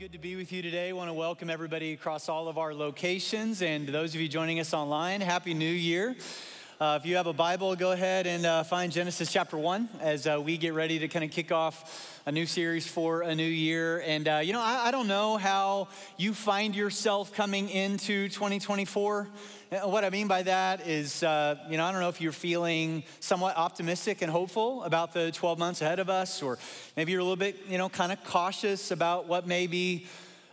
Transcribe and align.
good 0.00 0.12
to 0.12 0.18
be 0.18 0.34
with 0.34 0.50
you 0.50 0.62
today. 0.62 0.88
I 0.88 0.92
want 0.92 1.10
to 1.10 1.12
welcome 1.12 1.50
everybody 1.50 1.92
across 1.92 2.30
all 2.30 2.48
of 2.48 2.56
our 2.56 2.72
locations 2.72 3.60
and 3.60 3.86
those 3.86 4.14
of 4.14 4.20
you 4.22 4.28
joining 4.28 4.58
us 4.58 4.72
online. 4.72 5.20
Happy 5.20 5.52
New 5.52 5.70
Year. 5.70 6.16
Uh, 6.80 6.98
if 6.98 7.04
you 7.04 7.16
have 7.16 7.26
a 7.26 7.32
Bible, 7.34 7.76
go 7.76 7.92
ahead 7.92 8.26
and 8.26 8.46
uh, 8.46 8.62
find 8.62 8.90
Genesis 8.90 9.30
chapter 9.30 9.58
1 9.58 9.86
as 10.00 10.26
uh, 10.26 10.40
we 10.42 10.56
get 10.56 10.72
ready 10.72 10.98
to 11.00 11.08
kind 11.08 11.22
of 11.22 11.30
kick 11.30 11.52
off 11.52 12.18
a 12.24 12.32
new 12.32 12.46
series 12.46 12.86
for 12.86 13.20
a 13.20 13.34
new 13.34 13.42
year. 13.42 14.00
And, 14.00 14.26
uh, 14.26 14.36
you 14.38 14.54
know, 14.54 14.62
I, 14.62 14.86
I 14.86 14.90
don't 14.90 15.06
know 15.06 15.36
how 15.36 15.88
you 16.16 16.32
find 16.32 16.74
yourself 16.74 17.34
coming 17.34 17.68
into 17.68 18.30
2024. 18.30 19.28
Uh, 19.70 19.76
what 19.90 20.06
I 20.06 20.08
mean 20.08 20.26
by 20.26 20.42
that 20.44 20.88
is, 20.88 21.22
uh, 21.22 21.56
you 21.68 21.76
know, 21.76 21.84
I 21.84 21.92
don't 21.92 22.00
know 22.00 22.08
if 22.08 22.18
you're 22.18 22.32
feeling 22.32 23.02
somewhat 23.20 23.58
optimistic 23.58 24.22
and 24.22 24.32
hopeful 24.32 24.82
about 24.84 25.12
the 25.12 25.32
12 25.32 25.58
months 25.58 25.82
ahead 25.82 25.98
of 25.98 26.08
us, 26.08 26.40
or 26.40 26.58
maybe 26.96 27.12
you're 27.12 27.20
a 27.20 27.24
little 27.24 27.36
bit, 27.36 27.58
you 27.68 27.76
know, 27.76 27.90
kind 27.90 28.10
of 28.10 28.24
cautious 28.24 28.90
about 28.90 29.26
what 29.26 29.46
may 29.46 29.66
be 29.66 30.06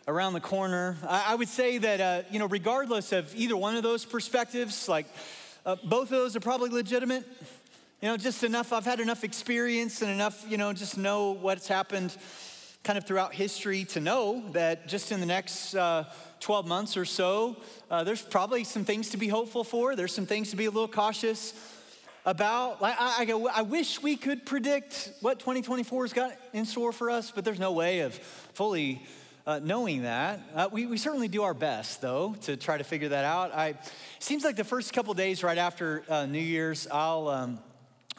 around 0.10 0.34
the 0.34 0.42
corner. 0.42 0.98
I, 1.08 1.28
I 1.30 1.36
would 1.36 1.48
say 1.48 1.78
that, 1.78 2.02
uh, 2.02 2.22
you 2.32 2.40
know, 2.40 2.48
regardless 2.48 3.14
of 3.14 3.34
either 3.34 3.56
one 3.56 3.78
of 3.78 3.84
those 3.84 4.04
perspectives, 4.04 4.90
like 4.90 5.08
uh, 5.68 5.76
both 5.84 6.04
of 6.04 6.10
those 6.12 6.34
are 6.34 6.40
probably 6.40 6.70
legitimate. 6.70 7.26
You 8.02 8.08
know, 8.08 8.16
just 8.16 8.46
enough, 8.46 8.72
I've 8.72 8.86
had 8.86 9.02
enough 9.02 9.26
experience 9.26 10.02
and 10.02 10.10
enough, 10.10 10.46
you 10.48 10.58
know, 10.58 10.72
just 10.72 10.98
know 10.98 11.32
what's 11.32 11.68
happened 11.68 12.16
kind 12.86 12.98
of 12.98 13.06
throughout 13.06 13.34
history 13.34 13.84
to 13.84 14.00
know 14.00 14.42
that 14.54 14.88
just 14.88 15.12
in 15.12 15.20
the 15.20 15.26
next 15.26 15.76
uh, 15.76 16.06
12 16.40 16.68
months 16.68 16.96
or 16.96 17.04
so, 17.04 17.58
uh, 17.92 18.02
there's 18.06 18.22
probably 18.22 18.64
some 18.64 18.86
things 18.86 19.10
to 19.10 19.18
be 19.18 19.28
hopeful 19.28 19.66
for. 19.66 19.94
There's 19.94 20.14
some 20.14 20.26
things 20.26 20.52
to 20.52 20.56
be 20.56 20.68
a 20.68 20.72
little 20.72 20.88
cautious 20.88 21.54
about. 22.26 22.82
Like, 22.82 22.96
I, 22.98 23.26
I, 23.30 23.48
I 23.58 23.62
wish 23.64 24.02
we 24.02 24.16
could 24.16 24.46
predict 24.46 25.12
what 25.20 25.38
2024's 25.40 26.14
got 26.14 26.32
in 26.54 26.64
store 26.64 26.94
for 26.94 27.10
us, 27.10 27.30
but 27.30 27.44
there's 27.44 27.60
no 27.60 27.74
way 27.74 28.00
of 28.00 28.14
fully 28.14 29.06
uh, 29.48 29.62
knowing 29.64 30.02
that. 30.02 30.42
Uh, 30.54 30.68
we, 30.70 30.86
we 30.86 30.98
certainly 30.98 31.30
do 31.30 31.44
our 31.44 31.54
best, 31.54 32.02
though, 32.02 32.36
to 32.42 32.58
try 32.58 32.78
to 32.78 32.84
figure 32.84 33.10
that 33.10 33.24
out. 33.24 33.56
I, 33.56 33.76
seems 34.20 34.44
like 34.44 34.58
the 34.58 34.66
first 34.66 34.92
couple 34.92 35.14
days 35.14 35.42
right 35.42 35.58
after 35.58 36.04
uh, 36.10 36.26
New 36.26 36.38
Year's, 36.38 36.86
I'll 36.92 37.30
um, 37.30 37.60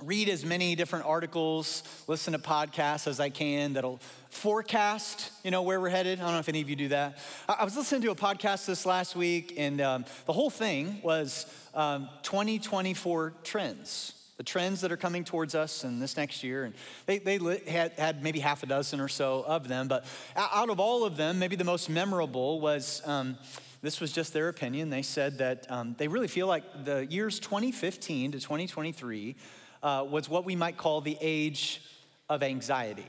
read 0.03 0.31
as 0.31 0.43
many 0.47 0.75
different 0.75 1.05
articles, 1.05 1.83
listen 2.07 2.33
to 2.33 2.39
podcasts 2.39 3.07
as 3.07 3.21
I 3.21 3.29
can 3.29 3.75
that'll 3.75 4.01
forecast, 4.31 5.31
you 5.45 5.51
know, 5.51 5.63
where 5.63 5.79
we're 5.79 5.91
headed. 5.91 6.19
I 6.19 6.23
don't 6.23 6.33
know 6.33 6.39
if 6.39 6.49
any 6.49 6.63
of 6.63 6.71
you 6.71 6.77
do 6.77 6.89
that. 6.89 7.19
I 7.47 7.63
was 7.63 7.77
listening 7.77 8.01
to 8.03 8.11
a 8.11 8.17
podcast 8.17 8.65
this 8.65 8.87
last 8.87 9.15
week, 9.15 9.53
and 9.59 9.83
um, 9.83 10.05
the 10.25 10.33
whole 10.33 10.51
thing 10.51 10.99
was 11.03 11.45
um, 11.75 12.09
2024 12.23 13.35
trends, 13.45 14.15
the 14.39 14.45
trends 14.45 14.81
that 14.81 14.91
are 14.91 14.97
coming 14.97 15.25
towards 15.25 15.55
us 15.55 15.85
in 15.85 15.99
this 15.99 16.17
next 16.17 16.43
year. 16.43 16.65
And 16.65 16.75
they, 17.07 17.19
they 17.19 17.39
had, 17.67 17.93
had 17.93 18.23
maybe 18.23 18.39
half 18.39 18.63
a 18.63 18.67
dozen 18.67 19.01
or 19.01 19.09
so 19.09 19.45
of 19.47 19.69
them, 19.69 19.89
but 19.89 20.07
out 20.37 20.71
of 20.71 20.81
all 20.81 21.05
of 21.05 21.17
them, 21.17 21.39
maybe 21.39 21.57
the 21.57 21.65
most 21.65 21.91
memorable 21.91 22.61
was. 22.61 23.03
Um, 23.05 23.37
this 23.81 24.01
was 24.01 24.11
just 24.11 24.33
their 24.33 24.49
opinion. 24.49 24.91
They 24.91 25.03
said 25.03 25.39
that 25.39 25.71
um, 25.71 25.95
they 25.99 26.09
really 26.09 26.27
feel 26.27 26.49
like 26.49 26.85
the 26.85 27.07
years 27.07 27.39
2015 27.39 28.33
to 28.33 28.41
2023 28.41 29.37
uh, 29.85 30.05
was 30.09 30.29
what 30.29 30.45
we 30.45 30.57
might 30.57 30.77
call 30.77 31.01
the 31.01 31.17
age 31.21 31.81
of 32.29 32.43
anxiety. 32.43 33.07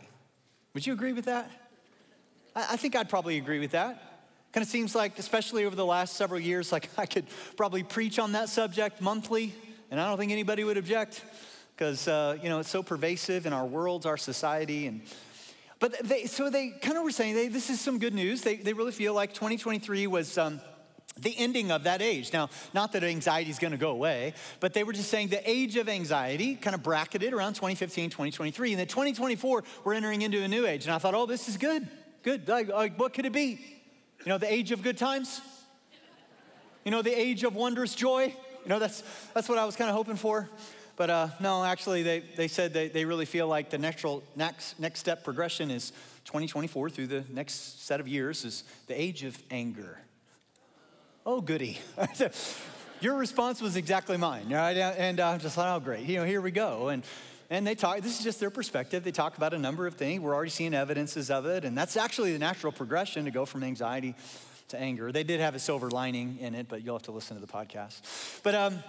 Would 0.75 0.85
you 0.85 0.93
agree 0.93 1.13
with 1.13 1.25
that? 1.25 1.49
I, 2.55 2.67
I 2.73 2.77
think 2.77 2.95
I'd 2.95 3.09
probably 3.09 3.37
agree 3.37 3.59
with 3.59 3.71
that. 3.71 4.03
Kind 4.51 4.63
of 4.63 4.69
seems 4.69 4.93
like, 4.93 5.17
especially 5.17 5.65
over 5.65 5.75
the 5.75 5.85
last 5.85 6.15
several 6.15 6.39
years, 6.39 6.71
like 6.71 6.89
I 6.97 7.07
could 7.07 7.25
probably 7.57 7.81
preach 7.81 8.19
on 8.19 8.33
that 8.33 8.49
subject 8.49 9.01
monthly, 9.01 9.55
and 9.91 9.99
I 9.99 10.07
don't 10.07 10.17
think 10.17 10.31
anybody 10.31 10.63
would 10.63 10.77
object 10.77 11.23
because 11.75 12.07
uh, 12.07 12.37
you 12.41 12.49
know 12.49 12.59
it's 12.59 12.69
so 12.69 12.83
pervasive 12.83 13.45
in 13.45 13.53
our 13.53 13.65
worlds, 13.65 14.05
our 14.05 14.17
society, 14.17 14.87
and 14.87 15.01
but 15.79 16.03
they 16.03 16.25
so 16.25 16.49
they 16.49 16.69
kind 16.69 16.97
of 16.97 17.03
were 17.03 17.11
saying 17.11 17.35
they, 17.35 17.47
this 17.47 17.69
is 17.69 17.79
some 17.79 17.99
good 17.99 18.13
news. 18.13 18.41
They 18.41 18.57
they 18.57 18.73
really 18.73 18.91
feel 18.91 19.13
like 19.13 19.33
2023 19.33 20.07
was. 20.07 20.37
Um, 20.37 20.61
the 21.21 21.37
ending 21.37 21.69
of 21.69 21.83
that 21.83 22.01
age. 22.01 22.31
Now, 22.31 22.49
not 22.73 22.93
that 22.93 23.03
anxiety 23.03 23.49
is 23.49 23.59
going 23.59 23.71
to 23.71 23.77
go 23.77 23.89
away, 23.89 24.35
but 24.61 24.73
they 24.73 24.85
were 24.85 24.93
just 24.93 25.09
saying 25.09 25.27
the 25.27 25.49
age 25.49 25.75
of 25.75 25.89
anxiety 25.89 26.55
kind 26.55 26.73
of 26.73 26.81
bracketed 26.81 27.33
around 27.33 27.55
2015, 27.55 28.09
2023. 28.09 28.71
And 28.71 28.79
then 28.79 28.87
2024, 28.87 29.63
we're 29.83 29.95
entering 29.95 30.21
into 30.21 30.41
a 30.41 30.47
new 30.47 30.65
age. 30.65 30.85
And 30.85 30.93
I 30.93 30.97
thought, 30.97 31.15
oh, 31.15 31.25
this 31.25 31.49
is 31.49 31.57
good. 31.57 31.85
Good. 32.23 32.47
Like, 32.47 32.69
like, 32.69 32.97
what 32.97 33.13
could 33.13 33.25
it 33.25 33.33
be? 33.33 33.59
You 34.23 34.29
know, 34.29 34.37
the 34.37 34.49
age 34.49 34.71
of 34.71 34.81
good 34.81 34.97
times? 34.97 35.41
You 36.85 36.91
know, 36.91 37.01
the 37.01 37.19
age 37.19 37.43
of 37.43 37.53
wondrous 37.53 37.95
joy? 37.95 38.33
You 38.63 38.69
know, 38.69 38.79
that's, 38.79 39.03
that's 39.33 39.49
what 39.49 39.57
I 39.57 39.65
was 39.65 39.75
kind 39.75 39.89
of 39.89 39.95
hoping 39.95 40.15
for. 40.15 40.49
But 40.95 41.09
uh, 41.09 41.27
no, 41.39 41.63
actually, 41.63 42.03
they, 42.03 42.23
they 42.35 42.47
said 42.47 42.73
they, 42.73 42.89
they 42.89 43.05
really 43.05 43.25
feel 43.25 43.47
like 43.47 43.69
the 43.69 43.77
natural 43.77 44.21
next, 44.35 44.79
next 44.79 44.99
step 44.99 45.23
progression 45.23 45.71
is 45.71 45.91
2024 46.25 46.89
through 46.89 47.07
the 47.07 47.23
next 47.29 47.85
set 47.85 47.99
of 47.99 48.07
years 48.07 48.43
is 48.43 48.63
the 48.87 48.99
age 48.99 49.23
of 49.23 49.41
anger 49.49 49.99
oh, 51.29 51.41
goody. 51.41 51.77
Your 53.01 53.15
response 53.15 53.61
was 53.61 53.75
exactly 53.75 54.17
mine, 54.17 54.49
right? 54.49 54.75
And 54.75 55.19
I'm 55.19 55.39
just 55.39 55.57
like, 55.57 55.67
oh, 55.67 55.79
great. 55.79 56.05
You 56.05 56.17
know, 56.17 56.25
here 56.25 56.41
we 56.41 56.51
go. 56.51 56.89
And 56.89 57.03
and 57.51 57.65
they 57.65 57.73
talk, 57.73 58.01
this 58.01 58.19
is 58.19 58.23
just 58.23 58.39
their 58.39 58.51
perspective. 58.51 59.03
They 59.03 59.11
talk 59.11 59.35
about 59.35 59.55
a 59.55 59.57
number 59.57 59.87
of 59.87 59.95
things. 59.95 60.21
We're 60.21 60.35
already 60.35 60.51
seeing 60.51 60.75
evidences 60.75 61.31
of 61.31 61.47
it. 61.47 61.65
And 61.65 61.75
that's 61.75 61.97
actually 61.97 62.31
the 62.33 62.37
natural 62.37 62.71
progression 62.71 63.25
to 63.25 63.31
go 63.31 63.43
from 63.43 63.63
anxiety 63.63 64.13
to 64.69 64.79
anger. 64.79 65.11
They 65.11 65.23
did 65.23 65.39
have 65.39 65.55
a 65.55 65.59
silver 65.59 65.89
lining 65.89 66.37
in 66.39 66.55
it, 66.55 66.67
but 66.67 66.83
you'll 66.83 66.95
have 66.95 67.03
to 67.03 67.11
listen 67.11 67.39
to 67.39 67.45
the 67.45 67.51
podcast. 67.51 68.01
But 68.43 68.55
um, 68.55 68.83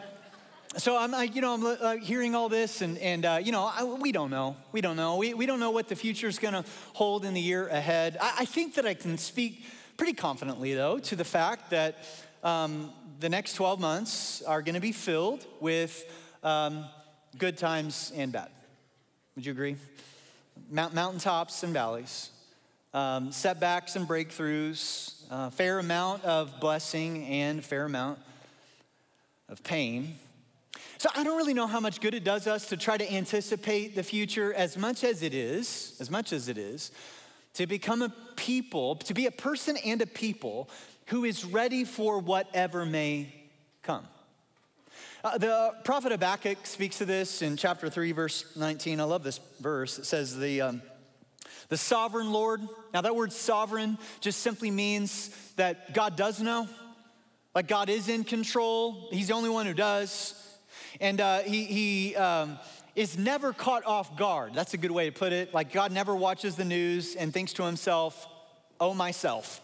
so 0.77 0.97
I'm 0.97 1.11
like, 1.11 1.35
you 1.35 1.41
know, 1.41 1.55
I'm 1.55 1.67
uh, 1.67 1.97
hearing 1.97 2.35
all 2.35 2.49
this, 2.49 2.81
and, 2.81 2.97
and 2.99 3.25
uh, 3.25 3.41
you 3.43 3.51
know, 3.51 3.65
I, 3.65 3.83
we 3.83 4.13
don't 4.13 4.31
know. 4.31 4.57
We 4.73 4.81
don't 4.81 4.97
know. 4.97 5.17
We, 5.17 5.35
we 5.35 5.47
don't 5.47 5.59
know 5.59 5.71
what 5.71 5.89
the 5.89 5.97
future 5.97 6.29
is 6.29 6.39
going 6.39 6.55
to 6.55 6.65
hold 6.93 7.25
in 7.25 7.35
the 7.35 7.41
year 7.41 7.67
ahead. 7.69 8.17
I, 8.21 8.35
I 8.41 8.45
think 8.45 8.75
that 8.75 8.87
I 8.87 8.95
can 8.95 9.19
speak 9.19 9.65
pretty 9.97 10.13
confidently, 10.13 10.75
though, 10.75 10.99
to 10.99 11.17
the 11.17 11.25
fact 11.25 11.71
that 11.71 12.05
um, 12.45 12.91
the 13.19 13.29
next 13.29 13.55
12 13.55 13.81
months 13.81 14.43
are 14.43 14.63
going 14.63 14.77
to 14.77 14.81
be 14.81 14.93
filled 14.93 15.45
with 15.61 16.05
um, 16.43 16.85
good 17.37 17.57
times 17.59 18.13
and 18.15 18.33
bad. 18.33 18.51
Would 19.35 19.47
you 19.47 19.53
agree? 19.53 19.77
Mount, 20.71 20.95
mountaintops 20.95 21.63
and 21.63 21.73
valleys, 21.73 22.31
um, 22.95 23.33
setbacks 23.33 23.97
and 23.97 24.07
breakthroughs, 24.07 25.20
a 25.31 25.51
fair 25.51 25.79
amount 25.79 26.25
of 26.25 26.59
blessing 26.59 27.25
and 27.25 27.65
fair 27.65 27.85
amount 27.85 28.19
of 29.49 29.63
pain. 29.63 30.17
So 30.99 31.09
I 31.15 31.23
don't 31.23 31.37
really 31.37 31.55
know 31.55 31.69
how 31.69 31.79
much 31.79 32.01
good 32.01 32.15
it 32.15 32.25
does 32.25 32.49
us 32.49 32.67
to 32.69 32.77
try 32.77 32.99
to 32.99 33.13
anticipate 33.13 33.95
the 33.95 34.03
future 34.03 34.53
as 34.53 34.77
much 34.77 35.05
as 35.05 35.23
it 35.23 35.33
is, 35.33 35.97
as 36.01 36.11
much 36.11 36.33
as 36.33 36.49
it 36.49 36.59
is, 36.59 36.91
to 37.55 37.67
become 37.67 38.03
a 38.03 38.13
people, 38.35 38.97
to 38.97 39.15
be 39.15 39.27
a 39.27 39.31
person 39.31 39.77
and 39.79 40.03
a 40.03 40.07
people 40.07 40.69
who 41.07 41.25
is 41.25 41.45
ready 41.45 41.85
for 41.85 42.19
whatever 42.19 42.85
may 42.85 43.33
come. 43.83 44.07
Uh, 45.23 45.39
the 45.39 45.75
prophet 45.85 46.13
Habakkuk 46.13 46.67
speaks 46.67 46.99
to 46.99 47.05
this 47.05 47.41
in 47.41 47.57
chapter 47.57 47.89
3, 47.89 48.13
verse 48.13 48.57
19. 48.57 49.01
I 49.01 49.05
love 49.05 49.23
this 49.23 49.39
verse. 49.61 49.99
It 49.99 50.07
says, 50.07 50.37
The, 50.37 50.61
um, 50.61 50.83
the 51.71 51.79
sovereign 51.79 52.33
Lord. 52.33 52.61
Now, 52.93 53.01
that 53.01 53.17
word 53.17 53.33
sovereign 53.33 53.97
just 54.21 54.41
simply 54.41 54.71
means 54.71 55.31
that 55.57 55.95
God 55.95 56.17
does 56.17 56.41
know, 56.41 56.69
like 57.55 57.67
God 57.67 57.89
is 57.89 58.09
in 58.09 58.25
control. 58.25 59.09
He's 59.11 59.29
the 59.29 59.35
only 59.35 59.49
one 59.49 59.67
who 59.67 59.73
does. 59.73 60.35
And 61.01 61.21
uh, 61.21 61.39
he, 61.41 61.65
he 61.65 62.17
um, 62.17 62.59
is 62.95 63.17
never 63.17 63.53
caught 63.53 63.87
off 63.87 64.17
guard. 64.17 64.53
That's 64.55 64.75
a 64.75 64.79
good 64.79 64.91
way 64.91 65.07
to 65.09 65.13
put 65.13 65.33
it. 65.33 65.55
Like 65.55 65.73
God 65.73 65.93
never 65.93 66.15
watches 66.15 66.57
the 66.57 66.65
news 66.65 67.15
and 67.15 67.33
thinks 67.33 67.55
to 67.55 67.65
himself, 67.65 68.27
oh, 68.79 68.93
myself. 68.93 69.61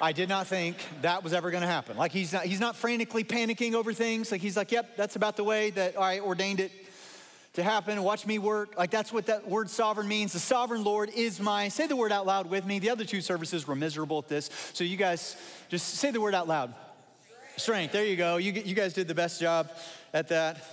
I 0.00 0.12
did 0.12 0.28
not 0.28 0.46
think 0.46 0.76
that 1.02 1.24
was 1.24 1.32
ever 1.32 1.50
going 1.50 1.62
to 1.62 1.68
happen. 1.68 1.96
Like 1.96 2.12
he's 2.12 2.32
not, 2.32 2.44
he's 2.44 2.60
not 2.60 2.76
frantically 2.76 3.24
panicking 3.24 3.74
over 3.74 3.92
things. 3.92 4.30
Like 4.30 4.40
he's 4.40 4.56
like, 4.56 4.70
yep, 4.70 4.96
that's 4.96 5.16
about 5.16 5.36
the 5.36 5.42
way 5.42 5.70
that 5.70 5.98
I 5.98 6.20
ordained 6.20 6.60
it 6.60 6.70
to 7.58 7.64
happen. 7.64 8.00
Watch 8.04 8.24
me 8.24 8.38
work. 8.38 8.78
Like 8.78 8.90
that's 8.90 9.12
what 9.12 9.26
that 9.26 9.48
word 9.48 9.68
sovereign 9.68 10.06
means. 10.06 10.32
The 10.32 10.38
sovereign 10.38 10.84
Lord 10.84 11.10
is 11.10 11.40
my, 11.40 11.66
say 11.68 11.88
the 11.88 11.96
word 11.96 12.12
out 12.12 12.24
loud 12.24 12.48
with 12.48 12.64
me. 12.64 12.78
The 12.78 12.90
other 12.90 13.04
two 13.04 13.20
services 13.20 13.66
were 13.66 13.74
miserable 13.74 14.18
at 14.18 14.28
this. 14.28 14.48
So 14.74 14.84
you 14.84 14.96
guys 14.96 15.36
just 15.68 15.94
say 15.94 16.12
the 16.12 16.20
word 16.20 16.34
out 16.34 16.46
loud. 16.46 16.72
Strength. 17.56 17.92
There 17.92 18.04
you 18.04 18.14
go. 18.14 18.36
You, 18.36 18.52
you 18.52 18.76
guys 18.76 18.92
did 18.92 19.08
the 19.08 19.14
best 19.14 19.40
job 19.40 19.68
at 20.14 20.28
that. 20.28 20.64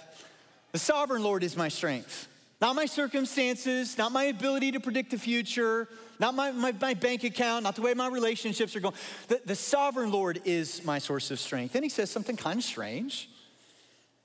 The 0.73 0.77
sovereign 0.77 1.23
Lord 1.23 1.43
is 1.43 1.57
my 1.57 1.69
strength. 1.69 2.27
Not 2.61 2.75
my 2.75 2.85
circumstances, 2.85 3.97
not 3.97 4.11
my 4.11 4.25
ability 4.25 4.73
to 4.73 4.79
predict 4.79 5.09
the 5.09 5.17
future, 5.17 5.87
not 6.19 6.35
my, 6.35 6.51
my, 6.51 6.71
my, 6.79 6.93
bank 6.93 7.23
account, 7.23 7.63
not 7.63 7.75
the 7.75 7.81
way 7.81 7.95
my 7.95 8.07
relationships 8.07 8.75
are 8.75 8.79
going. 8.79 8.95
The, 9.27 9.41
the 9.43 9.55
sovereign 9.55 10.11
Lord 10.11 10.39
is 10.45 10.85
my 10.85 10.99
source 10.99 11.31
of 11.31 11.39
strength. 11.39 11.73
Then 11.73 11.81
he 11.81 11.89
says 11.89 12.11
something 12.11 12.37
kind 12.37 12.59
of 12.59 12.63
strange. 12.63 13.27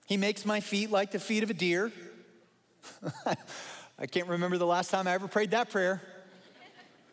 He 0.07 0.19
makes 0.19 0.45
my 0.45 0.61
feet 0.61 0.91
like 0.91 1.11
the 1.11 1.19
feet 1.19 1.43
of 1.43 1.49
a 1.49 1.55
deer. 1.55 1.91
I 3.99 4.07
can't 4.07 4.29
remember 4.29 4.59
the 4.59 4.67
last 4.67 4.91
time 4.91 5.07
I 5.07 5.13
ever 5.13 5.29
prayed 5.29 5.51
that 5.51 5.71
prayer. 5.71 6.01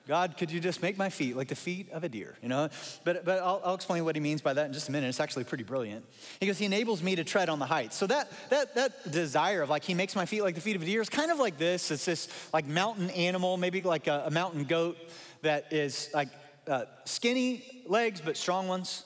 God, 0.07 0.37
could 0.37 0.49
you 0.51 0.61
just 0.61 0.81
make 0.81 0.97
my 0.97 1.09
feet 1.09 1.35
like 1.35 1.49
the 1.49 1.55
feet 1.55 1.91
of 1.91 2.05
a 2.05 2.09
deer? 2.09 2.37
You 2.41 2.47
know, 2.47 2.69
but, 3.03 3.25
but 3.25 3.39
I'll, 3.39 3.61
I'll, 3.63 3.75
explain 3.75 4.05
what 4.05 4.15
he 4.15 4.21
means 4.21 4.41
by 4.41 4.53
that 4.53 4.67
in 4.67 4.73
just 4.73 4.87
a 4.87 4.91
minute. 4.93 5.07
It's 5.07 5.19
actually 5.19 5.43
pretty 5.43 5.65
brilliant. 5.65 6.05
He 6.39 6.47
goes, 6.47 6.57
he 6.57 6.65
enables 6.65 7.03
me 7.03 7.17
to 7.17 7.25
tread 7.25 7.49
on 7.49 7.59
the 7.59 7.65
heights. 7.65 7.97
So 7.97 8.07
that, 8.07 8.31
that, 8.49 8.73
that 8.75 9.11
desire 9.11 9.61
of 9.61 9.69
like, 9.69 9.83
he 9.83 9.93
makes 9.93 10.15
my 10.15 10.25
feet 10.25 10.43
like 10.43 10.55
the 10.55 10.61
feet 10.61 10.77
of 10.77 10.81
a 10.81 10.85
deer 10.85 11.01
is 11.01 11.09
kind 11.09 11.29
of 11.29 11.39
like 11.39 11.57
this. 11.57 11.91
It's 11.91 12.05
this 12.05 12.29
like 12.53 12.65
mountain 12.65 13.09
animal, 13.09 13.57
maybe 13.57 13.81
like 13.81 14.07
a, 14.07 14.23
a 14.27 14.31
mountain 14.31 14.63
goat 14.63 14.97
that 15.41 15.73
is 15.73 16.09
like 16.13 16.29
uh, 16.67 16.85
skinny 17.03 17.83
legs, 17.85 18.21
but 18.21 18.37
strong 18.37 18.69
ones. 18.69 19.03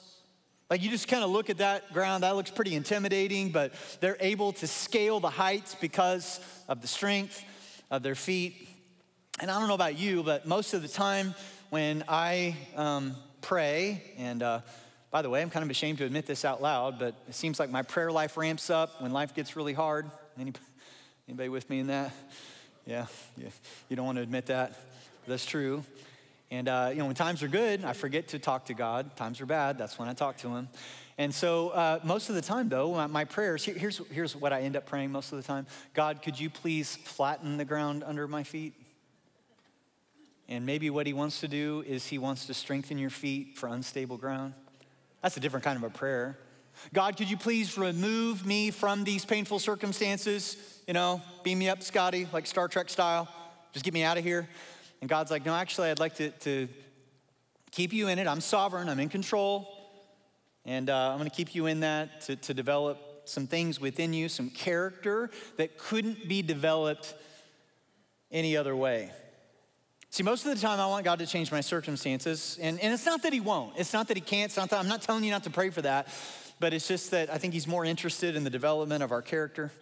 Like 0.72 0.82
you 0.82 0.88
just 0.88 1.06
kind 1.06 1.22
of 1.22 1.28
look 1.28 1.50
at 1.50 1.58
that 1.58 1.92
ground, 1.92 2.22
that 2.22 2.34
looks 2.34 2.50
pretty 2.50 2.74
intimidating, 2.74 3.50
but 3.50 3.74
they're 4.00 4.16
able 4.20 4.54
to 4.54 4.66
scale 4.66 5.20
the 5.20 5.28
heights 5.28 5.76
because 5.78 6.40
of 6.66 6.80
the 6.80 6.88
strength 6.88 7.44
of 7.90 8.02
their 8.02 8.14
feet. 8.14 8.70
And 9.38 9.50
I 9.50 9.58
don't 9.58 9.68
know 9.68 9.74
about 9.74 9.98
you, 9.98 10.22
but 10.22 10.46
most 10.46 10.72
of 10.72 10.80
the 10.80 10.88
time 10.88 11.34
when 11.68 12.04
I 12.08 12.56
um, 12.74 13.16
pray, 13.42 14.02
and 14.16 14.42
uh, 14.42 14.60
by 15.10 15.20
the 15.20 15.28
way, 15.28 15.42
I'm 15.42 15.50
kind 15.50 15.62
of 15.62 15.68
ashamed 15.68 15.98
to 15.98 16.06
admit 16.06 16.24
this 16.24 16.42
out 16.42 16.62
loud, 16.62 16.98
but 16.98 17.16
it 17.28 17.34
seems 17.34 17.60
like 17.60 17.68
my 17.68 17.82
prayer 17.82 18.10
life 18.10 18.38
ramps 18.38 18.70
up 18.70 19.02
when 19.02 19.12
life 19.12 19.34
gets 19.34 19.56
really 19.56 19.74
hard. 19.74 20.10
Anybody, 20.38 20.64
anybody 21.28 21.48
with 21.50 21.68
me 21.68 21.80
in 21.80 21.88
that? 21.88 22.14
Yeah, 22.86 23.08
yeah, 23.36 23.50
you 23.90 23.96
don't 23.96 24.06
want 24.06 24.16
to 24.16 24.22
admit 24.22 24.46
that. 24.46 24.80
That's 25.26 25.44
true. 25.44 25.84
And, 26.52 26.68
uh, 26.68 26.88
you 26.90 26.96
know, 26.96 27.06
when 27.06 27.14
times 27.14 27.42
are 27.42 27.48
good, 27.48 27.82
I 27.82 27.94
forget 27.94 28.28
to 28.28 28.38
talk 28.38 28.66
to 28.66 28.74
God. 28.74 29.16
Times 29.16 29.40
are 29.40 29.46
bad, 29.46 29.78
that's 29.78 29.98
when 29.98 30.06
I 30.06 30.12
talk 30.12 30.36
to 30.38 30.48
Him. 30.50 30.68
And 31.16 31.34
so, 31.34 31.70
uh, 31.70 32.00
most 32.04 32.28
of 32.28 32.34
the 32.34 32.42
time, 32.42 32.68
though, 32.68 32.92
my, 32.92 33.06
my 33.06 33.24
prayers 33.24 33.64
here, 33.64 33.74
here's, 33.74 34.02
here's 34.10 34.36
what 34.36 34.52
I 34.52 34.60
end 34.60 34.76
up 34.76 34.84
praying 34.84 35.10
most 35.12 35.32
of 35.32 35.38
the 35.38 35.44
time 35.44 35.66
God, 35.94 36.20
could 36.20 36.38
you 36.38 36.50
please 36.50 36.96
flatten 36.96 37.56
the 37.56 37.64
ground 37.64 38.04
under 38.04 38.28
my 38.28 38.42
feet? 38.42 38.74
And 40.46 40.66
maybe 40.66 40.90
what 40.90 41.06
He 41.06 41.14
wants 41.14 41.40
to 41.40 41.48
do 41.48 41.84
is 41.86 42.06
He 42.06 42.18
wants 42.18 42.44
to 42.48 42.54
strengthen 42.54 42.98
your 42.98 43.08
feet 43.08 43.56
for 43.56 43.70
unstable 43.70 44.18
ground. 44.18 44.52
That's 45.22 45.38
a 45.38 45.40
different 45.40 45.64
kind 45.64 45.78
of 45.78 45.84
a 45.84 45.90
prayer. 45.90 46.36
God, 46.92 47.16
could 47.16 47.30
you 47.30 47.38
please 47.38 47.78
remove 47.78 48.44
me 48.44 48.70
from 48.70 49.04
these 49.04 49.24
painful 49.24 49.58
circumstances? 49.58 50.82
You 50.86 50.92
know, 50.92 51.22
beam 51.44 51.60
me 51.60 51.70
up, 51.70 51.82
Scotty, 51.82 52.28
like 52.30 52.46
Star 52.46 52.68
Trek 52.68 52.90
style. 52.90 53.26
Just 53.72 53.86
get 53.86 53.94
me 53.94 54.02
out 54.02 54.18
of 54.18 54.24
here. 54.24 54.46
And 55.02 55.08
God's 55.10 55.32
like, 55.32 55.44
no, 55.44 55.52
actually, 55.52 55.90
I'd 55.90 55.98
like 55.98 56.14
to, 56.14 56.30
to 56.30 56.68
keep 57.72 57.92
you 57.92 58.06
in 58.06 58.20
it. 58.20 58.28
I'm 58.28 58.40
sovereign, 58.40 58.88
I'm 58.88 59.00
in 59.00 59.08
control. 59.08 59.68
And 60.64 60.88
uh, 60.88 61.10
I'm 61.10 61.18
going 61.18 61.28
to 61.28 61.34
keep 61.34 61.56
you 61.56 61.66
in 61.66 61.80
that 61.80 62.20
to, 62.22 62.36
to 62.36 62.54
develop 62.54 62.98
some 63.24 63.48
things 63.48 63.80
within 63.80 64.12
you, 64.12 64.28
some 64.28 64.48
character 64.48 65.30
that 65.56 65.76
couldn't 65.76 66.28
be 66.28 66.40
developed 66.40 67.14
any 68.30 68.56
other 68.56 68.76
way. 68.76 69.10
See, 70.10 70.22
most 70.22 70.46
of 70.46 70.54
the 70.54 70.60
time 70.60 70.78
I 70.78 70.86
want 70.86 71.04
God 71.04 71.18
to 71.18 71.26
change 71.26 71.50
my 71.50 71.62
circumstances. 71.62 72.56
And, 72.62 72.78
and 72.78 72.94
it's 72.94 73.04
not 73.04 73.24
that 73.24 73.32
He 73.32 73.40
won't, 73.40 73.76
it's 73.76 73.92
not 73.92 74.06
that 74.06 74.16
He 74.16 74.20
can't. 74.20 74.50
It's 74.50 74.56
not 74.56 74.70
that, 74.70 74.78
I'm 74.78 74.88
not 74.88 75.02
telling 75.02 75.24
you 75.24 75.32
not 75.32 75.42
to 75.44 75.50
pray 75.50 75.70
for 75.70 75.82
that, 75.82 76.06
but 76.60 76.72
it's 76.72 76.86
just 76.86 77.10
that 77.10 77.28
I 77.28 77.38
think 77.38 77.54
He's 77.54 77.66
more 77.66 77.84
interested 77.84 78.36
in 78.36 78.44
the 78.44 78.50
development 78.50 79.02
of 79.02 79.10
our 79.10 79.22
character. 79.22 79.72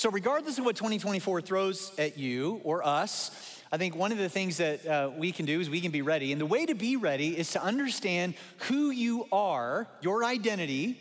So, 0.00 0.08
regardless 0.08 0.56
of 0.56 0.64
what 0.64 0.76
2024 0.76 1.42
throws 1.42 1.92
at 1.98 2.16
you 2.16 2.62
or 2.64 2.82
us, 2.82 3.60
I 3.70 3.76
think 3.76 3.94
one 3.94 4.12
of 4.12 4.16
the 4.16 4.30
things 4.30 4.56
that 4.56 4.86
uh, 4.86 5.10
we 5.14 5.30
can 5.30 5.44
do 5.44 5.60
is 5.60 5.68
we 5.68 5.82
can 5.82 5.90
be 5.90 6.00
ready. 6.00 6.32
And 6.32 6.40
the 6.40 6.46
way 6.46 6.64
to 6.64 6.74
be 6.74 6.96
ready 6.96 7.38
is 7.38 7.50
to 7.50 7.62
understand 7.62 8.32
who 8.60 8.88
you 8.88 9.26
are, 9.30 9.86
your 10.00 10.24
identity, 10.24 10.96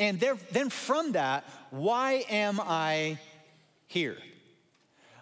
and 0.00 0.18
there, 0.18 0.38
then 0.52 0.70
from 0.70 1.12
that, 1.12 1.44
why 1.68 2.24
am 2.30 2.60
I 2.64 3.18
here? 3.88 4.16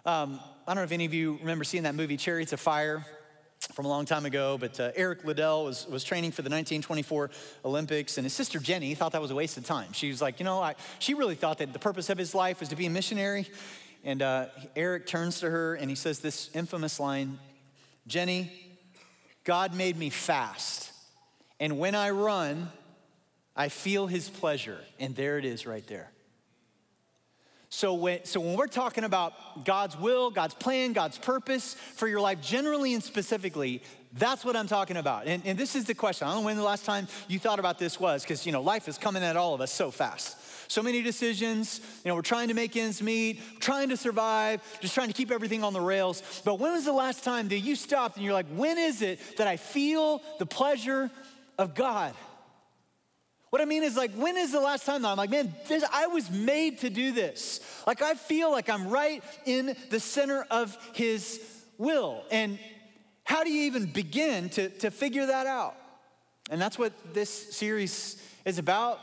Um, 0.05 0.39
I 0.65 0.73
don't 0.73 0.77
know 0.77 0.83
if 0.83 0.93
any 0.93 1.03
of 1.03 1.13
you 1.13 1.39
remember 1.41 1.65
seeing 1.65 1.83
that 1.83 1.95
movie, 1.95 2.15
Chariots 2.15 2.53
of 2.53 2.61
Fire 2.61 3.05
from 3.73 3.85
a 3.85 3.89
long 3.89 4.05
time 4.05 4.25
ago, 4.25 4.57
but 4.57 4.79
uh, 4.79 4.91
Eric 4.95 5.25
Liddell 5.25 5.65
was, 5.65 5.87
was 5.87 6.03
training 6.03 6.31
for 6.31 6.43
the 6.43 6.49
1924 6.49 7.31
Olympics, 7.65 8.17
and 8.17 8.25
his 8.25 8.33
sister 8.33 8.59
Jenny 8.59 8.93
thought 8.93 9.13
that 9.13 9.21
was 9.21 9.31
a 9.31 9.35
waste 9.35 9.57
of 9.57 9.65
time. 9.65 9.93
She 9.93 10.09
was 10.09 10.21
like, 10.21 10.39
you 10.39 10.45
know, 10.45 10.61
I, 10.61 10.75
she 10.99 11.15
really 11.15 11.35
thought 11.35 11.57
that 11.57 11.73
the 11.73 11.79
purpose 11.79 12.09
of 12.09 12.17
his 12.17 12.35
life 12.35 12.59
was 12.59 12.69
to 12.69 12.75
be 12.75 12.85
a 12.85 12.89
missionary, 12.89 13.47
and 14.03 14.21
uh, 14.21 14.45
Eric 14.75 15.07
turns 15.07 15.39
to 15.39 15.49
her 15.49 15.75
and 15.75 15.89
he 15.89 15.95
says 15.95 16.19
this 16.19 16.49
infamous 16.53 16.99
line 16.99 17.39
Jenny, 18.05 18.51
God 19.43 19.73
made 19.73 19.97
me 19.97 20.09
fast. 20.09 20.91
And 21.59 21.79
when 21.79 21.95
I 21.95 22.09
run, 22.09 22.69
I 23.55 23.69
feel 23.69 24.07
his 24.07 24.29
pleasure. 24.29 24.79
And 24.99 25.15
there 25.15 25.37
it 25.37 25.45
is 25.45 25.65
right 25.65 25.85
there. 25.87 26.11
So 27.73 27.95
when, 27.95 28.23
so 28.23 28.39
when 28.39 28.55
we're 28.55 28.67
talking 28.67 29.03
about 29.03 29.65
God's 29.65 29.97
will, 29.97 30.29
God's 30.29 30.53
plan, 30.53 30.93
God's 30.93 31.17
purpose 31.17 31.73
for 31.73 32.07
your 32.07 32.21
life, 32.21 32.39
generally 32.39 32.93
and 32.93 33.03
specifically, 33.03 33.81
that's 34.13 34.45
what 34.45 34.55
I'm 34.55 34.67
talking 34.67 34.95
about. 34.95 35.25
And, 35.25 35.41
and 35.43 35.57
this 35.57 35.75
is 35.75 35.85
the 35.85 35.95
question. 35.95 36.27
I 36.27 36.33
don't 36.33 36.41
know 36.41 36.45
when 36.45 36.55
the 36.55 36.61
last 36.61 36.85
time 36.85 37.07
you 37.27 37.39
thought 37.39 37.57
about 37.57 37.79
this 37.79 37.99
was, 37.99 38.21
because 38.21 38.45
you 38.45 38.51
know 38.51 38.61
life 38.61 38.87
is 38.87 38.99
coming 38.99 39.23
at 39.23 39.35
all 39.35 39.55
of 39.55 39.59
us 39.59 39.71
so 39.71 39.89
fast. 39.89 40.37
So 40.69 40.83
many 40.83 41.01
decisions, 41.01 41.81
you 42.05 42.09
know, 42.09 42.15
we're 42.15 42.21
trying 42.21 42.49
to 42.49 42.53
make 42.53 42.77
ends 42.77 43.01
meet, 43.01 43.41
trying 43.59 43.89
to 43.89 43.97
survive, 43.97 44.61
just 44.79 44.93
trying 44.93 45.07
to 45.07 45.13
keep 45.13 45.31
everything 45.31 45.63
on 45.63 45.73
the 45.73 45.81
rails. 45.81 46.21
But 46.45 46.59
when 46.59 46.73
was 46.73 46.85
the 46.85 46.93
last 46.93 47.23
time 47.23 47.47
that 47.47 47.57
you 47.57 47.75
stopped 47.75 48.17
and 48.17 48.23
you're 48.23 48.35
like, 48.35 48.45
when 48.53 48.77
is 48.77 49.01
it 49.01 49.19
that 49.37 49.47
I 49.47 49.57
feel 49.57 50.21
the 50.37 50.45
pleasure 50.45 51.09
of 51.57 51.73
God? 51.73 52.13
What 53.53 53.61
I 53.61 53.65
mean 53.65 53.83
is, 53.83 53.95
like, 53.95 54.11
when 54.15 54.35
is 54.35 54.51
the 54.51 54.59
last 54.59 54.83
time 54.83 55.03
that 55.03 55.09
I'm 55.09 55.17
like, 55.17 55.29
man, 55.29 55.53
this, 55.67 55.83
I 55.93 56.07
was 56.07 56.31
made 56.31 56.79
to 56.79 56.89
do 56.89 57.11
this? 57.11 57.59
Like, 57.85 58.01
I 58.01 58.15
feel 58.15 58.49
like 58.49 58.67
I'm 58.67 58.89
right 58.89 59.23
in 59.45 59.75
the 59.91 59.99
center 59.99 60.43
of 60.49 60.75
His 60.93 61.39
will. 61.77 62.23
And 62.31 62.57
how 63.23 63.43
do 63.43 63.51
you 63.51 63.65
even 63.65 63.85
begin 63.85 64.49
to, 64.49 64.69
to 64.69 64.89
figure 64.89 65.27
that 65.27 65.45
out? 65.45 65.75
And 66.49 66.59
that's 66.59 66.79
what 66.79 66.93
this 67.13 67.29
series 67.29 68.19
is 68.43 68.57
about. 68.57 68.99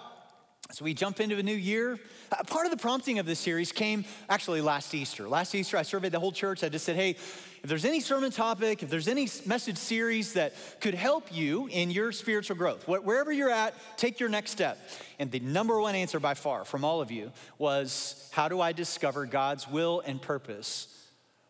So 0.72 0.84
we 0.84 0.94
jump 0.94 1.19
into 1.19 1.37
a 1.37 1.43
new 1.43 1.55
year. 1.55 1.99
Uh, 2.31 2.44
part 2.44 2.64
of 2.64 2.70
the 2.70 2.76
prompting 2.76 3.19
of 3.19 3.26
this 3.26 3.40
series 3.40 3.72
came 3.72 4.05
actually 4.28 4.61
last 4.61 4.94
Easter. 4.94 5.28
Last 5.28 5.52
Easter, 5.52 5.76
I 5.76 5.82
surveyed 5.82 6.12
the 6.12 6.20
whole 6.20 6.31
church. 6.31 6.62
I 6.62 6.69
just 6.69 6.84
said, 6.84 6.94
hey, 6.94 7.11
if 7.11 7.64
there's 7.64 7.84
any 7.84 7.99
sermon 7.99 8.31
topic, 8.31 8.84
if 8.84 8.88
there's 8.88 9.08
any 9.08 9.28
message 9.46 9.76
series 9.76 10.34
that 10.34 10.55
could 10.81 10.94
help 10.94 11.34
you 11.34 11.67
in 11.72 11.90
your 11.90 12.12
spiritual 12.12 12.56
growth, 12.56 12.87
wherever 12.87 13.32
you're 13.32 13.50
at, 13.50 13.75
take 13.96 14.20
your 14.20 14.28
next 14.28 14.52
step. 14.52 14.78
And 15.19 15.31
the 15.32 15.40
number 15.40 15.81
one 15.81 15.96
answer 15.96 16.20
by 16.20 16.34
far 16.34 16.64
from 16.64 16.84
all 16.84 17.00
of 17.00 17.11
you 17.11 17.32
was, 17.58 18.31
how 18.32 18.49
do 18.49 18.61
I 18.61 18.70
discover 18.70 19.26
God's 19.26 19.69
will 19.69 20.02
and 20.06 20.23
purpose 20.23 20.87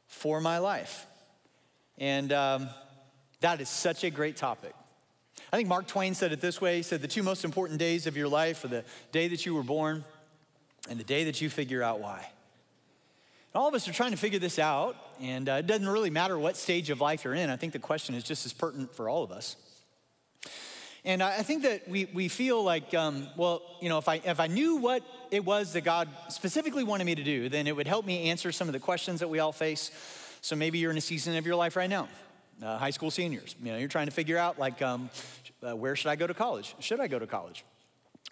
for 0.06 0.40
my 0.40 0.58
life? 0.58 1.06
And 1.99 2.32
um, 2.32 2.70
that 3.40 3.61
is 3.61 3.69
such 3.69 4.02
a 4.02 4.11
great 4.11 4.37
topic. 4.37 4.73
I 5.52 5.56
think 5.56 5.69
Mark 5.69 5.87
Twain 5.87 6.14
said 6.14 6.32
it 6.32 6.41
this 6.41 6.61
way 6.61 6.76
He 6.76 6.82
said, 6.82 7.02
The 7.02 7.08
two 7.08 7.23
most 7.23 7.44
important 7.44 7.79
days 7.79 8.06
of 8.06 8.17
your 8.17 8.29
life 8.29 8.64
are 8.64 8.69
the 8.69 8.85
day 9.12 9.29
that 9.29 9.44
you 9.47 9.55
were 9.55 9.62
born 9.62 10.05
and 10.88 10.99
the 10.99 11.05
day 11.05 11.25
that 11.25 11.41
you 11.41 11.50
figure 11.50 11.82
out 11.82 12.00
why. 12.00 12.19
And 13.52 13.61
all 13.61 13.69
of 13.69 13.75
us 13.75 13.88
are 13.88 13.93
trying 13.93 14.12
to 14.12 14.17
figure 14.17 14.38
this 14.38 14.58
out, 14.58 14.97
and 15.20 15.49
uh, 15.49 15.55
it 15.55 15.67
doesn't 15.67 15.88
really 15.88 16.11
matter 16.11 16.38
what 16.38 16.56
stage 16.56 16.88
of 16.91 17.00
life 17.00 17.25
you're 17.25 17.35
in. 17.35 17.50
I 17.50 17.56
think 17.56 17.73
the 17.73 17.81
question 17.81 18.14
is 18.14 18.23
just 18.23 18.47
as 18.47 18.52
pertinent 18.52 18.94
for 18.94 19.08
all 19.08 19.25
of 19.25 19.32
us. 19.32 19.56
And 21.04 21.23
I 21.23 21.42
think 21.42 21.62
that 21.62 21.88
we, 21.88 22.04
we 22.12 22.28
feel 22.28 22.62
like, 22.62 22.92
um, 22.92 23.26
well, 23.37 23.62
you 23.80 23.88
know, 23.88 23.97
if 23.97 24.07
I, 24.07 24.16
if 24.16 24.38
I 24.38 24.49
knew 24.49 24.76
what 24.76 25.02
it 25.30 25.45
was 25.45 25.73
that 25.73 25.80
God 25.80 26.09
specifically 26.28 26.85
wanted 26.85 27.04
me 27.04 27.14
to 27.14 27.25
do, 27.25 27.49
then 27.49 27.66
it 27.66 27.75
would 27.75 27.87
help 27.87 28.04
me 28.04 28.28
answer 28.28 28.52
some 28.52 28.69
of 28.69 28.73
the 28.75 28.80
questions 28.80 29.21
that 29.21 29.28
we 29.28 29.38
all 29.38 29.52
face. 29.52 29.90
So 30.42 30.57
maybe 30.57 30.78
you're 30.78 30.90
in 30.90 30.99
a 30.99 31.02
season 31.02 31.37
of 31.37 31.47
your 31.47 31.57
life 31.57 31.75
right 31.75 31.88
now, 31.88 32.09
uh, 32.62 32.76
high 32.76 32.90
school 32.90 33.11
seniors. 33.11 33.57
You 33.62 33.73
know, 33.73 33.78
you're 33.78 33.88
trying 33.88 34.07
to 34.07 34.12
figure 34.12 34.37
out, 34.37 34.59
like, 34.59 34.83
um, 34.83 35.09
uh, 35.67 35.76
where 35.76 35.97
should 35.97 36.09
I 36.09 36.17
go 36.17 36.26
to 36.26 36.35
college? 36.35 36.75
Should 36.81 37.00
I 37.00 37.09
go 37.09 37.19
to 37.19 37.26
college? 37.26 37.64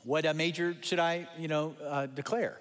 What 0.04 0.24
uh, 0.24 0.34
major 0.34 0.76
should 0.80 0.98
I, 0.98 1.28
you 1.38 1.48
know, 1.48 1.74
uh, 1.84 2.06
declare? 2.06 2.58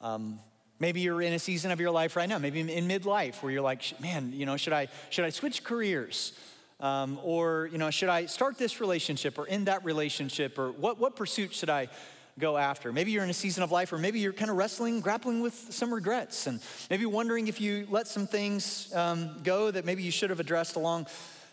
Um, 0.00 0.38
maybe 0.78 1.00
you're 1.00 1.22
in 1.22 1.32
a 1.32 1.38
season 1.38 1.70
of 1.70 1.80
your 1.80 1.90
life 1.90 2.16
right 2.16 2.28
now, 2.28 2.38
maybe 2.38 2.60
in 2.60 2.88
midlife, 2.88 3.42
where 3.42 3.52
you're 3.52 3.62
like, 3.62 4.00
man, 4.00 4.32
you 4.34 4.46
know, 4.46 4.56
should 4.56 4.72
I 4.72 4.88
should 5.10 5.24
I 5.24 5.30
switch 5.30 5.62
careers? 5.62 6.32
Um, 6.80 7.20
or 7.22 7.68
you 7.70 7.78
know, 7.78 7.90
should 7.90 8.08
I 8.08 8.26
start 8.26 8.56
this 8.56 8.80
relationship 8.80 9.38
or 9.38 9.46
end 9.46 9.66
that 9.66 9.84
relationship? 9.84 10.58
Or 10.58 10.72
what 10.72 10.98
what 10.98 11.16
pursuit 11.16 11.52
should 11.52 11.70
I 11.70 11.88
go 12.38 12.56
after? 12.56 12.92
Maybe 12.92 13.10
you're 13.10 13.24
in 13.24 13.30
a 13.30 13.34
season 13.34 13.62
of 13.62 13.70
life, 13.70 13.92
or 13.92 13.98
maybe 13.98 14.18
you're 14.18 14.32
kind 14.32 14.50
of 14.50 14.56
wrestling, 14.56 15.00
grappling 15.00 15.42
with 15.42 15.54
some 15.70 15.92
regrets, 15.92 16.46
and 16.46 16.60
maybe 16.88 17.04
wondering 17.04 17.48
if 17.48 17.60
you 17.60 17.86
let 17.90 18.08
some 18.08 18.26
things 18.26 18.92
um, 18.94 19.42
go 19.44 19.70
that 19.70 19.84
maybe 19.84 20.02
you 20.02 20.10
should 20.10 20.30
have 20.30 20.40
addressed 20.40 20.76
along 20.76 21.06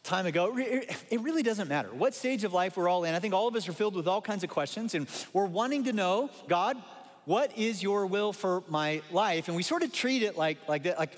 time 0.08 0.26
ago. 0.26 0.54
It 0.58 1.22
really 1.22 1.44
doesn't 1.44 1.68
matter 1.68 1.90
what 1.90 2.16
stage 2.16 2.44
of 2.44 2.54
life 2.54 2.78
we're 2.78 2.88
all 2.88 3.04
in. 3.04 3.14
I 3.14 3.20
think 3.20 3.34
all 3.34 3.48
of 3.48 3.56
us 3.56 3.68
are 3.68 3.74
filled 3.74 3.96
with 3.96 4.08
all 4.08 4.22
kinds 4.22 4.44
of 4.44 4.50
questions, 4.50 4.96
and 4.96 5.08
we're 5.34 5.46
wanting 5.46 5.84
to 5.84 5.94
know, 5.94 6.30
God, 6.48 6.78
what 7.26 7.56
is 7.58 7.84
your 7.84 8.06
will 8.06 8.32
for 8.32 8.64
my 8.70 9.02
life? 9.12 9.50
And 9.50 9.58
we 9.58 9.64
sort 9.64 9.84
of 9.84 9.92
treat 9.92 10.24
it 10.24 10.38
like, 10.38 10.58
like 10.68 10.84
that. 10.84 10.98
Like, 10.98 11.12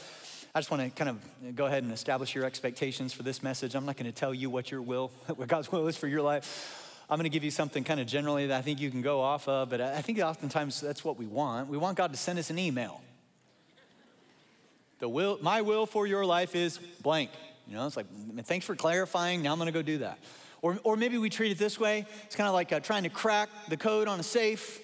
I 0.55 0.59
just 0.59 0.71
want 0.71 0.83
to 0.83 0.89
kind 0.89 1.09
of 1.09 1.55
go 1.55 1.67
ahead 1.67 1.83
and 1.83 1.91
establish 1.91 2.33
your 2.33 2.45
expectations 2.45 3.13
for 3.13 3.21
this 3.21 3.43
message. 3.43 3.75
I'm 3.75 3.85
not 3.85 3.95
going 3.95 4.07
to 4.07 4.11
tell 4.11 4.33
you 4.33 4.49
what 4.49 4.71
your 4.71 4.81
will, 4.81 5.11
what 5.35 5.47
God's 5.47 5.71
will 5.71 5.87
is 5.87 5.95
for 5.95 6.07
your 6.07 6.23
life. 6.23 7.05
I'm 7.11 7.17
going 7.17 7.23
to 7.23 7.29
give 7.29 7.43
you 7.43 7.51
something 7.51 7.83
kind 7.83 7.99
of 7.99 8.07
generally 8.07 8.47
that 8.47 8.57
I 8.57 8.61
think 8.63 8.79
you 8.79 8.89
can 8.89 9.03
go 9.03 9.21
off 9.21 9.47
of, 9.47 9.69
but 9.69 9.81
I 9.81 10.01
think 10.01 10.19
oftentimes 10.19 10.81
that's 10.81 11.03
what 11.03 11.17
we 11.17 11.27
want. 11.27 11.69
We 11.69 11.77
want 11.77 11.97
God 11.97 12.11
to 12.11 12.17
send 12.17 12.39
us 12.39 12.49
an 12.49 12.59
email. 12.59 13.01
The 14.99 15.09
will, 15.09 15.39
my 15.41 15.61
will 15.61 15.85
for 15.85 16.05
your 16.05 16.25
life 16.25 16.55
is 16.55 16.77
blank. 17.01 17.29
You 17.69 17.75
know, 17.75 17.85
it's 17.85 17.95
like, 17.95 18.07
thanks 18.45 18.65
for 18.65 18.75
clarifying. 18.75 19.43
Now 19.43 19.51
I'm 19.51 19.59
going 19.59 19.67
to 19.67 19.71
go 19.71 19.83
do 19.83 19.99
that. 19.99 20.17
Or, 20.63 20.79
or 20.83 20.97
maybe 20.97 21.19
we 21.19 21.29
treat 21.29 21.51
it 21.51 21.59
this 21.59 21.79
way. 21.79 22.05
It's 22.25 22.35
kind 22.35 22.47
of 22.47 22.55
like 22.55 22.73
uh, 22.73 22.79
trying 22.79 23.03
to 23.03 23.09
crack 23.09 23.47
the 23.67 23.77
code 23.77 24.07
on 24.07 24.19
a 24.19 24.23
safe. 24.23 24.81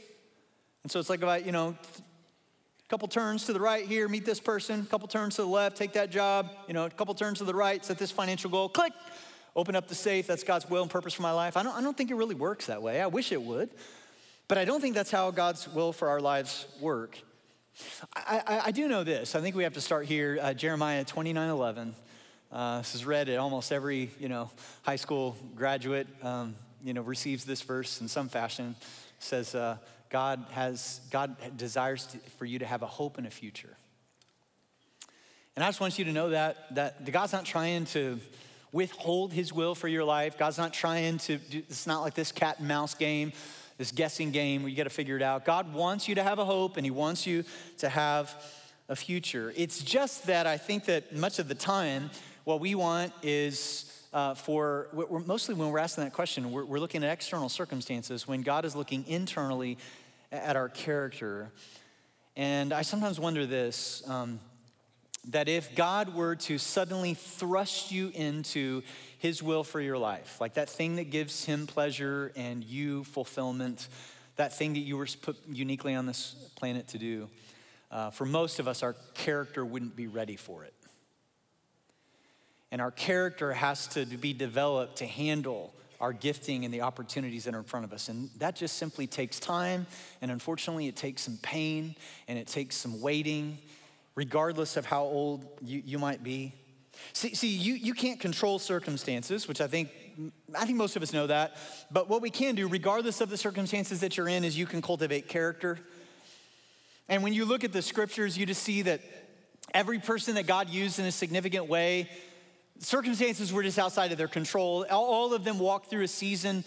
And 0.83 0.91
so 0.91 0.99
it's 0.99 1.09
like 1.09 1.23
about, 1.23 1.47
you 1.47 1.51
know, 1.51 1.69
a 1.69 2.89
couple 2.89 3.07
turns 3.07 3.47
to 3.47 3.53
the 3.53 3.59
right 3.59 3.85
here, 3.87 4.07
meet 4.07 4.23
this 4.23 4.39
person, 4.39 4.81
a 4.81 4.85
couple 4.85 5.07
turns 5.07 5.35
to 5.37 5.41
the 5.41 5.47
left, 5.47 5.77
take 5.77 5.93
that 5.93 6.11
job, 6.11 6.51
you 6.67 6.75
know, 6.75 6.85
a 6.85 6.89
couple 6.91 7.15
turns 7.15 7.39
to 7.39 7.43
the 7.43 7.55
right, 7.55 7.83
set 7.83 7.97
this 7.97 8.11
financial 8.11 8.51
goal, 8.51 8.69
click. 8.69 8.93
open 9.55 9.75
up 9.75 9.87
the 9.87 9.95
safe, 9.95 10.27
that's 10.27 10.43
God's 10.43 10.69
will 10.69 10.83
and 10.83 10.91
purpose 10.91 11.15
for 11.15 11.23
my 11.23 11.31
life. 11.31 11.57
I 11.57 11.63
don't, 11.63 11.75
I 11.75 11.81
don't 11.81 11.97
think 11.97 12.11
it 12.11 12.15
really 12.15 12.35
works 12.35 12.67
that 12.67 12.83
way. 12.83 13.01
I 13.01 13.07
wish 13.07 13.31
it 13.31 13.41
would, 13.41 13.71
but 14.47 14.59
I 14.59 14.65
don't 14.65 14.79
think 14.79 14.93
that's 14.93 15.09
how 15.09 15.31
God's 15.31 15.67
will 15.67 15.91
for 15.91 16.09
our 16.09 16.21
lives 16.21 16.67
work. 16.79 17.17
I, 18.15 18.43
I, 18.45 18.59
I 18.65 18.71
do 18.71 18.87
know 18.87 19.03
this. 19.03 19.33
I 19.33 19.41
think 19.41 19.55
we 19.55 19.63
have 19.63 19.73
to 19.73 19.81
start 19.81 20.05
here. 20.05 20.37
Uh, 20.39 20.53
Jeremiah 20.53 21.03
29 21.03 21.49
11. 21.49 21.95
Uh, 22.55 22.77
this 22.77 22.95
is 22.95 23.03
read 23.03 23.27
at 23.27 23.37
almost 23.37 23.73
every 23.73 24.09
you 24.17 24.29
know 24.29 24.49
high 24.83 24.95
school 24.95 25.35
graduate. 25.57 26.07
Um, 26.23 26.55
you 26.81 26.93
know 26.93 27.01
receives 27.01 27.43
this 27.43 27.61
verse 27.61 27.99
in 27.99 28.07
some 28.07 28.29
fashion. 28.29 28.77
It 28.79 29.23
says 29.23 29.53
uh, 29.53 29.75
God 30.09 30.45
has 30.51 31.01
God 31.11 31.35
desires 31.57 32.05
to, 32.07 32.17
for 32.37 32.45
you 32.45 32.59
to 32.59 32.65
have 32.65 32.81
a 32.81 32.87
hope 32.87 33.17
and 33.17 33.27
a 33.27 33.29
future. 33.29 33.75
And 35.57 35.65
I 35.65 35.67
just 35.67 35.81
want 35.81 35.99
you 35.99 36.05
to 36.05 36.13
know 36.13 36.29
that 36.29 36.73
that 36.75 37.11
God's 37.11 37.33
not 37.33 37.43
trying 37.43 37.87
to 37.87 38.21
withhold 38.71 39.33
His 39.33 39.51
will 39.51 39.75
for 39.75 39.89
your 39.89 40.05
life. 40.05 40.37
God's 40.37 40.57
not 40.57 40.73
trying 40.73 41.17
to. 41.17 41.37
Do, 41.37 41.57
it's 41.57 41.85
not 41.85 42.03
like 42.03 42.13
this 42.13 42.31
cat 42.31 42.59
and 42.59 42.69
mouse 42.69 42.93
game 42.93 43.33
this 43.77 43.91
guessing 43.91 44.31
game 44.31 44.61
where 44.61 44.69
you 44.69 44.77
got 44.77 44.85
to 44.85 44.89
figure 44.89 45.17
it 45.17 45.21
out. 45.21 45.43
God 45.43 45.73
wants 45.73 46.07
you 46.07 46.15
to 46.15 46.23
have 46.23 46.39
a 46.39 46.45
hope 46.45 46.77
and 46.77 46.85
He 46.85 46.91
wants 46.91 47.27
you 47.27 47.43
to 47.79 47.89
have 47.89 48.33
a 48.89 48.95
future. 48.95 49.53
It's 49.55 49.83
just 49.83 50.27
that 50.27 50.47
I 50.47 50.57
think 50.57 50.85
that 50.85 51.15
much 51.15 51.39
of 51.39 51.47
the 51.47 51.55
time, 51.55 52.11
what 52.43 52.59
we 52.59 52.75
want 52.75 53.13
is 53.23 53.91
uh, 54.13 54.33
for 54.33 54.87
mostly 55.25 55.55
when 55.55 55.69
we're 55.69 55.79
asking 55.79 56.05
that 56.05 56.13
question, 56.13 56.51
we're, 56.51 56.63
we're 56.65 56.79
looking 56.79 57.03
at 57.03 57.11
external 57.11 57.49
circumstances 57.49 58.27
when 58.27 58.41
God 58.43 58.63
is 58.63 58.75
looking 58.75 59.05
internally 59.07 59.77
at 60.31 60.55
our 60.55 60.69
character. 60.69 61.51
And 62.35 62.71
I 62.73 62.81
sometimes 62.83 63.19
wonder 63.19 63.45
this 63.45 64.03
um, 64.07 64.39
that 65.29 65.49
if 65.49 65.75
God 65.75 66.13
were 66.13 66.35
to 66.35 66.57
suddenly 66.57 67.13
thrust 67.13 67.91
you 67.91 68.11
into 68.13 68.83
his 69.17 69.41
will 69.41 69.63
for 69.63 69.81
your 69.81 69.97
life, 69.97 70.39
like 70.39 70.53
that 70.53 70.69
thing 70.69 70.97
that 70.97 71.09
gives 71.09 71.45
him 71.45 71.65
pleasure 71.65 72.31
and 72.35 72.63
you 72.63 73.03
fulfillment, 73.05 73.87
that 74.35 74.55
thing 74.55 74.73
that 74.73 74.79
you 74.79 74.97
were 74.97 75.07
put 75.21 75.37
uniquely 75.47 75.95
on 75.95 76.05
this 76.05 76.35
planet 76.55 76.87
to 76.89 76.97
do. 76.97 77.27
Uh, 77.95 78.09
for 78.09 78.25
most 78.25 78.59
of 78.59 78.67
us, 78.67 78.83
our 78.83 78.93
character 79.13 79.63
wouldn't 79.63 79.95
be 79.95 80.05
ready 80.05 80.35
for 80.35 80.65
it. 80.65 80.73
And 82.69 82.81
our 82.81 82.91
character 82.91 83.53
has 83.53 83.87
to 83.87 84.05
be 84.05 84.33
developed 84.33 84.97
to 84.97 85.05
handle 85.05 85.73
our 86.01 86.11
gifting 86.11 86.65
and 86.65 86.73
the 86.73 86.81
opportunities 86.81 87.45
that 87.45 87.55
are 87.55 87.59
in 87.59 87.63
front 87.63 87.85
of 87.85 87.93
us. 87.93 88.09
And 88.09 88.29
that 88.39 88.57
just 88.57 88.75
simply 88.75 89.07
takes 89.07 89.39
time. 89.39 89.87
And 90.21 90.29
unfortunately, 90.29 90.89
it 90.89 90.97
takes 90.97 91.21
some 91.21 91.37
pain 91.41 91.95
and 92.27 92.37
it 92.37 92.47
takes 92.47 92.75
some 92.75 92.99
waiting, 92.99 93.59
regardless 94.15 94.75
of 94.75 94.85
how 94.85 95.03
old 95.03 95.47
you, 95.63 95.81
you 95.85 95.97
might 95.97 96.21
be. 96.21 96.53
See, 97.13 97.33
see 97.33 97.47
you, 97.47 97.75
you 97.75 97.93
can't 97.93 98.19
control 98.19 98.59
circumstances, 98.59 99.47
which 99.47 99.61
I 99.61 99.67
think, 99.67 99.89
I 100.53 100.65
think 100.65 100.77
most 100.77 100.97
of 100.97 101.01
us 101.01 101.13
know 101.13 101.27
that. 101.27 101.55
But 101.91 102.09
what 102.09 102.21
we 102.21 102.29
can 102.29 102.55
do, 102.55 102.67
regardless 102.67 103.21
of 103.21 103.29
the 103.29 103.37
circumstances 103.37 104.01
that 104.01 104.17
you're 104.17 104.27
in, 104.27 104.43
is 104.43 104.57
you 104.57 104.65
can 104.65 104.81
cultivate 104.81 105.29
character. 105.29 105.79
And 107.07 107.23
when 107.23 107.33
you 107.33 107.45
look 107.45 107.63
at 107.63 107.71
the 107.71 107.81
scriptures, 107.81 108.37
you 108.37 108.45
just 108.45 108.63
see 108.63 108.81
that 108.83 109.01
every 109.73 109.99
person 109.99 110.35
that 110.35 110.47
God 110.47 110.69
used 110.69 110.99
in 110.99 111.05
a 111.05 111.11
significant 111.11 111.67
way, 111.67 112.09
circumstances 112.79 113.53
were 113.53 113.63
just 113.63 113.77
outside 113.77 114.11
of 114.11 114.17
their 114.17 114.27
control. 114.27 114.85
All 114.89 115.33
of 115.33 115.43
them 115.43 115.59
walked 115.59 115.89
through 115.89 116.03
a 116.03 116.07
season 116.07 116.63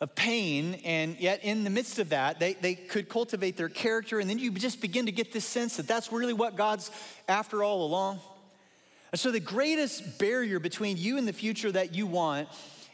of 0.00 0.14
pain, 0.14 0.80
and 0.84 1.18
yet 1.18 1.42
in 1.42 1.64
the 1.64 1.70
midst 1.70 1.98
of 1.98 2.10
that, 2.10 2.38
they, 2.38 2.54
they 2.54 2.74
could 2.74 3.08
cultivate 3.08 3.56
their 3.56 3.68
character, 3.68 4.20
and 4.20 4.30
then 4.30 4.38
you 4.38 4.50
just 4.52 4.80
begin 4.80 5.06
to 5.06 5.12
get 5.12 5.32
this 5.32 5.44
sense 5.44 5.76
that 5.76 5.88
that's 5.88 6.12
really 6.12 6.32
what 6.32 6.56
God's 6.56 6.90
after 7.28 7.64
all 7.64 7.84
along. 7.84 8.20
And 9.10 9.18
so, 9.18 9.30
the 9.30 9.40
greatest 9.40 10.18
barrier 10.18 10.60
between 10.60 10.96
you 10.98 11.16
and 11.18 11.26
the 11.26 11.32
future 11.32 11.72
that 11.72 11.94
you 11.94 12.06
want 12.06 12.48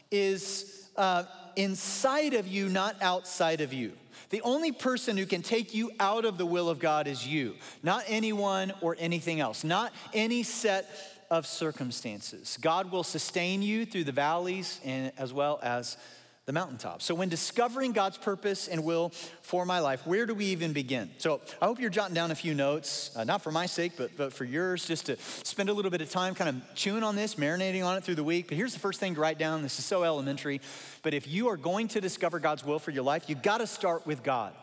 is 0.09 0.89
uh, 0.95 1.23
inside 1.55 2.33
of 2.33 2.47
you, 2.47 2.69
not 2.69 2.95
outside 3.01 3.61
of 3.61 3.73
you. 3.73 3.91
The 4.29 4.41
only 4.41 4.71
person 4.71 5.17
who 5.17 5.25
can 5.25 5.41
take 5.41 5.73
you 5.73 5.91
out 5.99 6.25
of 6.25 6.37
the 6.37 6.45
will 6.45 6.69
of 6.69 6.79
God 6.79 7.07
is 7.07 7.27
you, 7.27 7.55
not 7.83 8.03
anyone 8.07 8.73
or 8.81 8.95
anything 8.99 9.39
else, 9.39 9.63
not 9.63 9.93
any 10.13 10.43
set 10.43 10.89
of 11.29 11.47
circumstances. 11.47 12.57
God 12.61 12.91
will 12.91 13.03
sustain 13.03 13.61
you 13.61 13.85
through 13.85 14.03
the 14.05 14.11
valleys 14.11 14.79
and 14.83 15.11
as 15.17 15.33
well 15.33 15.59
as 15.63 15.97
the 16.45 16.53
mountaintop. 16.53 17.01
So, 17.01 17.15
when 17.15 17.27
discovering 17.27 17.91
God's 17.91 18.17
purpose 18.17 18.67
and 18.67 18.83
will 18.83 19.09
for 19.41 19.65
my 19.65 19.79
life, 19.79 20.05
where 20.05 20.27
do 20.27 20.35
we 20.35 20.45
even 20.45 20.73
begin? 20.73 21.09
So, 21.17 21.41
I 21.59 21.65
hope 21.65 21.79
you're 21.79 21.89
jotting 21.89 22.13
down 22.13 22.29
a 22.29 22.35
few 22.35 22.53
notes, 22.53 23.11
uh, 23.15 23.23
not 23.23 23.41
for 23.41 23.51
my 23.51 23.65
sake, 23.65 23.93
but, 23.97 24.15
but 24.15 24.31
for 24.31 24.45
yours, 24.45 24.85
just 24.85 25.07
to 25.07 25.17
spend 25.43 25.69
a 25.69 25.73
little 25.73 25.89
bit 25.89 26.01
of 26.01 26.09
time 26.11 26.35
kind 26.35 26.49
of 26.49 26.75
chewing 26.75 27.03
on 27.03 27.15
this, 27.15 27.35
marinating 27.35 27.83
on 27.83 27.97
it 27.97 28.03
through 28.03 28.15
the 28.15 28.23
week. 28.23 28.47
But 28.47 28.57
here's 28.57 28.73
the 28.73 28.79
first 28.79 28.99
thing 28.99 29.15
to 29.15 29.21
write 29.21 29.39
down 29.39 29.63
this 29.63 29.79
is 29.79 29.85
so 29.85 30.03
elementary. 30.03 30.61
But 31.01 31.15
if 31.15 31.27
you 31.27 31.49
are 31.49 31.57
going 31.57 31.87
to 31.89 32.01
discover 32.01 32.39
God's 32.39 32.63
will 32.63 32.79
for 32.79 32.91
your 32.91 33.03
life, 33.03 33.27
you 33.27 33.33
got 33.35 33.57
to 33.57 33.67
start 33.67 34.05
with 34.05 34.21
God. 34.21 34.53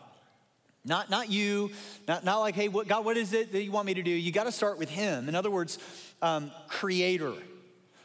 Not, 0.85 1.09
not 1.09 1.29
you, 1.29 1.71
not, 2.07 2.25
not 2.25 2.39
like, 2.39 2.55
hey, 2.55 2.67
what, 2.67 2.87
God, 2.87 3.05
what 3.05 3.15
is 3.17 3.33
it 3.33 3.51
that 3.53 3.63
you 3.63 3.71
want 3.71 3.85
me 3.85 3.93
to 3.93 4.03
do? 4.03 4.11
You 4.11 4.31
got 4.31 4.45
to 4.45 4.51
start 4.51 4.77
with 4.77 4.89
Him. 4.89 5.29
In 5.29 5.35
other 5.35 5.51
words, 5.51 5.79
um, 6.21 6.51
creator. 6.67 7.33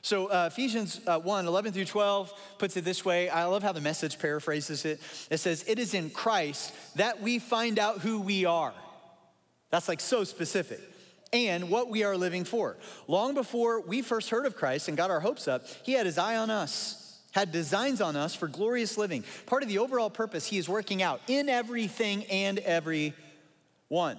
So 0.09 0.29
uh, 0.29 0.49
Ephesians 0.51 1.03
uh, 1.07 1.19
1 1.19 1.47
11 1.47 1.75
through 1.75 1.85
12 1.85 2.33
puts 2.57 2.79
it 2.79 2.85
this 2.87 3.05
way. 3.05 3.29
I 3.29 3.45
love 3.45 3.63
how 3.63 3.73
the 3.73 3.83
message 3.83 4.19
paraphrases 4.19 4.87
it. 4.87 5.03
It 5.29 5.37
says, 5.37 5.67
It 5.69 5.79
is 5.79 5.93
in 5.93 6.09
Christ 6.09 6.73
that 6.97 7.21
we 7.21 7.39
find 7.39 7.79
out 7.79 7.99
who 7.99 8.19
we 8.19 8.47
are. 8.47 8.73
That's 9.69 9.87
like 9.87 10.01
so 10.01 10.25
specific. 10.25 10.81
And 11.31 11.69
what 11.69 11.91
we 11.91 12.05
are 12.05 12.17
living 12.17 12.45
for. 12.45 12.79
Long 13.07 13.35
before 13.35 13.83
we 13.83 14.01
first 14.01 14.31
heard 14.31 14.47
of 14.47 14.57
Christ 14.57 14.89
and 14.89 14.97
got 14.97 15.11
our 15.11 15.21
hopes 15.21 15.47
up, 15.47 15.67
he 15.83 15.93
had 15.93 16.07
his 16.07 16.17
eye 16.17 16.39
on 16.39 16.49
us, 16.49 17.21
had 17.33 17.53
designs 17.53 18.01
on 18.01 18.17
us 18.17 18.35
for 18.35 18.49
glorious 18.49 18.97
living. 18.97 19.25
Part 19.45 19.63
of 19.63 19.69
the 19.69 19.77
overall 19.77 20.09
purpose 20.09 20.47
he 20.47 20.57
is 20.57 20.71
working 20.71 21.03
out 21.03 21.21
in 21.29 21.51
everything 21.51 22.25
and 22.31 22.59
every 22.61 23.13
one. 23.89 24.19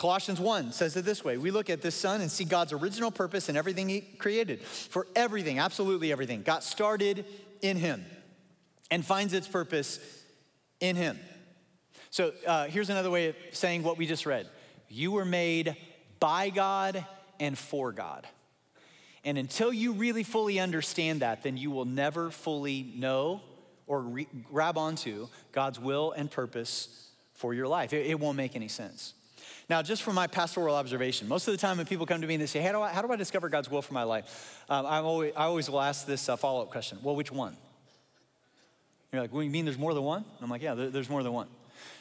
Colossians 0.00 0.40
1 0.40 0.72
says 0.72 0.96
it 0.96 1.04
this 1.04 1.22
way 1.22 1.36
We 1.36 1.50
look 1.50 1.68
at 1.68 1.82
this 1.82 1.94
Son 1.94 2.22
and 2.22 2.30
see 2.30 2.44
God's 2.44 2.72
original 2.72 3.10
purpose 3.10 3.50
in 3.50 3.56
everything 3.56 3.90
He 3.90 4.00
created. 4.00 4.62
For 4.62 5.06
everything, 5.14 5.58
absolutely 5.58 6.10
everything, 6.10 6.40
got 6.40 6.64
started 6.64 7.26
in 7.60 7.76
Him 7.76 8.06
and 8.90 9.04
finds 9.04 9.34
its 9.34 9.46
purpose 9.46 10.00
in 10.80 10.96
Him. 10.96 11.20
So 12.08 12.32
uh, 12.46 12.64
here's 12.68 12.88
another 12.88 13.10
way 13.10 13.28
of 13.28 13.36
saying 13.52 13.82
what 13.82 13.98
we 13.98 14.06
just 14.06 14.24
read 14.24 14.48
You 14.88 15.12
were 15.12 15.26
made 15.26 15.76
by 16.18 16.48
God 16.48 17.04
and 17.38 17.58
for 17.58 17.92
God. 17.92 18.26
And 19.22 19.36
until 19.36 19.70
you 19.70 19.92
really 19.92 20.22
fully 20.22 20.58
understand 20.60 21.20
that, 21.20 21.42
then 21.42 21.58
you 21.58 21.70
will 21.70 21.84
never 21.84 22.30
fully 22.30 22.90
know 22.96 23.42
or 23.86 24.00
re- 24.00 24.28
grab 24.44 24.78
onto 24.78 25.28
God's 25.52 25.78
will 25.78 26.12
and 26.12 26.30
purpose 26.30 27.10
for 27.34 27.52
your 27.52 27.68
life. 27.68 27.92
It, 27.92 28.06
it 28.06 28.18
won't 28.18 28.38
make 28.38 28.56
any 28.56 28.68
sense. 28.68 29.12
Now, 29.70 29.82
just 29.82 30.02
from 30.02 30.16
my 30.16 30.26
pastoral 30.26 30.74
observation, 30.74 31.28
most 31.28 31.46
of 31.46 31.52
the 31.52 31.58
time 31.58 31.76
when 31.76 31.86
people 31.86 32.04
come 32.04 32.20
to 32.20 32.26
me 32.26 32.34
and 32.34 32.42
they 32.42 32.48
say, 32.48 32.60
How 32.60 32.72
do 32.72 32.82
I, 32.82 32.90
how 32.90 33.02
do 33.02 33.12
I 33.12 33.14
discover 33.14 33.48
God's 33.48 33.70
will 33.70 33.82
for 33.82 33.94
my 33.94 34.02
life? 34.02 34.64
Um, 34.68 34.84
I, 34.84 34.96
always, 34.98 35.32
I 35.36 35.44
always 35.44 35.70
will 35.70 35.80
ask 35.80 36.06
this 36.06 36.28
uh, 36.28 36.34
follow 36.34 36.62
up 36.62 36.70
question 36.70 36.98
Well, 37.04 37.14
which 37.14 37.30
one? 37.30 37.56
You're 39.12 39.22
like, 39.22 39.32
Well, 39.32 39.44
you 39.44 39.50
mean 39.50 39.66
there's 39.66 39.78
more 39.78 39.94
than 39.94 40.02
one? 40.02 40.24
I'm 40.42 40.50
like, 40.50 40.60
Yeah, 40.60 40.74
there, 40.74 40.90
there's 40.90 41.08
more 41.08 41.22
than 41.22 41.32
one. 41.32 41.46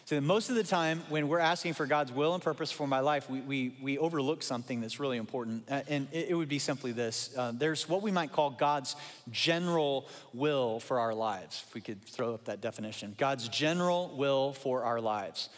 So, 0.06 0.20
most 0.20 0.50
of 0.50 0.56
the 0.56 0.64
time 0.64 1.04
when 1.10 1.28
we're 1.28 1.38
asking 1.38 1.76
for 1.76 1.86
God's 1.86 2.12
will 2.12 2.34
and 2.34 2.42
purpose 2.42 2.72
for 2.72 2.88
my 2.88 3.02
life, 3.02 3.30
we, 3.30 3.42
we, 3.42 3.76
we 3.80 3.98
overlook 4.00 4.42
something 4.42 4.82
that's 4.82 5.00
really 5.00 5.18
important. 5.18 5.66
Uh, 5.70 5.82
and 5.88 6.08
it, 6.12 6.30
it, 6.30 6.34
would 6.34 6.50
be 6.50 6.58
simply 6.58 6.92
this 6.92 7.30
uh, 7.38 7.52
there's 7.54 7.88
what 7.88 8.02
we 8.02 8.10
might 8.10 8.32
call 8.32 8.50
God's 8.50 8.96
general 9.30 10.08
will 10.34 10.80
for 10.80 11.00
our 11.00 11.14
lives, 11.14 11.64
if 11.68 11.76
we 11.76 11.82
could 11.82 12.04
throw 12.04 12.34
up 12.34 12.46
that 12.46 12.62
definition. 12.62 13.14
God's 13.16 13.48
general 13.48 14.12
will 14.18 14.54
for 14.54 14.86
our 14.86 15.00
lives. 15.00 15.50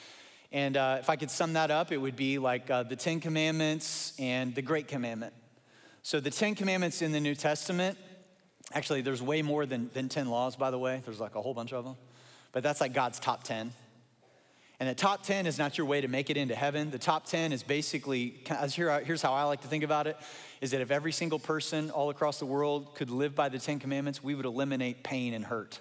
And 0.52 0.76
uh, 0.76 0.98
if 1.00 1.10
I 1.10 1.16
could 1.16 1.32
sum 1.32 1.54
that 1.54 1.72
up, 1.72 1.92
it 1.92 1.98
would 1.98 2.16
be 2.16 2.38
like 2.38 2.70
uh, 2.70 2.84
the 2.84 2.96
Ten 2.96 3.20
Commandments 3.20 4.14
and 4.20 4.54
the 4.54 4.62
Great 4.62 4.88
Commandment. 4.88 5.34
So 6.04 6.20
the 6.20 6.32
Ten 6.32 6.56
Commandments 6.56 7.02
in 7.02 7.12
the 7.12 7.22
New 7.22 7.36
Testament, 7.36 7.98
actually, 8.74 9.02
there's 9.02 9.22
way 9.22 9.42
more 9.42 9.66
than, 9.66 9.90
than 9.94 10.10
10 10.10 10.30
laws, 10.30 10.56
by 10.56 10.72
the 10.72 10.80
way. 10.80 11.02
There's 11.06 11.20
like 11.20 11.36
a 11.36 11.42
whole 11.42 11.54
bunch 11.54 11.72
of 11.72 11.86
them. 11.86 11.96
But 12.52 12.64
that's 12.64 12.82
like 12.82 12.94
God's 12.94 13.20
top 13.20 13.44
10. 13.44 13.72
And 14.82 14.90
the 14.90 14.96
top 14.96 15.24
10 15.24 15.46
is 15.46 15.60
not 15.60 15.78
your 15.78 15.86
way 15.86 16.02
to 16.02 16.08
make 16.08 16.32
it 16.32 16.38
into 16.38 16.56
heaven. 16.56 16.90
The 16.90 16.98
top 16.98 17.28
10 17.28 17.54
is 17.54 17.62
basically, 17.62 18.42
here's 18.48 19.22
how 19.22 19.32
I 19.32 19.44
like 19.44 19.62
to 19.62 19.68
think 19.68 19.84
about 19.84 20.08
it, 20.08 20.18
is 20.60 20.72
that 20.72 20.82
if 20.82 20.90
every 20.90 21.12
single 21.12 21.38
person 21.38 21.92
all 21.92 22.10
across 22.10 22.40
the 22.40 22.48
world 22.48 22.96
could 22.96 23.12
live 23.12 23.36
by 23.36 23.48
the 23.48 23.60
10 23.60 23.78
commandments, 23.80 24.24
we 24.24 24.34
would 24.34 24.46
eliminate 24.46 25.04
pain 25.04 25.36
and 25.36 25.46
hurt. 25.46 25.80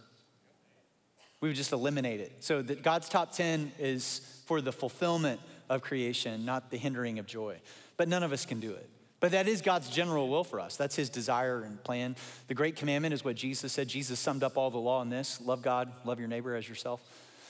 We 1.41 1.49
would 1.49 1.57
just 1.57 1.73
eliminate 1.73 2.21
it. 2.21 2.33
So 2.41 2.63
that 2.63 2.83
God's 2.83 3.09
top 3.09 3.33
10 3.33 3.73
is 3.79 4.21
for 4.47 4.61
the 4.61 4.73
fulfillment 4.73 5.41
of 5.69 5.83
creation, 5.83 6.45
not 6.45 6.71
the 6.71 6.77
hindering 6.77 7.19
of 7.19 7.27
joy. 7.27 7.57
But 7.97 8.09
none 8.09 8.23
of 8.23 8.33
us 8.33 8.45
can 8.45 8.61
do 8.61 8.73
it. 8.73 8.89
But 9.21 9.33
that 9.33 9.47
is 9.47 9.61
God's 9.61 9.91
general 9.91 10.29
will 10.29 10.45
for 10.45 10.61
us. 10.61 10.77
That's 10.77 10.97
his 10.97 11.11
desire 11.11 11.63
and 11.63 11.83
plan. 11.85 12.17
The 12.49 12.55
great 12.55 12.77
commandment 12.77 13.13
is 13.13 13.23
what 13.23 13.37
Jesus 13.37 13.73
said. 13.73 13.87
Jesus 13.87 14.19
summed 14.19 14.43
up 14.43 14.57
all 14.57 14.71
the 14.71 14.79
law 14.79 15.03
in 15.03 15.11
this 15.11 15.41
love 15.43 15.63
God, 15.63 15.93
love 16.05 16.19
your 16.19 16.29
neighbor 16.29 16.55
as 16.55 16.69
yourself. 16.69 17.03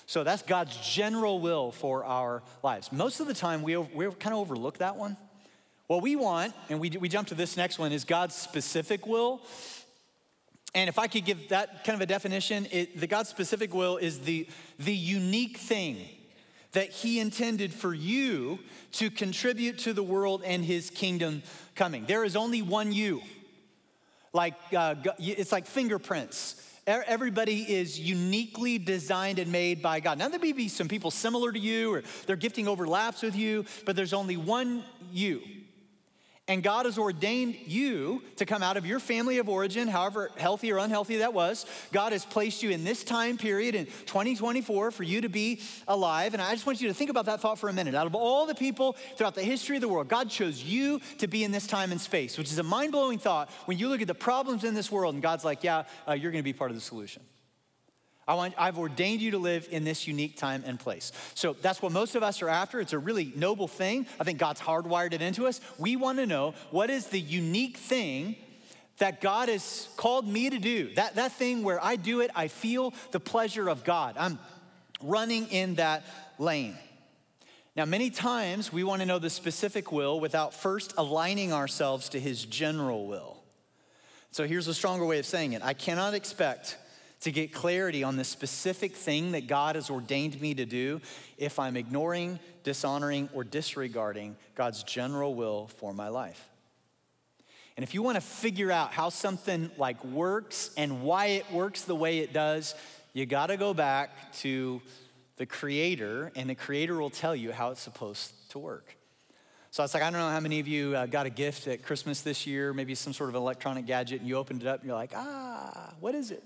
So 0.06 0.25
that's 0.25 0.42
God's 0.42 0.76
general 0.76 1.40
will 1.40 1.70
for 1.70 2.04
our 2.04 2.42
lives. 2.64 2.90
Most 2.90 3.20
of 3.20 3.28
the 3.28 3.35
time, 3.35 3.62
we, 3.62 3.76
we 3.76 4.06
kind 4.06 4.35
of 4.35 4.40
overlook 4.40 4.78
that 4.78 4.97
one. 4.97 5.16
What 5.87 6.02
we 6.02 6.16
want, 6.16 6.52
and 6.68 6.80
we, 6.80 6.90
we 6.90 7.09
jump 7.09 7.28
to 7.28 7.37
this 7.37 7.56
next 7.56 7.78
one, 7.78 7.92
is 7.92 8.04
God's 8.04 8.35
specific 8.35 9.06
will. 9.06 9.40
And 10.74 10.88
if 10.88 10.98
I 10.98 11.08
could 11.08 11.24
give 11.24 11.48
that 11.48 11.84
kind 11.84 11.94
of 11.96 12.00
a 12.00 12.06
definition, 12.06 12.66
it, 12.70 13.00
the 13.00 13.06
God 13.06 13.26
specific 13.26 13.74
will 13.74 13.96
is 13.96 14.20
the, 14.20 14.46
the 14.78 14.94
unique 14.94 15.56
thing 15.56 15.98
that 16.72 16.90
He 16.90 17.18
intended 17.18 17.72
for 17.72 17.92
you 17.92 18.60
to 18.92 19.10
contribute 19.10 19.78
to 19.78 19.92
the 19.92 20.02
world 20.02 20.42
and 20.44 20.64
His 20.64 20.90
kingdom 20.90 21.42
coming. 21.74 22.04
There 22.06 22.24
is 22.24 22.36
only 22.36 22.62
one 22.62 22.92
you. 22.92 23.22
Like, 24.32 24.54
uh, 24.76 24.94
it's 25.18 25.50
like 25.50 25.66
fingerprints. 25.66 26.64
Everybody 26.86 27.62
is 27.72 27.98
uniquely 27.98 28.78
designed 28.78 29.38
and 29.38 29.52
made 29.52 29.82
by 29.82 30.00
God. 30.00 30.18
Now, 30.18 30.28
there 30.28 30.40
may 30.40 30.52
be 30.52 30.68
some 30.68 30.88
people 30.88 31.10
similar 31.10 31.52
to 31.52 31.58
you 31.58 31.94
or 31.94 32.02
their 32.26 32.36
gifting 32.36 32.66
overlaps 32.66 33.22
with 33.22 33.36
you, 33.36 33.64
but 33.84 33.96
there's 33.96 34.12
only 34.12 34.36
one 34.36 34.84
you. 35.12 35.42
And 36.50 36.64
God 36.64 36.87
has 36.87 36.99
ordained 36.99 37.54
you 37.64 38.25
to 38.35 38.45
come 38.45 38.61
out 38.61 38.76
of 38.76 38.85
your 38.85 38.99
family 38.99 39.38
of 39.38 39.49
origin, 39.49 39.87
however 39.87 40.33
healthy 40.37 40.73
or 40.73 40.78
unhealthy 40.78 41.19
that 41.19 41.33
was. 41.33 41.64
God 41.92 42.11
has 42.11 42.25
placed 42.25 42.64
you 42.64 42.71
in 42.71 42.83
this 42.83 43.04
time 43.04 43.38
period 43.38 43.76
in 43.76 43.87
2024 43.87 44.90
for 44.90 45.02
you 45.04 45.21
to 45.21 45.28
be 45.28 45.61
alive. 45.87 46.35
And 46.35 46.42
I 46.42 46.50
just 46.50 46.66
want 46.66 46.80
you 46.80 46.88
to 46.88 46.95
think 46.95 47.09
about 47.09 47.26
that 47.26 47.40
thought 47.40 47.61
for 47.61 47.69
a 47.69 47.73
minute. 47.73 47.95
Out 47.95 48.09
of 48.09 48.16
all 48.16 48.47
the 48.47 48.57
people 48.57 48.97
throughout 49.14 49.37
the 49.37 49.45
history 49.45 49.76
of 49.76 49.80
the 49.80 49.87
world, 49.87 50.09
God 50.09 50.28
chose 50.28 50.61
you 50.61 51.00
to 51.19 51.28
be 51.28 51.45
in 51.45 51.52
this 51.52 51.69
time 51.69 51.92
and 51.92 52.00
space, 52.00 52.37
which 52.37 52.50
is 52.50 52.59
a 52.59 52.64
mind 52.64 52.90
blowing 52.90 53.21
thought 53.21 53.49
when 53.66 53.78
you 53.78 53.88
look 53.88 54.00
at 54.00 54.09
the 54.09 54.14
problems 54.14 54.64
in 54.64 54.75
this 54.75 54.90
world 54.90 55.14
and 55.14 55.23
God's 55.23 55.45
like, 55.45 55.62
yeah, 55.62 55.85
uh, 56.09 56.14
you're 56.14 56.33
going 56.33 56.42
to 56.42 56.45
be 56.45 56.52
part 56.52 56.73
of 56.73 56.76
the 56.76 56.83
solution. 56.83 57.23
I 58.30 58.34
want, 58.34 58.54
I've 58.56 58.78
ordained 58.78 59.20
you 59.22 59.32
to 59.32 59.38
live 59.38 59.66
in 59.72 59.82
this 59.82 60.06
unique 60.06 60.37
time 60.37 60.62
and 60.64 60.78
place. 60.78 61.10
So 61.34 61.52
that's 61.52 61.82
what 61.82 61.90
most 61.90 62.14
of 62.14 62.22
us 62.22 62.42
are 62.42 62.49
after. 62.49 62.78
It's 62.78 62.92
a 62.92 62.99
really 62.99 63.32
noble 63.34 63.66
thing. 63.66 64.06
I 64.20 64.25
think 64.25 64.38
God's 64.38 64.60
hardwired 64.60 65.14
it 65.14 65.20
into 65.20 65.49
us. 65.49 65.60
We 65.78 65.96
want 65.96 66.18
to 66.18 66.26
know 66.26 66.54
what 66.70 66.90
is 66.90 67.08
the 67.08 67.18
unique 67.18 67.76
thing 67.76 68.37
that 68.99 69.20
God 69.20 69.49
has 69.49 69.88
called 69.96 70.28
me 70.28 70.49
to 70.49 70.60
do. 70.60 70.94
That, 70.94 71.16
that 71.16 71.32
thing 71.32 71.64
where 71.64 71.84
I 71.84 71.96
do 71.96 72.20
it, 72.20 72.30
I 72.37 72.46
feel 72.46 72.94
the 73.10 73.18
pleasure 73.18 73.68
of 73.68 73.82
God. 73.82 74.14
I'm 74.16 74.38
running 75.02 75.49
in 75.49 75.75
that 75.75 76.04
lane. 76.38 76.78
Now, 77.75 77.84
many 77.84 78.10
times 78.10 78.72
we 78.72 78.84
want 78.84 79.00
to 79.00 79.06
know 79.06 79.18
the 79.18 79.28
specific 79.28 79.90
will 79.90 80.20
without 80.20 80.54
first 80.54 80.94
aligning 80.96 81.52
ourselves 81.52 82.10
to 82.10 82.20
his 82.20 82.44
general 82.44 83.08
will. 83.08 83.42
So 84.30 84.46
here's 84.46 84.68
a 84.68 84.75
stronger 84.75 85.04
way 85.04 85.18
of 85.18 85.26
saying 85.26 85.54
it 85.54 85.64
I 85.64 85.75
cannot 85.75 86.14
expect 86.14 86.76
to 87.20 87.30
get 87.30 87.52
clarity 87.52 88.02
on 88.02 88.16
the 88.16 88.24
specific 88.24 88.94
thing 88.94 89.32
that 89.32 89.46
God 89.46 89.74
has 89.76 89.90
ordained 89.90 90.40
me 90.40 90.54
to 90.54 90.64
do 90.64 91.00
if 91.36 91.58
I'm 91.58 91.76
ignoring, 91.76 92.38
dishonoring, 92.62 93.28
or 93.34 93.44
disregarding 93.44 94.36
God's 94.54 94.82
general 94.82 95.34
will 95.34 95.68
for 95.68 95.92
my 95.92 96.08
life. 96.08 96.48
And 97.76 97.82
if 97.82 97.94
you 97.94 98.02
want 98.02 98.16
to 98.16 98.20
figure 98.20 98.70
out 98.70 98.92
how 98.92 99.08
something 99.08 99.70
like 99.76 100.02
works 100.04 100.70
and 100.76 101.02
why 101.02 101.26
it 101.26 101.50
works 101.52 101.82
the 101.82 101.94
way 101.94 102.18
it 102.18 102.32
does, 102.32 102.74
you 103.12 103.26
got 103.26 103.46
to 103.46 103.56
go 103.56 103.74
back 103.74 104.32
to 104.40 104.80
the 105.36 105.46
creator, 105.46 106.30
and 106.36 106.50
the 106.50 106.54
creator 106.54 106.98
will 106.98 107.10
tell 107.10 107.34
you 107.34 107.52
how 107.52 107.70
it's 107.70 107.80
supposed 107.80 108.32
to 108.50 108.58
work. 108.58 108.94
So 109.70 109.82
I 109.82 109.84
was 109.84 109.94
like, 109.94 110.02
I 110.02 110.10
don't 110.10 110.20
know 110.20 110.28
how 110.28 110.40
many 110.40 110.60
of 110.60 110.68
you 110.68 110.96
uh, 110.96 111.06
got 111.06 111.26
a 111.26 111.30
gift 111.30 111.66
at 111.68 111.82
Christmas 111.82 112.20
this 112.22 112.46
year, 112.46 112.74
maybe 112.74 112.94
some 112.94 113.12
sort 113.12 113.30
of 113.30 113.36
electronic 113.36 113.86
gadget, 113.86 114.20
and 114.20 114.28
you 114.28 114.36
opened 114.36 114.62
it 114.62 114.68
up 114.68 114.80
and 114.80 114.88
you're 114.88 114.96
like, 114.96 115.12
ah, 115.14 115.94
what 116.00 116.14
is 116.14 116.30
it? 116.30 116.42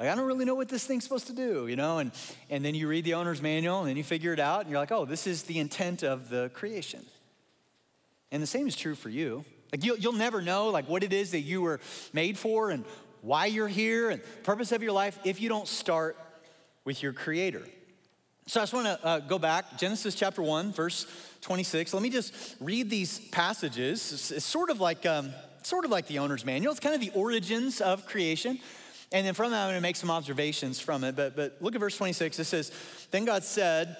Like, 0.00 0.08
I 0.08 0.14
don't 0.14 0.26
really 0.26 0.46
know 0.46 0.54
what 0.54 0.70
this 0.70 0.86
thing's 0.86 1.04
supposed 1.04 1.26
to 1.26 1.34
do, 1.34 1.66
you 1.66 1.76
know? 1.76 1.98
And, 1.98 2.10
and 2.48 2.64
then 2.64 2.74
you 2.74 2.88
read 2.88 3.04
the 3.04 3.12
owner's 3.14 3.42
manual 3.42 3.80
and 3.80 3.88
then 3.88 3.98
you 3.98 4.02
figure 4.02 4.32
it 4.32 4.40
out 4.40 4.62
and 4.62 4.70
you're 4.70 4.80
like, 4.80 4.90
oh, 4.90 5.04
this 5.04 5.26
is 5.26 5.42
the 5.42 5.58
intent 5.58 6.02
of 6.02 6.30
the 6.30 6.50
creation. 6.54 7.04
And 8.32 8.42
the 8.42 8.46
same 8.46 8.66
is 8.66 8.74
true 8.74 8.94
for 8.94 9.10
you. 9.10 9.44
Like, 9.70 9.84
you'll, 9.84 9.98
you'll 9.98 10.14
never 10.14 10.40
know, 10.40 10.68
like, 10.68 10.88
what 10.88 11.04
it 11.04 11.12
is 11.12 11.32
that 11.32 11.40
you 11.40 11.60
were 11.60 11.80
made 12.14 12.38
for 12.38 12.70
and 12.70 12.86
why 13.20 13.44
you're 13.44 13.68
here 13.68 14.08
and 14.08 14.22
purpose 14.42 14.72
of 14.72 14.82
your 14.82 14.92
life 14.92 15.18
if 15.24 15.38
you 15.38 15.50
don't 15.50 15.68
start 15.68 16.16
with 16.86 17.02
your 17.02 17.12
creator. 17.12 17.62
So 18.46 18.60
I 18.60 18.62
just 18.62 18.72
want 18.72 18.86
to 18.86 19.06
uh, 19.06 19.18
go 19.18 19.38
back, 19.38 19.76
Genesis 19.78 20.14
chapter 20.14 20.40
1, 20.40 20.72
verse 20.72 21.06
26. 21.42 21.92
Let 21.92 22.02
me 22.02 22.08
just 22.08 22.56
read 22.58 22.88
these 22.88 23.18
passages. 23.28 24.12
It's, 24.14 24.30
it's 24.30 24.46
sort 24.46 24.70
of 24.70 24.80
like 24.80 25.04
um, 25.04 25.34
sort 25.62 25.84
of 25.84 25.90
like 25.90 26.06
the 26.06 26.20
owner's 26.20 26.46
manual. 26.46 26.70
It's 26.70 26.80
kind 26.80 26.94
of 26.94 27.02
the 27.02 27.12
origins 27.14 27.82
of 27.82 28.06
creation. 28.06 28.60
And 29.12 29.26
then 29.26 29.34
from 29.34 29.50
that, 29.50 29.62
I'm 29.62 29.70
going 29.70 29.76
to 29.76 29.82
make 29.82 29.96
some 29.96 30.10
observations 30.10 30.78
from 30.78 31.02
it. 31.02 31.16
But, 31.16 31.34
but 31.34 31.56
look 31.60 31.74
at 31.74 31.80
verse 31.80 31.96
26. 31.96 32.38
It 32.38 32.44
says, 32.44 32.72
Then 33.10 33.24
God 33.24 33.42
said, 33.42 33.96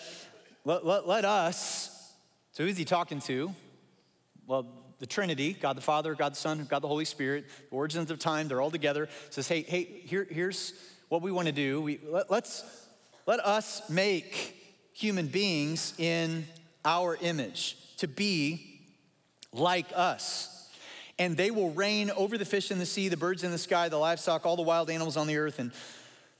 let, 0.65 0.87
let, 0.87 1.09
let 1.09 1.25
us, 1.25 2.13
so 2.53 2.65
who's 2.65 2.77
he 2.77 2.85
talking 2.85 3.21
to? 3.23 3.53
Well, 4.47 4.67
the 4.99 5.07
Trinity, 5.07 5.55
God 5.55 5.77
the 5.77 5.83
Father, 5.83 6.15
God 6.15 6.33
the 6.33 6.37
Son, 6.37 6.67
God 6.69 6.81
the 6.81 6.89
Holy 6.89 7.07
Spirit, 7.07 7.47
the 7.71 7.77
origins 7.77 8.11
of 8.11 8.19
time, 8.19 8.47
they're 8.47 8.61
all 8.61 8.71
together. 8.71 9.05
It 9.05 9.35
says, 9.35 9.49
hey, 9.49 9.63
hey, 9.63 9.85
here, 10.05 10.27
here's 10.31 10.75
what 11.09 11.23
we 11.23 11.33
want 11.33 11.47
to 11.47 11.53
do. 11.53 11.81
We, 11.81 11.99
let, 12.07 12.31
let's, 12.31 12.65
let 13.27 13.41
us 13.41 13.89
make 13.89 14.57
human 14.93 15.27
beings 15.27 15.95
in 15.99 16.47
our 16.85 17.17
image 17.21 17.77
to 17.97 18.07
be 18.07 18.83
like 19.53 19.87
us 19.95 20.60
and 21.21 21.37
they 21.37 21.51
will 21.51 21.71
reign 21.73 22.11
over 22.17 22.39
the 22.39 22.47
fish 22.47 22.71
in 22.71 22.79
the 22.79 22.87
sea, 22.87 23.11
the 23.11 23.17
birds 23.17 23.45
in 23.45 23.51
the 23.51 23.59
sky, 23.59 23.91
the 23.91 23.99
livestock, 23.99 24.47
all 24.47 24.57
the 24.57 24.63
wild 24.63 24.89
animals 24.89 25.19
on 25.19 25.27
the 25.27 25.37
earth, 25.37 25.59
and 25.59 25.71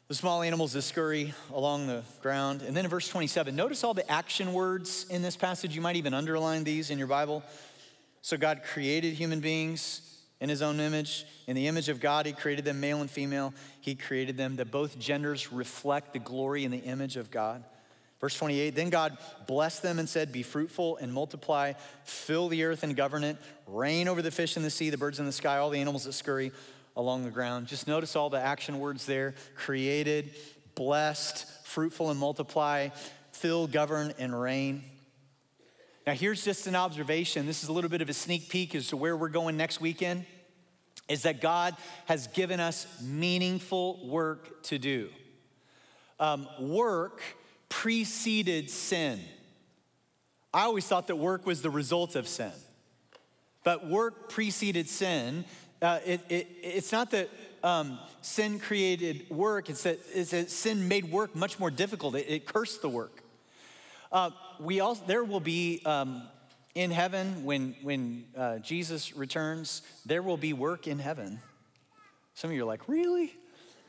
the 0.09 0.15
small 0.15 0.41
animals 0.41 0.73
that 0.73 0.81
scurry 0.81 1.35
along 1.53 1.87
the 1.87 2.03
ground. 2.23 2.63
And 2.63 2.75
then 2.75 2.87
in 2.87 2.91
verse 2.91 3.07
27, 3.07 3.55
notice 3.55 3.85
all 3.85 3.93
the 3.93 4.11
action 4.11 4.55
words 4.55 5.05
in 5.11 5.21
this 5.21 5.37
passage. 5.37 5.77
You 5.77 5.83
might 5.83 5.97
even 5.97 6.15
underline 6.15 6.65
these 6.65 6.89
in 6.89 6.97
your 6.97 7.09
Bible. 7.09 7.43
So 8.23 8.39
God 8.39 8.63
created 8.73 9.13
human 9.13 9.41
beings 9.41 10.01
in 10.41 10.49
his 10.49 10.63
own 10.63 10.81
image. 10.81 11.27
In 11.47 11.57
the 11.57 11.69
image 11.69 11.91
of 11.91 12.01
God, 12.01 12.25
he 12.25 12.33
created 12.33 12.65
them, 12.65 12.81
male 12.81 13.03
and 13.03 13.11
female. 13.11 13.53
He 13.83 13.95
created 13.95 14.39
them 14.39 14.57
that 14.57 14.71
both 14.71 14.99
genders 14.99 15.53
reflect 15.53 16.15
the 16.15 16.21
glory 16.21 16.65
and 16.65 16.73
the 16.73 16.79
image 16.79 17.19
of 17.19 17.31
God. 17.31 17.65
Verse 18.21 18.37
28 18.37 18.75
Then 18.75 18.91
God 18.91 19.17
blessed 19.47 19.83
them 19.83 19.99
and 19.99 20.09
said, 20.09 20.33
Be 20.33 20.43
fruitful 20.43 20.99
and 20.99 21.13
multiply, 21.13 21.73
fill 22.05 22.49
the 22.49 22.65
earth 22.65 22.83
and 22.83 22.95
govern 22.95 23.25
it, 23.25 23.37
reign 23.67 24.09
over 24.09 24.23
the 24.23 24.31
fish 24.31 24.57
in 24.57 24.63
the 24.63 24.71
sea, 24.71 24.91
the 24.91 24.99
birds 24.99 25.19
in 25.19 25.27
the 25.27 25.33
sky, 25.33 25.57
all 25.57 25.71
the 25.71 25.81
animals 25.81 26.05
that 26.05 26.13
scurry 26.13 26.53
along 26.97 27.25
the 27.25 27.31
ground. 27.31 27.67
Just 27.67 27.89
notice 27.89 28.17
all 28.17 28.31
the 28.31 28.41
action 28.41 28.79
words 28.79 29.07
there 29.07 29.35
created, 29.55 30.35
blessed, 30.75 31.47
fruitful 31.65 32.11
and 32.11 32.19
multiply, 32.19 32.89
fill, 33.33 33.67
govern, 33.67 34.13
and 34.19 34.39
reign. 34.39 34.83
Now, 36.07 36.13
here's 36.15 36.45
just 36.45 36.67
an 36.67 36.75
observation. 36.75 37.47
This 37.47 37.63
is 37.63 37.69
a 37.69 37.73
little 37.73 37.91
bit 37.91 38.03
of 38.03 38.09
a 38.09 38.15
sneak 38.15 38.49
peek 38.49 38.75
as 38.75 38.89
to 38.89 38.97
where 38.97 39.17
we're 39.17 39.29
going 39.29 39.57
next 39.57 39.81
weekend. 39.81 40.27
Is 41.09 41.23
that 41.23 41.41
God 41.41 41.77
has 42.07 42.29
given 42.29 42.61
us 42.61 42.87
meaningful 43.03 44.09
work 44.09 44.63
to 44.65 44.79
do. 44.79 45.09
Um, 46.21 46.47
work 46.61 47.21
preceded 47.71 48.69
sin. 48.69 49.19
I 50.53 50.65
always 50.65 50.87
thought 50.87 51.07
that 51.07 51.17
work 51.17 51.47
was 51.47 51.63
the 51.63 51.71
result 51.71 52.17
of 52.17 52.29
sin. 52.29 52.53
But 53.65 53.89
work 53.89 54.29
preceded 54.29 54.89
sin. 54.89 55.47
Uh, 55.81 56.01
it, 56.05 56.21
it, 56.29 56.49
it's 56.63 56.93
not 56.93 57.11
that 57.13 57.31
um, 57.63 57.99
sin 58.21 58.59
created 58.59 59.31
work, 59.31 59.71
it's 59.71 59.85
that, 59.85 59.99
it's 60.15 60.33
that, 60.33 60.51
sin 60.51 60.89
made 60.89 61.11
work 61.11 61.35
much 61.35 61.59
more 61.59 61.71
difficult. 61.71 62.15
It, 62.15 62.27
it 62.29 62.47
cursed 62.47 62.83
the 62.83 62.89
work. 62.89 63.23
Uh, 64.13 64.31
we 64.59 64.81
also, 64.81 65.03
there 65.07 65.25
will 65.25 65.41
be 65.41 65.81
um, 65.87 66.23
in 66.75 66.91
heaven, 66.91 67.45
when, 67.45 67.75
when 67.83 68.25
uh, 68.37 68.59
Jesus 68.59 69.17
returns, 69.17 69.83
there 70.05 70.23
will 70.23 70.37
be 70.37 70.53
work 70.53 70.87
in 70.87 70.99
heaven. 70.99 71.41
Some 72.35 72.51
of 72.51 72.57
you 72.57 72.63
are 72.63 72.67
like, 72.67 72.89
really? 72.89 73.35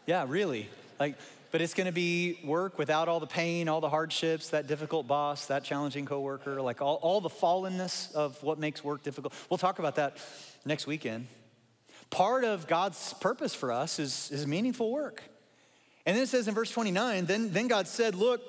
Yeah, 0.05 0.25
really. 0.27 0.67
Like, 0.99 1.15
but 1.51 1.61
it's 1.61 1.73
going 1.73 1.85
to 1.85 1.91
be 1.91 2.39
work 2.43 2.77
without 2.77 3.07
all 3.07 3.19
the 3.19 3.27
pain, 3.27 3.67
all 3.67 3.81
the 3.81 3.89
hardships, 3.89 4.49
that 4.49 4.67
difficult 4.67 5.07
boss, 5.07 5.47
that 5.47 5.63
challenging 5.63 6.05
coworker, 6.05 6.61
like 6.61 6.81
all, 6.81 6.95
all 7.01 7.21
the 7.21 7.29
fallenness 7.29 8.13
of 8.13 8.41
what 8.41 8.57
makes 8.57 8.83
work 8.83 9.03
difficult. 9.03 9.33
We'll 9.49 9.57
talk 9.57 9.79
about 9.79 9.95
that 9.95 10.17
next 10.65 10.87
weekend. 10.87 11.27
Part 12.09 12.43
of 12.43 12.67
God's 12.67 13.13
purpose 13.15 13.53
for 13.53 13.71
us 13.71 13.99
is, 13.99 14.29
is 14.31 14.47
meaningful 14.47 14.91
work. 14.91 15.23
And 16.05 16.15
then 16.15 16.23
it 16.23 16.29
says 16.29 16.47
in 16.47 16.55
verse 16.55 16.71
29 16.71 17.25
then, 17.25 17.51
then 17.51 17.67
God 17.67 17.87
said, 17.87 18.15
Look, 18.15 18.41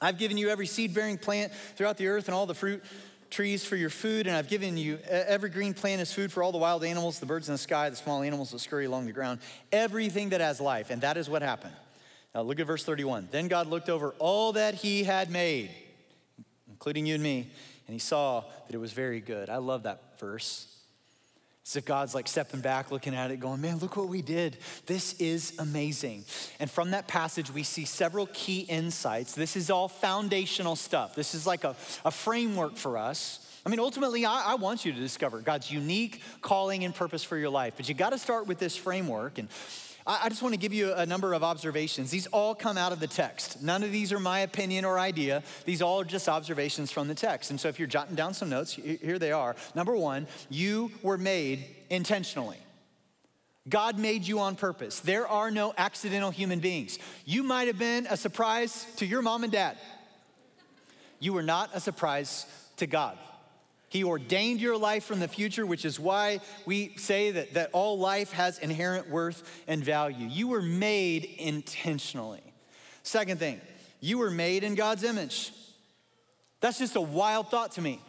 I've 0.00 0.18
given 0.18 0.36
you 0.36 0.48
every 0.48 0.66
seed 0.66 0.94
bearing 0.94 1.18
plant 1.18 1.52
throughout 1.76 1.96
the 1.96 2.06
earth 2.06 2.28
and 2.28 2.34
all 2.34 2.46
the 2.46 2.54
fruit 2.54 2.82
trees 3.30 3.64
for 3.64 3.76
your 3.76 3.90
food, 3.90 4.26
and 4.26 4.34
I've 4.34 4.48
given 4.48 4.76
you 4.76 4.98
every 5.06 5.50
green 5.50 5.74
plant 5.74 6.00
as 6.00 6.12
food 6.12 6.32
for 6.32 6.42
all 6.42 6.52
the 6.52 6.58
wild 6.58 6.84
animals, 6.84 7.18
the 7.18 7.26
birds 7.26 7.48
in 7.48 7.54
the 7.54 7.58
sky, 7.58 7.90
the 7.90 7.96
small 7.96 8.22
animals 8.22 8.52
that 8.52 8.60
scurry 8.60 8.86
along 8.86 9.06
the 9.06 9.12
ground, 9.12 9.40
everything 9.70 10.30
that 10.30 10.40
has 10.40 10.60
life. 10.60 10.90
And 10.90 11.02
that 11.02 11.16
is 11.16 11.28
what 11.28 11.42
happened. 11.42 11.74
Now 12.38 12.44
look 12.44 12.60
at 12.60 12.68
verse 12.68 12.84
31. 12.84 13.30
Then 13.32 13.48
God 13.48 13.66
looked 13.66 13.88
over 13.88 14.14
all 14.20 14.52
that 14.52 14.74
he 14.74 15.02
had 15.02 15.28
made, 15.28 15.70
including 16.70 17.04
you 17.04 17.14
and 17.14 17.22
me, 17.22 17.50
and 17.88 17.92
he 17.92 17.98
saw 17.98 18.44
that 18.68 18.72
it 18.72 18.78
was 18.78 18.92
very 18.92 19.18
good. 19.18 19.50
I 19.50 19.56
love 19.56 19.82
that 19.82 20.20
verse. 20.20 20.72
It's 21.62 21.74
if 21.74 21.84
God's 21.84 22.14
like 22.14 22.28
stepping 22.28 22.60
back, 22.60 22.92
looking 22.92 23.12
at 23.12 23.32
it, 23.32 23.40
going, 23.40 23.60
man, 23.60 23.78
look 23.78 23.96
what 23.96 24.06
we 24.06 24.22
did. 24.22 24.56
This 24.86 25.14
is 25.14 25.54
amazing. 25.58 26.26
And 26.60 26.70
from 26.70 26.92
that 26.92 27.08
passage, 27.08 27.50
we 27.50 27.64
see 27.64 27.84
several 27.84 28.28
key 28.32 28.60
insights. 28.60 29.34
This 29.34 29.56
is 29.56 29.68
all 29.68 29.88
foundational 29.88 30.76
stuff. 30.76 31.16
This 31.16 31.34
is 31.34 31.44
like 31.44 31.64
a, 31.64 31.74
a 32.04 32.12
framework 32.12 32.76
for 32.76 32.98
us 32.98 33.44
I 33.66 33.70
mean, 33.70 33.80
ultimately, 33.80 34.24
I, 34.24 34.52
I, 34.52 34.54
want 34.54 34.86
you 34.86 34.92
to 34.94 34.98
discover 34.98 35.40
God's 35.40 35.70
unique 35.70 36.22
calling 36.40 36.84
and 36.84 36.94
purpose 36.94 37.22
for 37.22 37.36
your 37.36 37.50
life, 37.50 37.74
but 37.76 37.86
you 37.86 37.94
got 37.94 38.10
to 38.10 38.18
start 38.18 38.46
with 38.46 38.58
this 38.58 38.74
framework. 38.76 39.36
And 39.36 39.50
I, 40.08 40.30
just 40.30 40.40
want 40.40 40.54
to 40.54 40.58
give 40.58 40.72
you 40.72 40.94
a 40.94 41.04
number 41.04 41.34
of 41.34 41.44
observations. 41.44 42.10
These 42.10 42.26
all 42.28 42.54
come 42.54 42.78
out 42.78 42.92
of 42.92 43.00
the 43.00 43.06
text. 43.06 43.62
None 43.62 43.82
of 43.82 43.92
these 43.92 44.10
are 44.10 44.18
my 44.18 44.40
opinion 44.40 44.86
or 44.86 44.98
idea. 44.98 45.42
These 45.66 45.82
all 45.82 46.00
are 46.00 46.04
just 46.04 46.30
observations 46.30 46.90
from 46.90 47.08
the 47.08 47.14
text. 47.14 47.50
And 47.50 47.60
so 47.60 47.68
if 47.68 47.78
you're 47.78 47.86
jotting 47.86 48.14
down 48.14 48.32
some 48.32 48.48
notes, 48.48 48.72
here 48.72 49.18
they 49.18 49.32
are. 49.32 49.54
Number 49.74 49.94
one, 49.94 50.26
you 50.48 50.90
were 51.02 51.18
made 51.18 51.62
intentionally. 51.90 52.56
God 53.68 53.98
made 53.98 54.26
you 54.26 54.40
on 54.40 54.56
purpose. 54.56 55.00
There 55.00 55.28
are 55.28 55.50
no 55.50 55.74
accidental 55.76 56.30
human 56.30 56.60
beings. 56.60 56.98
You 57.26 57.42
might 57.42 57.66
have 57.66 57.78
been 57.78 58.06
a 58.08 58.16
surprise 58.16 58.86
to 58.96 59.04
your 59.04 59.20
mom 59.20 59.44
and 59.44 59.52
dad. 59.52 59.76
You 61.20 61.34
were 61.34 61.42
not 61.42 61.68
a 61.74 61.80
surprise 61.80 62.46
to 62.76 62.86
God. 62.86 63.18
He 63.88 64.04
ordained 64.04 64.60
your 64.60 64.76
life 64.76 65.04
from 65.04 65.20
the 65.20 65.28
future, 65.28 65.64
which 65.64 65.84
is 65.84 65.98
why 65.98 66.40
we 66.66 66.94
say 66.96 67.30
that, 67.30 67.54
that 67.54 67.70
all 67.72 67.98
life 67.98 68.32
has 68.32 68.58
inherent 68.58 69.08
worth 69.08 69.62
and 69.66 69.82
value. 69.82 70.26
You 70.26 70.48
were 70.48 70.62
made 70.62 71.24
intentionally. 71.38 72.42
Second 73.02 73.38
thing, 73.38 73.60
you 74.00 74.18
were 74.18 74.30
made 74.30 74.62
in 74.62 74.74
God's 74.74 75.04
image. 75.04 75.52
That's 76.60 76.78
just 76.78 76.96
a 76.96 77.00
wild 77.00 77.50
thought 77.50 77.72
to 77.72 77.80
me. 77.80 78.00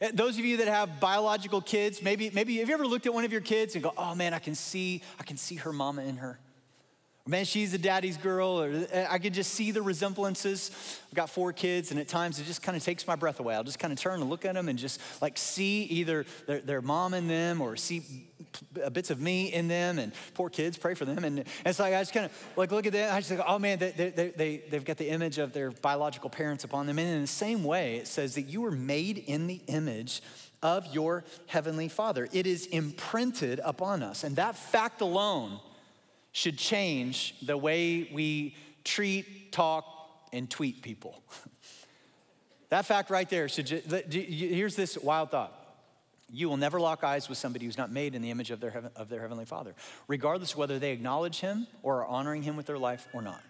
Eh, 0.00 0.10
those 0.14 0.38
of 0.38 0.44
you 0.44 0.58
that 0.58 0.68
have 0.68 0.98
biological 0.98 1.60
kids, 1.60 2.02
maybe, 2.02 2.30
maybe 2.30 2.56
have 2.58 2.68
you 2.68 2.74
ever 2.74 2.86
looked 2.86 3.06
at 3.06 3.12
one 3.12 3.24
of 3.24 3.32
your 3.32 3.40
kids 3.40 3.74
and 3.74 3.84
go, 3.84 3.92
oh 3.96 4.14
man, 4.14 4.32
I 4.32 4.38
can 4.38 4.54
see, 4.54 5.02
I 5.20 5.24
can 5.24 5.36
see 5.36 5.56
her 5.56 5.72
mama 5.72 6.02
in 6.02 6.16
her. 6.16 6.38
Man, 7.24 7.44
she's 7.44 7.72
a 7.72 7.78
daddy's 7.78 8.16
girl, 8.16 8.60
or 8.60 8.86
eh, 8.90 9.06
I 9.08 9.20
could 9.20 9.32
just 9.32 9.52
see 9.54 9.70
the 9.70 9.80
resemblances. 9.80 10.72
I've 11.08 11.14
got 11.14 11.30
four 11.30 11.52
kids, 11.52 11.92
and 11.92 12.00
at 12.00 12.08
times 12.08 12.40
it 12.40 12.46
just 12.46 12.62
kind 12.62 12.76
of 12.76 12.82
takes 12.82 13.06
my 13.06 13.14
breath 13.14 13.38
away. 13.38 13.54
I'll 13.54 13.62
just 13.62 13.78
kind 13.78 13.92
of 13.92 14.00
turn 14.00 14.20
and 14.20 14.28
look 14.28 14.44
at 14.44 14.54
them 14.54 14.68
and 14.68 14.76
just 14.76 15.00
like 15.22 15.38
see 15.38 15.84
either 15.84 16.26
their, 16.46 16.60
their 16.60 16.82
mom 16.82 17.14
in 17.14 17.28
them 17.28 17.60
or 17.60 17.76
see 17.76 18.26
bits 18.92 19.10
of 19.10 19.20
me 19.20 19.52
in 19.52 19.68
them. 19.68 20.00
And 20.00 20.12
poor 20.34 20.50
kids, 20.50 20.76
pray 20.76 20.94
for 20.94 21.04
them. 21.04 21.22
And, 21.22 21.38
and 21.38 21.48
it's 21.64 21.78
like 21.78 21.94
I 21.94 22.00
just 22.00 22.12
kind 22.12 22.26
of 22.26 22.48
like 22.56 22.72
look 22.72 22.86
at 22.86 22.92
them. 22.92 23.14
I 23.14 23.20
just 23.20 23.30
like, 23.30 23.40
oh 23.46 23.60
man, 23.60 23.78
they, 23.78 23.92
they, 23.92 24.10
they, 24.10 24.62
they've 24.68 24.84
got 24.84 24.96
the 24.96 25.08
image 25.08 25.38
of 25.38 25.52
their 25.52 25.70
biological 25.70 26.28
parents 26.28 26.64
upon 26.64 26.86
them. 26.86 26.98
And 26.98 27.08
in 27.08 27.20
the 27.20 27.28
same 27.28 27.62
way, 27.62 27.98
it 27.98 28.08
says 28.08 28.34
that 28.34 28.42
you 28.42 28.62
were 28.62 28.72
made 28.72 29.18
in 29.18 29.46
the 29.46 29.60
image 29.68 30.22
of 30.60 30.92
your 30.92 31.22
heavenly 31.46 31.88
Father. 31.88 32.28
It 32.32 32.48
is 32.48 32.66
imprinted 32.66 33.60
upon 33.64 34.02
us, 34.02 34.24
and 34.24 34.34
that 34.36 34.56
fact 34.56 35.00
alone 35.00 35.60
should 36.32 36.58
change 36.58 37.34
the 37.42 37.56
way 37.56 38.08
we 38.12 38.56
treat, 38.84 39.52
talk, 39.52 39.84
and 40.32 40.50
tweet 40.50 40.82
people. 40.82 41.22
that 42.70 42.86
fact 42.86 43.10
right 43.10 43.28
there 43.28 43.48
should, 43.48 43.68
here's 44.10 44.74
this 44.74 44.98
wild 44.98 45.30
thought. 45.30 45.58
You 46.34 46.48
will 46.48 46.56
never 46.56 46.80
lock 46.80 47.04
eyes 47.04 47.28
with 47.28 47.36
somebody 47.36 47.66
who's 47.66 47.76
not 47.76 47.92
made 47.92 48.14
in 48.14 48.22
the 48.22 48.30
image 48.30 48.50
of 48.50 48.58
their, 48.58 48.70
heaven, 48.70 48.90
of 48.96 49.10
their 49.10 49.20
heavenly 49.20 49.44
Father, 49.44 49.74
regardless 50.08 50.56
whether 50.56 50.78
they 50.78 50.92
acknowledge 50.92 51.40
him 51.40 51.66
or 51.82 52.00
are 52.00 52.06
honoring 52.06 52.42
him 52.42 52.56
with 52.56 52.64
their 52.64 52.78
life 52.78 53.06
or 53.12 53.20
not. 53.20 53.42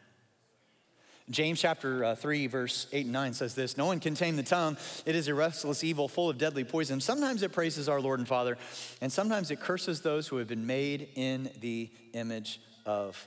James 1.31 1.61
chapter 1.61 2.05
uh, 2.05 2.15
3, 2.17 2.49
verse 2.49 2.89
8 2.93 3.05
and 3.05 3.13
9 3.13 3.35
says 3.35 3.55
this 3.55 3.77
No 3.77 3.87
one 3.87 4.01
can 4.01 4.17
tame 4.17 4.35
the 4.35 4.43
tongue. 4.43 4.77
It 5.07 5.15
is 5.15 5.29
a 5.29 5.35
restless 5.35 5.85
evil 5.85 6.09
full 6.09 6.29
of 6.29 6.37
deadly 6.37 6.65
poison. 6.65 7.01
Sometimes 7.01 7.45
it 7.45 7.53
praises 7.53 7.89
our 7.89 8.01
Lord 8.01 8.19
and 8.19 8.27
Father, 8.27 8.59
and 9.01 9.13
sometimes 9.13 9.53
it 9.53 9.61
curses 9.61 10.01
those 10.01 10.27
who 10.27 10.39
have 10.39 10.49
been 10.49 10.67
made 10.67 11.09
in 11.15 11.49
the 11.61 11.89
image 12.13 12.61
of 12.87 13.27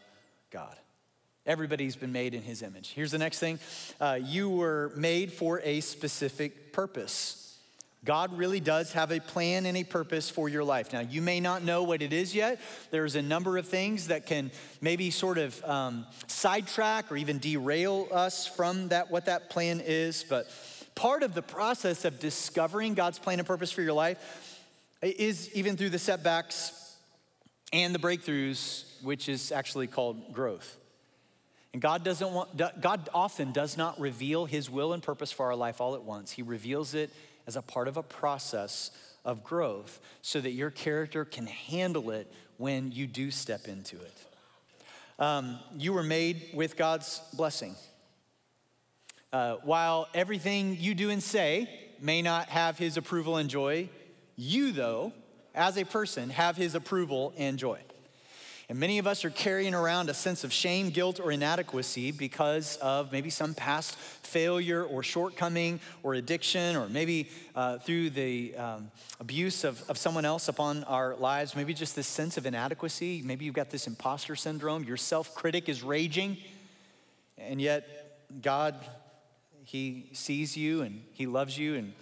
God. 0.51 0.75
Everybody's 1.45 1.95
been 1.95 2.11
made 2.11 2.33
in 2.33 2.41
his 2.41 2.63
image. 2.63 2.89
Here's 2.89 3.11
the 3.11 3.19
next 3.19 3.39
thing 3.39 3.59
uh, 3.99 4.19
you 4.21 4.49
were 4.49 4.91
made 4.95 5.31
for 5.31 5.61
a 5.63 5.79
specific 5.81 6.73
purpose. 6.73 7.41
God 8.03 8.37
really 8.37 8.59
does 8.59 8.93
have 8.93 9.11
a 9.11 9.19
plan 9.19 9.65
and 9.65 9.75
a 9.75 9.83
purpose 9.83 10.29
for 10.29 10.47
your 10.47 10.63
life. 10.63 10.93
Now, 10.93 10.99
you 10.99 11.23
may 11.23 11.39
not 11.39 11.63
know 11.63 11.83
what 11.83 12.03
it 12.03 12.13
is 12.13 12.35
yet. 12.35 12.61
There's 12.91 13.15
a 13.15 13.21
number 13.21 13.57
of 13.57 13.67
things 13.67 14.07
that 14.07 14.27
can 14.27 14.51
maybe 14.79 15.09
sort 15.09 15.39
of 15.39 15.63
um, 15.65 16.05
sidetrack 16.27 17.11
or 17.11 17.17
even 17.17 17.39
derail 17.39 18.07
us 18.11 18.45
from 18.45 18.89
that, 18.89 19.09
what 19.09 19.25
that 19.25 19.49
plan 19.49 19.81
is. 19.83 20.23
But 20.29 20.47
part 20.93 21.23
of 21.23 21.33
the 21.33 21.41
process 21.41 22.05
of 22.05 22.19
discovering 22.19 22.93
God's 22.93 23.17
plan 23.17 23.39
and 23.39 23.47
purpose 23.47 23.71
for 23.71 23.81
your 23.81 23.93
life 23.93 24.61
is 25.01 25.51
even 25.53 25.75
through 25.75 25.89
the 25.89 25.99
setbacks 25.99 26.95
and 27.73 27.93
the 27.93 27.99
breakthroughs 27.99 28.85
which 29.05 29.29
is 29.29 29.51
actually 29.51 29.87
called 29.87 30.33
growth. 30.33 30.77
And 31.73 31.81
God 31.81 32.03
doesn't 32.03 32.31
want, 32.31 32.57
God 32.81 33.09
often 33.13 33.51
does 33.51 33.77
not 33.77 33.99
reveal 33.99 34.45
his 34.45 34.69
will 34.69 34.93
and 34.93 35.03
purpose 35.03 35.31
for 35.31 35.47
our 35.47 35.55
life 35.55 35.81
all 35.81 35.95
at 35.95 36.03
once. 36.03 36.31
He 36.31 36.41
reveals 36.41 36.93
it 36.93 37.11
as 37.47 37.55
a 37.55 37.61
part 37.61 37.87
of 37.87 37.97
a 37.97 38.03
process 38.03 38.91
of 39.23 39.43
growth 39.43 39.99
so 40.21 40.39
that 40.39 40.51
your 40.51 40.71
character 40.71 41.25
can 41.25 41.47
handle 41.47 42.11
it 42.11 42.31
when 42.57 42.91
you 42.91 43.07
do 43.07 43.31
step 43.31 43.67
into 43.67 43.97
it. 43.97 44.13
Um, 45.19 45.59
you 45.77 45.93
were 45.93 46.03
made 46.03 46.49
with 46.53 46.77
God's 46.77 47.21
blessing. 47.33 47.75
Uh, 49.33 49.57
while 49.63 50.07
everything 50.13 50.77
you 50.79 50.93
do 50.95 51.09
and 51.09 51.21
say 51.21 51.69
may 51.99 52.21
not 52.21 52.47
have 52.47 52.77
his 52.77 52.95
approval 52.95 53.37
and 53.37 53.49
joy, 53.49 53.89
you, 54.37 54.71
though, 54.71 55.11
as 55.53 55.77
a 55.77 55.83
person, 55.83 56.29
have 56.29 56.55
his 56.55 56.75
approval 56.75 57.33
and 57.37 57.57
joy. 57.57 57.79
And 58.67 58.79
many 58.79 58.97
of 58.97 59.05
us 59.05 59.23
are 59.23 59.29
carrying 59.29 59.75
around 59.75 60.09
a 60.09 60.13
sense 60.15 60.43
of 60.43 60.51
shame, 60.51 60.89
guilt, 60.89 61.19
or 61.19 61.31
inadequacy 61.31 62.11
because 62.11 62.77
of 62.77 63.11
maybe 63.11 63.29
some 63.29 63.53
past 63.53 63.95
failure 63.95 64.83
or 64.83 65.03
shortcoming 65.03 65.79
or 66.01 66.15
addiction, 66.15 66.75
or 66.75 66.89
maybe 66.89 67.29
uh, 67.53 67.77
through 67.77 68.09
the 68.09 68.55
um, 68.55 68.89
abuse 69.19 69.63
of, 69.63 69.87
of 69.87 69.99
someone 69.99 70.25
else 70.25 70.47
upon 70.47 70.83
our 70.85 71.15
lives. 71.15 71.55
Maybe 71.55 71.75
just 71.75 71.95
this 71.95 72.07
sense 72.07 72.37
of 72.37 72.47
inadequacy. 72.47 73.21
Maybe 73.23 73.45
you've 73.45 73.53
got 73.53 73.69
this 73.69 73.85
imposter 73.85 74.35
syndrome. 74.35 74.83
Your 74.83 74.97
self 74.97 75.35
critic 75.35 75.69
is 75.69 75.83
raging. 75.83 76.37
And 77.37 77.61
yet, 77.61 78.41
God, 78.41 78.75
He 79.63 80.09
sees 80.13 80.57
you 80.57 80.81
and 80.81 81.03
He 81.11 81.27
loves 81.27 81.55
you, 81.55 81.75
and 81.75 81.93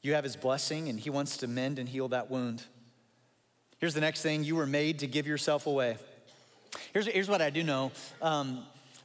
you 0.00 0.14
have 0.14 0.24
His 0.24 0.36
blessing, 0.36 0.88
and 0.88 0.98
He 0.98 1.10
wants 1.10 1.36
to 1.38 1.46
mend 1.46 1.78
and 1.78 1.86
heal 1.86 2.08
that 2.08 2.30
wound. 2.30 2.62
Here's 3.78 3.94
the 3.94 4.00
next 4.00 4.22
thing 4.22 4.42
you 4.42 4.56
were 4.56 4.66
made 4.66 5.00
to 5.00 5.06
give 5.06 5.26
yourself 5.26 5.66
away. 5.66 5.98
Here's, 6.92 7.06
here's 7.06 7.28
what 7.28 7.42
I 7.42 7.50
do 7.50 7.62
know. 7.62 7.92
Um, 8.22 8.64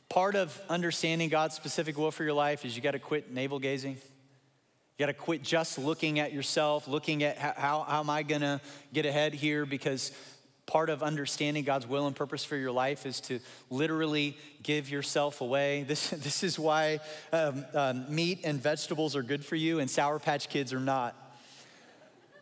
part 0.09 0.35
of 0.35 0.59
understanding 0.69 1.29
God's 1.29 1.55
specific 1.55 1.97
will 1.97 2.11
for 2.11 2.23
your 2.23 2.33
life 2.33 2.63
is 2.63 2.75
you 2.75 2.81
got 2.81 2.91
to 2.91 2.99
quit 2.99 3.33
navel 3.33 3.59
gazing. 3.59 3.93
You 3.93 5.05
got 5.05 5.07
to 5.07 5.13
quit 5.13 5.43
just 5.43 5.77
looking 5.77 6.19
at 6.19 6.31
yourself, 6.31 6.87
looking 6.87 7.23
at 7.23 7.37
how, 7.37 7.53
how, 7.57 7.83
how 7.83 7.99
am 7.99 8.09
I 8.09 8.23
going 8.23 8.41
to 8.41 8.61
get 8.93 9.05
ahead 9.05 9.33
here 9.33 9.65
because 9.65 10.11
part 10.65 10.89
of 10.89 11.03
understanding 11.03 11.65
God's 11.65 11.85
will 11.85 12.07
and 12.07 12.15
purpose 12.15 12.45
for 12.45 12.55
your 12.55 12.71
life 12.71 13.05
is 13.05 13.19
to 13.21 13.41
literally 13.69 14.37
give 14.63 14.89
yourself 14.89 15.41
away. 15.41 15.83
This, 15.87 16.11
this 16.11 16.43
is 16.43 16.57
why 16.57 16.99
um, 17.33 17.65
um, 17.73 18.05
meat 18.15 18.41
and 18.45 18.61
vegetables 18.61 19.17
are 19.17 19.23
good 19.23 19.43
for 19.43 19.57
you 19.57 19.79
and 19.79 19.89
Sour 19.89 20.19
Patch 20.19 20.47
Kids 20.47 20.71
are 20.71 20.79
not 20.79 21.13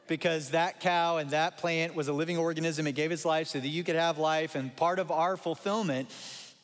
because 0.10 0.50
that 0.50 0.82
cow 0.82 1.18
and 1.18 1.30
that 1.30 1.58
plant 1.58 1.96
was 1.96 2.10
a 2.10 2.14
living 2.14 2.38
organism. 2.38 2.88
It 2.88 2.96
gave 2.96 3.14
its 3.14 3.24
life 3.24 3.48
so 3.48 3.60
that 3.60 3.68
you 3.68 3.84
could 3.86 3.96
have 3.96 4.18
life. 4.18 4.56
And 4.56 4.76
part 4.76 5.00
of 5.00 5.12
our 5.12 5.38
fulfillment 5.38 6.10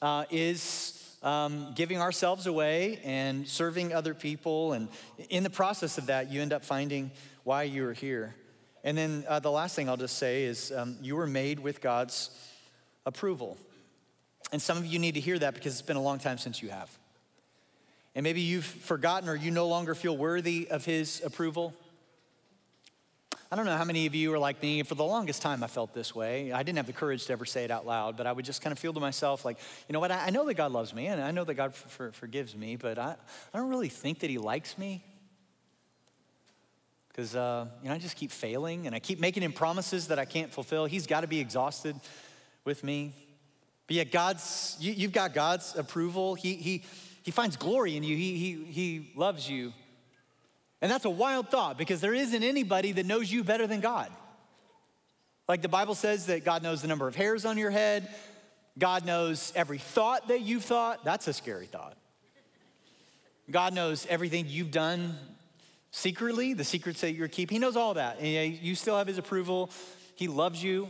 uh, 0.01 0.25
is 0.29 1.17
um, 1.23 1.71
giving 1.75 2.01
ourselves 2.01 2.47
away 2.47 2.99
and 3.05 3.47
serving 3.47 3.93
other 3.93 4.13
people. 4.13 4.73
And 4.73 4.89
in 5.29 5.43
the 5.43 5.49
process 5.49 5.97
of 5.97 6.07
that, 6.07 6.29
you 6.29 6.41
end 6.41 6.51
up 6.51 6.65
finding 6.65 7.11
why 7.43 7.63
you 7.63 7.87
are 7.87 7.93
here. 7.93 8.35
And 8.83 8.97
then 8.97 9.23
uh, 9.27 9.39
the 9.39 9.51
last 9.51 9.75
thing 9.75 9.87
I'll 9.87 9.97
just 9.97 10.17
say 10.17 10.43
is 10.43 10.71
um, 10.71 10.97
you 11.01 11.15
were 11.15 11.27
made 11.27 11.59
with 11.59 11.81
God's 11.81 12.31
approval. 13.05 13.57
And 14.51 14.61
some 14.61 14.77
of 14.77 14.85
you 14.85 14.99
need 14.99 15.13
to 15.13 15.19
hear 15.21 15.39
that 15.39 15.53
because 15.53 15.73
it's 15.73 15.81
been 15.81 15.97
a 15.97 16.01
long 16.01 16.19
time 16.19 16.37
since 16.37 16.61
you 16.61 16.69
have. 16.69 16.89
And 18.13 18.23
maybe 18.23 18.41
you've 18.41 18.65
forgotten 18.65 19.27
or 19.27 19.35
you 19.35 19.51
no 19.51 19.67
longer 19.67 19.93
feel 19.95 20.15
worthy 20.15 20.67
of 20.69 20.85
His 20.85 21.21
approval. 21.25 21.73
I 23.51 23.55
don't 23.55 23.65
know 23.65 23.77
how 23.77 23.85
many 23.85 24.07
of 24.07 24.15
you 24.15 24.33
are 24.33 24.39
like 24.39 24.61
me. 24.61 24.81
For 24.81 24.95
the 24.95 25.03
longest 25.03 25.41
time, 25.41 25.63
I 25.63 25.67
felt 25.67 25.93
this 25.93 26.15
way. 26.15 26.51
I 26.51 26.63
didn't 26.63 26.77
have 26.77 26.87
the 26.87 26.93
courage 26.93 27.27
to 27.27 27.33
ever 27.33 27.45
say 27.45 27.63
it 27.63 27.69
out 27.69 27.85
loud, 27.85 28.17
but 28.17 28.25
I 28.25 28.31
would 28.31 28.43
just 28.43 28.61
kind 28.61 28.71
of 28.71 28.79
feel 28.79 28.91
to 28.93 28.99
myself, 28.99 29.45
like, 29.45 29.59
you 29.87 29.93
know 29.93 29.99
what? 29.99 30.11
I, 30.11 30.31
know 30.31 30.45
that 30.45 30.55
God 30.55 30.71
loves 30.71 30.95
me 30.95 31.07
and 31.07 31.21
I 31.21 31.29
know 31.29 31.43
that 31.43 31.53
God 31.53 31.75
for, 31.75 32.11
forgives 32.11 32.55
me, 32.55 32.75
but 32.75 32.97
I, 32.97 33.15
I 33.53 33.57
don't 33.57 33.69
really 33.69 33.89
think 33.89 34.19
that 34.19 34.31
He 34.31 34.39
likes 34.39 34.77
me. 34.79 35.03
Because, 37.09 37.35
uh, 37.35 37.67
you 37.83 37.89
know, 37.89 37.95
I 37.95 37.99
just 37.99 38.17
keep 38.17 38.31
failing 38.31 38.87
and 38.87 38.95
I 38.95 38.99
keep 38.99 39.19
making 39.19 39.43
Him 39.43 39.53
promises 39.53 40.07
that 40.07 40.17
I 40.17 40.25
can't 40.25 40.51
fulfill. 40.51 40.85
He's 40.85 41.05
got 41.05 41.21
to 41.21 41.27
be 41.27 41.39
exhausted 41.39 41.95
with 42.65 42.83
me. 42.83 43.13
But 43.85 43.95
yet, 43.95 44.11
God's, 44.11 44.75
you, 44.79 45.03
have 45.03 45.13
got 45.13 45.33
God's 45.35 45.75
approval. 45.75 46.33
He, 46.33 46.55
he, 46.55 46.83
he 47.21 47.29
finds 47.29 47.57
glory 47.57 47.95
in 47.95 48.03
you, 48.03 48.17
he, 48.17 48.37
he, 48.37 48.63
he 48.65 49.11
loves 49.15 49.47
you. 49.47 49.71
And 50.85 50.91
that's 50.91 51.05
a 51.05 51.09
wild 51.09 51.49
thought 51.49 51.79
because 51.79 51.99
there 51.99 52.13
isn't 52.13 52.43
anybody 52.43 52.91
that 52.91 53.07
knows 53.07 53.31
you 53.31 53.43
better 53.43 53.65
than 53.65 53.79
God. 53.79 54.07
Like 55.49 55.63
the 55.63 55.67
Bible 55.67 55.95
says 55.95 56.27
that 56.27 56.45
God 56.45 56.61
knows 56.61 56.83
the 56.83 56.87
number 56.87 57.07
of 57.07 57.15
hairs 57.15 57.43
on 57.43 57.57
your 57.57 57.71
head, 57.71 58.07
God 58.77 59.03
knows 59.03 59.51
every 59.55 59.79
thought 59.79 60.27
that 60.27 60.41
you've 60.41 60.63
thought. 60.63 61.03
That's 61.03 61.27
a 61.27 61.33
scary 61.33 61.65
thought. 61.65 61.97
God 63.49 63.73
knows 63.73 64.05
everything 64.11 64.45
you've 64.47 64.69
done 64.69 65.17
secretly, 65.89 66.53
the 66.53 66.63
secrets 66.63 67.01
that 67.01 67.13
you're 67.13 67.29
keeping. 67.29 67.55
He 67.55 67.59
knows 67.59 67.75
all 67.75 67.95
that. 67.95 68.19
And 68.19 68.53
you 68.53 68.75
still 68.75 68.95
have 68.95 69.07
his 69.07 69.17
approval. 69.17 69.71
He 70.13 70.27
loves 70.27 70.61
you. 70.61 70.87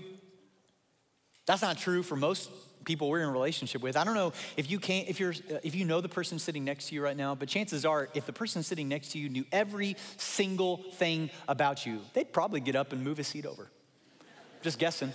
That's 1.45 1.61
not 1.61 1.77
true 1.77 2.03
for 2.03 2.17
most 2.17 2.49
people 2.85 3.09
we're 3.09 3.21
in 3.21 3.29
relationship 3.29 3.81
with. 3.81 3.97
I 3.97 4.03
don't 4.03 4.15
know 4.15 4.33
if 4.55 4.69
you 4.69 4.79
can't, 4.79 5.09
if 5.09 5.19
you're, 5.19 5.33
if 5.63 5.75
you 5.75 5.85
know 5.85 6.01
the 6.01 6.09
person 6.09 6.39
sitting 6.39 6.63
next 6.63 6.89
to 6.89 6.95
you 6.95 7.03
right 7.03 7.17
now, 7.17 7.35
but 7.35 7.49
chances 7.49 7.85
are, 7.85 8.09
if 8.13 8.25
the 8.25 8.33
person 8.33 8.63
sitting 8.63 8.87
next 8.87 9.11
to 9.11 9.19
you 9.19 9.29
knew 9.29 9.45
every 9.51 9.97
single 10.17 10.77
thing 10.93 11.29
about 11.47 11.85
you, 11.85 11.99
they'd 12.13 12.31
probably 12.31 12.59
get 12.59 12.75
up 12.75 12.93
and 12.93 13.03
move 13.03 13.19
a 13.19 13.23
seat 13.23 13.45
over. 13.45 13.67
Just 14.61 14.79
guessing. 14.79 15.11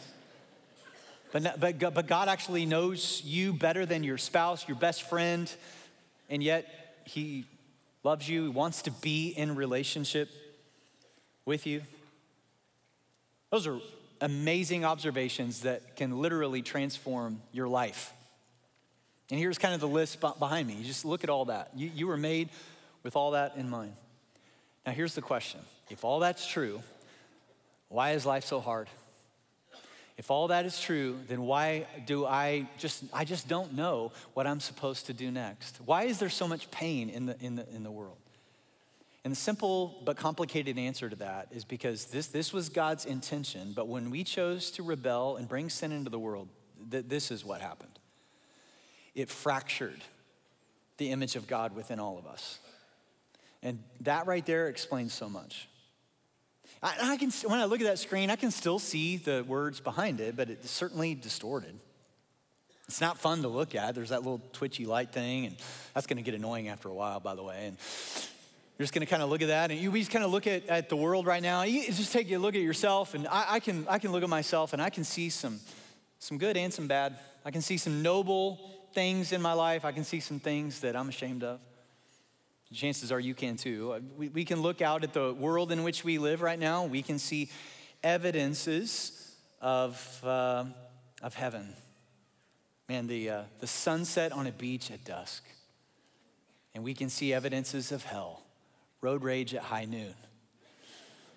But, 1.33 1.61
but, 1.61 1.78
but 1.94 2.06
God 2.06 2.28
actually 2.28 2.66
knows 2.66 3.22
you 3.24 3.52
better 3.52 3.87
than 3.87 4.02
your 4.02 4.18
spouse, 4.18 4.66
your 4.66 4.76
best 4.76 5.09
friend, 5.09 5.52
and 6.28 6.42
yet 6.42 7.02
He 7.04 7.44
loves 8.02 8.28
you, 8.28 8.44
He 8.44 8.48
wants 8.48 8.83
to 8.83 8.90
be 8.90 9.28
in 9.28 9.54
relationship 9.54 10.28
with 11.44 11.66
you. 11.66 11.83
Those 13.50 13.66
are 13.66 13.78
amazing 14.20 14.85
observations 14.85 15.62
that 15.62 15.96
can 15.96 16.20
literally 16.20 16.62
transform 16.62 17.40
your 17.52 17.68
life. 17.68 18.12
And 19.30 19.38
here's 19.38 19.59
kind 19.59 19.74
of 19.74 19.80
the 19.80 19.88
list 19.88 20.20
behind 20.20 20.66
me. 20.66 20.74
You 20.74 20.85
just 20.85 21.04
look 21.04 21.24
at 21.24 21.30
all 21.30 21.46
that. 21.46 21.70
You, 21.76 21.90
you 21.94 22.06
were 22.06 22.16
made 22.16 22.48
with 23.02 23.16
all 23.16 23.33
that 23.33 23.56
in 23.56 23.70
mind. 23.70 23.92
Now, 24.85 24.92
here's 24.92 25.14
the 25.14 25.22
question 25.22 25.61
if 25.88 26.04
all 26.04 26.20
that's 26.20 26.46
true, 26.46 26.83
why 27.88 28.12
is 28.12 28.26
life 28.26 28.44
so 28.44 28.61
hard? 28.61 28.88
If 30.16 30.30
all 30.30 30.48
that 30.48 30.66
is 30.66 30.78
true, 30.78 31.16
then 31.28 31.42
why 31.42 31.87
do 32.06 32.26
I 32.26 32.68
just 32.76 33.04
I 33.12 33.24
just 33.24 33.48
don't 33.48 33.74
know 33.74 34.12
what 34.35 34.46
I'm 34.46 34.61
supposed 34.61 35.06
to 35.06 35.14
do 35.14 35.30
next? 35.30 35.78
Why 35.85 36.04
is 36.04 36.18
there 36.18 36.28
so 36.28 36.46
much 36.46 36.70
pain 36.70 37.09
in 37.09 37.26
the 37.26 37.37
in 37.40 37.56
the 37.56 37.66
in 37.74 37.85
the 37.85 37.90
world? 37.90 38.18
And 39.24 39.33
the 39.33 39.37
simple 39.37 40.00
but 40.04 40.16
complicated 40.16 40.78
answer 40.78 41.11
to 41.11 41.16
that 41.16 41.48
is 41.50 41.64
because 41.64 42.06
this, 42.06 42.28
this 42.28 42.52
was 42.52 42.70
God's 42.70 43.04
intention, 43.04 43.72
but 43.74 43.87
when 43.87 44.11
we 44.11 44.24
chose 44.24 44.70
to 44.72 44.83
rebel 44.83 45.37
and 45.37 45.46
bring 45.46 45.68
sin 45.68 45.92
into 45.92 46.11
the 46.11 46.18
world, 46.18 46.48
th- 46.90 47.04
this 47.06 47.30
is 47.30 47.44
what 47.44 47.61
happened. 47.61 47.98
It 49.14 49.28
fractured 49.28 50.00
the 50.96 51.11
image 51.11 51.37
of 51.37 51.46
God 51.46 51.74
within 51.74 52.00
all 52.00 52.18
of 52.18 52.26
us. 52.26 52.59
And 53.62 53.83
that 54.00 54.26
right 54.26 54.44
there 54.46 54.68
explains 54.68 55.12
so 55.12 55.28
much. 55.28 55.68
I, 56.83 57.12
I 57.12 57.16
can, 57.18 57.30
when 57.44 57.61
I 57.61 57.66
look 57.66 57.80
at 57.80 57.87
that 57.87 57.98
screen, 57.98 58.30
I 58.30 58.37
can 58.37 58.50
still 58.50 58.78
see 58.78 59.18
the 59.18 59.44
words 59.46 59.80
behind 59.80 60.20
it, 60.20 60.35
but 60.35 60.48
it's 60.48 60.70
certainly 60.70 61.14
distorted. 61.14 61.78
It's 62.88 63.00
not 63.00 63.18
fun 63.18 63.42
to 63.42 63.48
look 63.48 63.74
at. 63.74 63.94
There's 63.94 64.09
that 64.09 64.22
little 64.22 64.40
twitchy 64.52 64.87
light 64.87 65.12
thing, 65.12 65.46
and 65.46 65.56
that's 65.94 66.06
going 66.06 66.16
to 66.16 66.22
get 66.22 66.35
annoying 66.35 66.68
after 66.68 66.88
a 66.88 66.94
while, 66.94 67.20
by 67.20 67.35
the 67.35 67.42
way. 67.42 67.66
And 67.66 67.76
you're 68.80 68.84
just 68.84 68.94
going 68.94 69.06
to 69.06 69.10
kind 69.10 69.22
of 69.22 69.28
look 69.28 69.42
at 69.42 69.48
that, 69.48 69.70
and 69.70 69.78
you 69.78 69.92
just 69.92 70.10
kind 70.10 70.24
of 70.24 70.30
look 70.30 70.46
at, 70.46 70.66
at 70.66 70.88
the 70.88 70.96
world 70.96 71.26
right 71.26 71.42
now. 71.42 71.64
You 71.64 71.84
just 71.92 72.14
take 72.14 72.32
a 72.32 72.38
look 72.38 72.54
at 72.54 72.62
yourself, 72.62 73.12
and 73.12 73.28
I, 73.28 73.44
I, 73.46 73.60
can 73.60 73.86
I 73.86 73.98
can 73.98 74.10
look 74.10 74.22
at 74.22 74.28
myself, 74.30 74.72
and 74.72 74.80
I 74.80 74.88
can 74.88 75.04
see 75.04 75.28
some 75.28 75.60
some 76.18 76.38
good 76.38 76.56
and 76.56 76.72
some 76.72 76.88
bad. 76.88 77.18
I 77.44 77.50
can 77.50 77.60
see 77.60 77.76
some 77.76 78.00
noble 78.00 78.58
things 78.94 79.32
in 79.32 79.42
my 79.42 79.52
life. 79.52 79.84
I 79.84 79.92
can 79.92 80.02
see 80.02 80.18
some 80.18 80.40
things 80.40 80.80
that 80.80 80.96
I'm 80.96 81.10
ashamed 81.10 81.44
of. 81.44 81.60
Chances 82.72 83.12
are 83.12 83.20
you 83.20 83.34
can 83.34 83.58
too. 83.58 83.92
Uh, 83.92 84.00
we, 84.16 84.28
we 84.30 84.44
can 84.46 84.62
look 84.62 84.80
out 84.80 85.04
at 85.04 85.12
the 85.12 85.34
world 85.34 85.72
in 85.72 85.82
which 85.82 86.02
we 86.02 86.16
live 86.16 86.40
right 86.40 86.58
now. 86.58 86.86
We 86.86 87.02
can 87.02 87.18
see 87.18 87.50
evidences 88.02 89.36
of 89.60 90.22
uh, 90.24 90.64
of 91.20 91.34
heaven. 91.34 91.74
Man, 92.88 93.08
the 93.08 93.28
uh, 93.28 93.42
the 93.58 93.66
sunset 93.66 94.32
on 94.32 94.46
a 94.46 94.52
beach 94.52 94.90
at 94.90 95.04
dusk, 95.04 95.44
and 96.74 96.82
we 96.82 96.94
can 96.94 97.10
see 97.10 97.34
evidences 97.34 97.92
of 97.92 98.04
hell 98.04 98.42
road 99.00 99.24
rage 99.24 99.54
at 99.54 99.62
high 99.62 99.86
noon. 99.86 100.14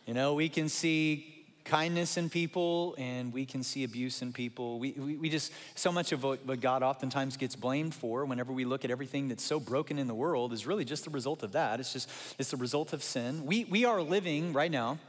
You 0.06 0.14
know, 0.14 0.34
we 0.34 0.50
can 0.50 0.68
see 0.68 1.46
kindness 1.64 2.18
in 2.18 2.30
people 2.30 2.94
and 2.98 3.32
we 3.32 3.46
can 3.46 3.64
see 3.64 3.86
abuse 3.86 4.22
in 4.22 4.34
people. 4.34 4.80
We, 4.80 4.92
we, 4.92 5.16
we, 5.16 5.30
just, 5.30 5.54
so 5.76 5.92
much 5.92 6.12
of 6.12 6.24
what, 6.24 6.60
God 6.60 6.84
oftentimes 6.84 7.38
gets 7.38 7.56
blamed 7.56 7.96
for 7.96 8.26
whenever 8.26 8.52
we 8.52 8.66
look 8.66 8.84
at 8.84 8.92
everything 8.92 9.30
that's 9.30 9.46
so 9.46 9.62
broken 9.62 9.98
in 9.98 10.08
the 10.08 10.14
world 10.14 10.52
is 10.52 10.68
really 10.68 10.84
just 10.84 11.06
the 11.06 11.10
result 11.10 11.42
of 11.42 11.54
that. 11.54 11.80
It's 11.80 11.94
just, 11.94 12.10
it's 12.38 12.52
the 12.52 12.58
result 12.58 12.92
of 12.92 13.02
sin. 13.02 13.46
We, 13.46 13.64
we 13.64 13.86
are 13.86 14.02
living 14.02 14.52
right 14.52 14.72
now 14.72 15.00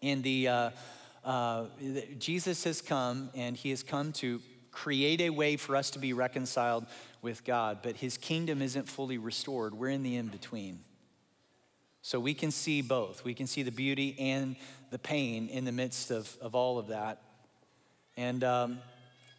in 0.00 0.22
the, 0.22 0.48
uh, 0.48 0.70
uh, 1.22 1.64
Jesus 2.18 2.64
has 2.64 2.80
come 2.80 3.28
and 3.34 3.56
he 3.56 3.70
has 3.70 3.82
come 3.82 4.12
to 4.14 4.40
create 4.70 5.20
a 5.20 5.30
way 5.30 5.56
for 5.56 5.76
us 5.76 5.90
to 5.90 5.98
be 5.98 6.14
reconciled 6.14 6.86
with 7.20 7.44
God, 7.44 7.78
but 7.82 7.96
his 7.96 8.16
kingdom 8.16 8.60
isn't 8.62 8.88
fully 8.88 9.18
restored. 9.18 9.74
We're 9.74 9.88
in 9.88 10.02
the 10.02 10.16
in 10.16 10.28
between. 10.28 10.80
So 12.04 12.20
we 12.20 12.34
can 12.34 12.50
see 12.50 12.82
both. 12.82 13.24
We 13.24 13.32
can 13.32 13.46
see 13.46 13.62
the 13.62 13.72
beauty 13.72 14.14
and 14.18 14.56
the 14.90 14.98
pain 14.98 15.48
in 15.48 15.64
the 15.64 15.72
midst 15.72 16.10
of, 16.10 16.36
of 16.42 16.54
all 16.54 16.78
of 16.78 16.88
that. 16.88 17.22
And 18.18 18.44
um, 18.44 18.78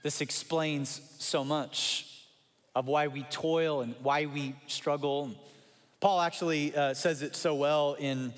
this 0.01 0.19
explains 0.19 0.99
so 1.19 1.43
much 1.43 2.25
of 2.73 2.87
why 2.87 3.05
we 3.05 3.21
toil 3.29 3.81
and 3.81 3.93
why 4.01 4.25
we 4.25 4.55
struggle. 4.65 5.29
Paul 5.99 6.19
actually 6.19 6.75
uh, 6.75 6.95
says 6.95 7.21
it 7.21 7.35
so 7.35 7.53
well 7.53 7.97
in 7.99 8.33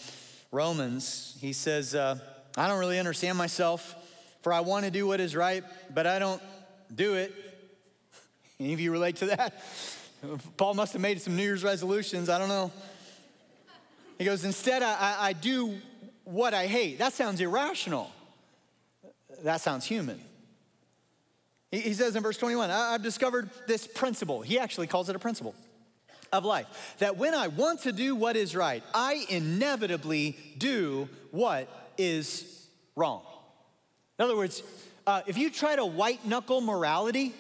Romans. 0.51 1.37
He 1.39 1.53
says, 1.53 1.95
uh, 1.95 2.19
I 2.57 2.67
don't 2.67 2.79
really 2.79 2.99
understand 2.99 3.37
myself, 3.37 3.95
for 4.41 4.51
I 4.51 4.59
want 4.59 4.83
to 4.83 4.91
do 4.91 5.07
what 5.07 5.21
is 5.21 5.37
right, 5.37 5.63
but 5.93 6.05
I 6.05 6.19
don't 6.19 6.41
do 6.93 7.13
it. 7.13 7.33
Any 8.59 8.73
of 8.73 8.81
you 8.81 8.91
relate 8.91 9.15
to 9.15 9.27
that? 9.27 9.63
Paul 10.57 10.73
must 10.73 10.91
have 10.91 11.01
made 11.01 11.21
some 11.21 11.37
New 11.37 11.43
Year's 11.43 11.63
resolutions. 11.63 12.27
I 12.27 12.37
don't 12.37 12.49
know. 12.49 12.73
He 14.17 14.25
goes, 14.25 14.43
Instead, 14.43 14.83
I, 14.83 15.15
I 15.19 15.33
do 15.33 15.77
what 16.23 16.53
I 16.53 16.67
hate. 16.67 16.99
That 16.99 17.13
sounds 17.13 17.39
irrational. 17.39 18.11
That 19.43 19.61
sounds 19.61 19.85
human. 19.85 20.19
He, 21.71 21.93
says 21.93 22.15
in 22.15 22.23
verse 22.23 22.37
21, 22.37 22.71
I've 22.71 23.03
discovered 23.03 23.49
this 23.67 23.87
principle. 23.87 24.41
He 24.41 24.57
actually 24.57 24.87
calls 24.87 25.09
it 25.09 25.15
a 25.15 25.19
principle 25.19 25.53
of 26.31 26.45
life 26.45 26.95
that 26.99 27.17
when 27.17 27.33
I 27.33 27.47
want 27.47 27.81
to 27.81 27.91
do 27.91 28.15
what 28.15 28.35
is 28.35 28.55
right, 28.55 28.83
I 28.93 29.25
inevitably 29.29 30.37
do 30.57 31.09
what 31.31 31.69
is 31.97 32.67
wrong. 32.95 33.21
In 34.17 34.25
other 34.25 34.35
words, 34.35 34.63
uh, 35.05 35.21
if 35.27 35.37
you 35.37 35.49
try 35.49 35.75
to 35.75 35.85
white 35.85 36.25
knuckle 36.25 36.61
morality, 36.61 37.33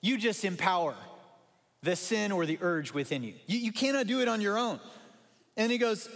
you 0.00 0.16
just 0.16 0.44
empower 0.44 0.94
the 1.82 1.96
sin 1.96 2.32
or 2.32 2.46
the 2.46 2.58
urge 2.60 2.92
within 2.92 3.22
you. 3.22 3.34
you. 3.46 3.58
You 3.58 3.72
cannot 3.72 4.06
do 4.06 4.20
it 4.20 4.28
on 4.28 4.40
your 4.40 4.58
own. 4.58 4.80
And 5.56 5.70
he 5.70 5.78
goes, 5.78 6.08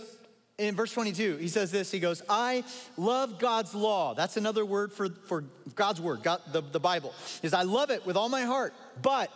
in 0.56 0.76
verse 0.76 0.92
22, 0.92 1.36
he 1.36 1.48
says 1.48 1.70
this 1.70 1.90
He 1.90 1.98
goes, 1.98 2.22
I 2.28 2.64
love 2.96 3.38
God's 3.38 3.74
law. 3.74 4.14
That's 4.14 4.36
another 4.36 4.64
word 4.64 4.92
for, 4.92 5.08
for 5.08 5.44
God's 5.74 6.00
word, 6.00 6.22
God, 6.22 6.40
the, 6.52 6.60
the 6.60 6.80
Bible. 6.80 7.12
Is 7.42 7.54
I 7.54 7.62
love 7.62 7.90
it 7.90 8.06
with 8.06 8.16
all 8.16 8.28
my 8.28 8.42
heart. 8.42 8.72
But 9.02 9.30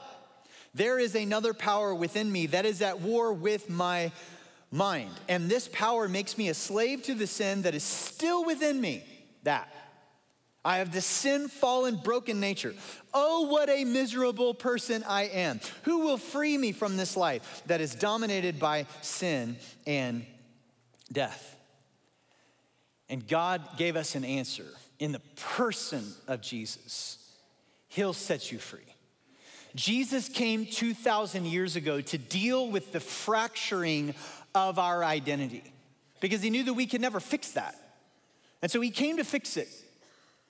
there 0.74 0.98
is 0.98 1.14
another 1.14 1.54
power 1.54 1.94
within 1.94 2.30
me 2.30 2.46
that 2.46 2.66
is 2.66 2.82
at 2.82 3.00
war 3.00 3.32
with 3.32 3.68
my 3.68 4.12
mind. 4.70 5.10
And 5.28 5.50
this 5.50 5.68
power 5.68 6.08
makes 6.08 6.38
me 6.38 6.50
a 6.50 6.54
slave 6.54 7.02
to 7.04 7.14
the 7.14 7.26
sin 7.26 7.62
that 7.62 7.74
is 7.74 7.82
still 7.82 8.44
within 8.44 8.80
me. 8.80 9.02
That. 9.42 9.72
I 10.68 10.78
have 10.78 10.92
this 10.92 11.06
sin, 11.06 11.48
fallen, 11.48 11.96
broken 11.96 12.40
nature. 12.40 12.74
Oh, 13.14 13.46
what 13.46 13.70
a 13.70 13.84
miserable 13.84 14.52
person 14.52 15.02
I 15.08 15.22
am. 15.22 15.60
Who 15.84 16.00
will 16.00 16.18
free 16.18 16.58
me 16.58 16.72
from 16.72 16.98
this 16.98 17.16
life 17.16 17.62
that 17.64 17.80
is 17.80 17.94
dominated 17.94 18.58
by 18.58 18.84
sin 19.00 19.56
and 19.86 20.26
death? 21.10 21.56
And 23.08 23.26
God 23.26 23.62
gave 23.78 23.96
us 23.96 24.14
an 24.14 24.26
answer 24.26 24.66
in 24.98 25.12
the 25.12 25.22
person 25.36 26.04
of 26.26 26.42
Jesus. 26.42 27.16
He'll 27.88 28.12
set 28.12 28.52
you 28.52 28.58
free. 28.58 28.94
Jesus 29.74 30.28
came 30.28 30.66
2,000 30.66 31.46
years 31.46 31.76
ago 31.76 32.02
to 32.02 32.18
deal 32.18 32.70
with 32.70 32.92
the 32.92 33.00
fracturing 33.00 34.14
of 34.54 34.78
our 34.78 35.02
identity 35.02 35.72
because 36.20 36.42
he 36.42 36.50
knew 36.50 36.64
that 36.64 36.74
we 36.74 36.84
could 36.84 37.00
never 37.00 37.20
fix 37.20 37.52
that. 37.52 37.74
And 38.60 38.70
so 38.70 38.82
he 38.82 38.90
came 38.90 39.16
to 39.16 39.24
fix 39.24 39.56
it. 39.56 39.68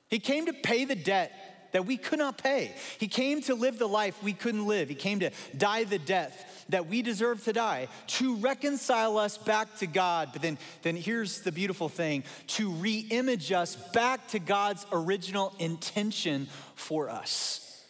He 0.09 0.18
came 0.18 0.47
to 0.47 0.53
pay 0.53 0.85
the 0.85 0.94
debt 0.94 1.33
that 1.73 1.87
we 1.87 1.97
could 1.97 2.18
not 2.18 2.38
pay. 2.38 2.73
He 2.99 3.09
came 3.09 3.42
to 3.42 3.55
live 3.55 3.79
the 3.79 3.88
life 3.88 4.23
we 4.23 4.33
couldn't 4.33 4.66
live. 4.66 4.88
He 4.88 4.94
came 4.94 5.21
to 5.21 5.31
die 5.57 5.85
the 5.85 5.99
death 5.99 6.64
that 6.71 6.87
we 6.87 7.03
deserve 7.03 7.42
to 7.44 7.53
die, 7.53 7.88
to 8.07 8.37
reconcile 8.37 9.16
us 9.16 9.38
back 9.38 9.77
to 9.79 9.87
God. 9.87 10.31
But 10.33 10.42
then, 10.42 10.59
then 10.83 10.97
here's 10.97 11.40
the 11.40 11.53
beautiful 11.53 11.88
thing 11.88 12.25
to 12.49 12.71
re 12.71 13.07
image 13.11 13.53
us 13.53 13.77
back 13.92 14.29
to 14.29 14.38
God's 14.38 14.87
original 14.92 15.55
intention 15.59 16.49
for 16.75 17.11
us. 17.11 17.85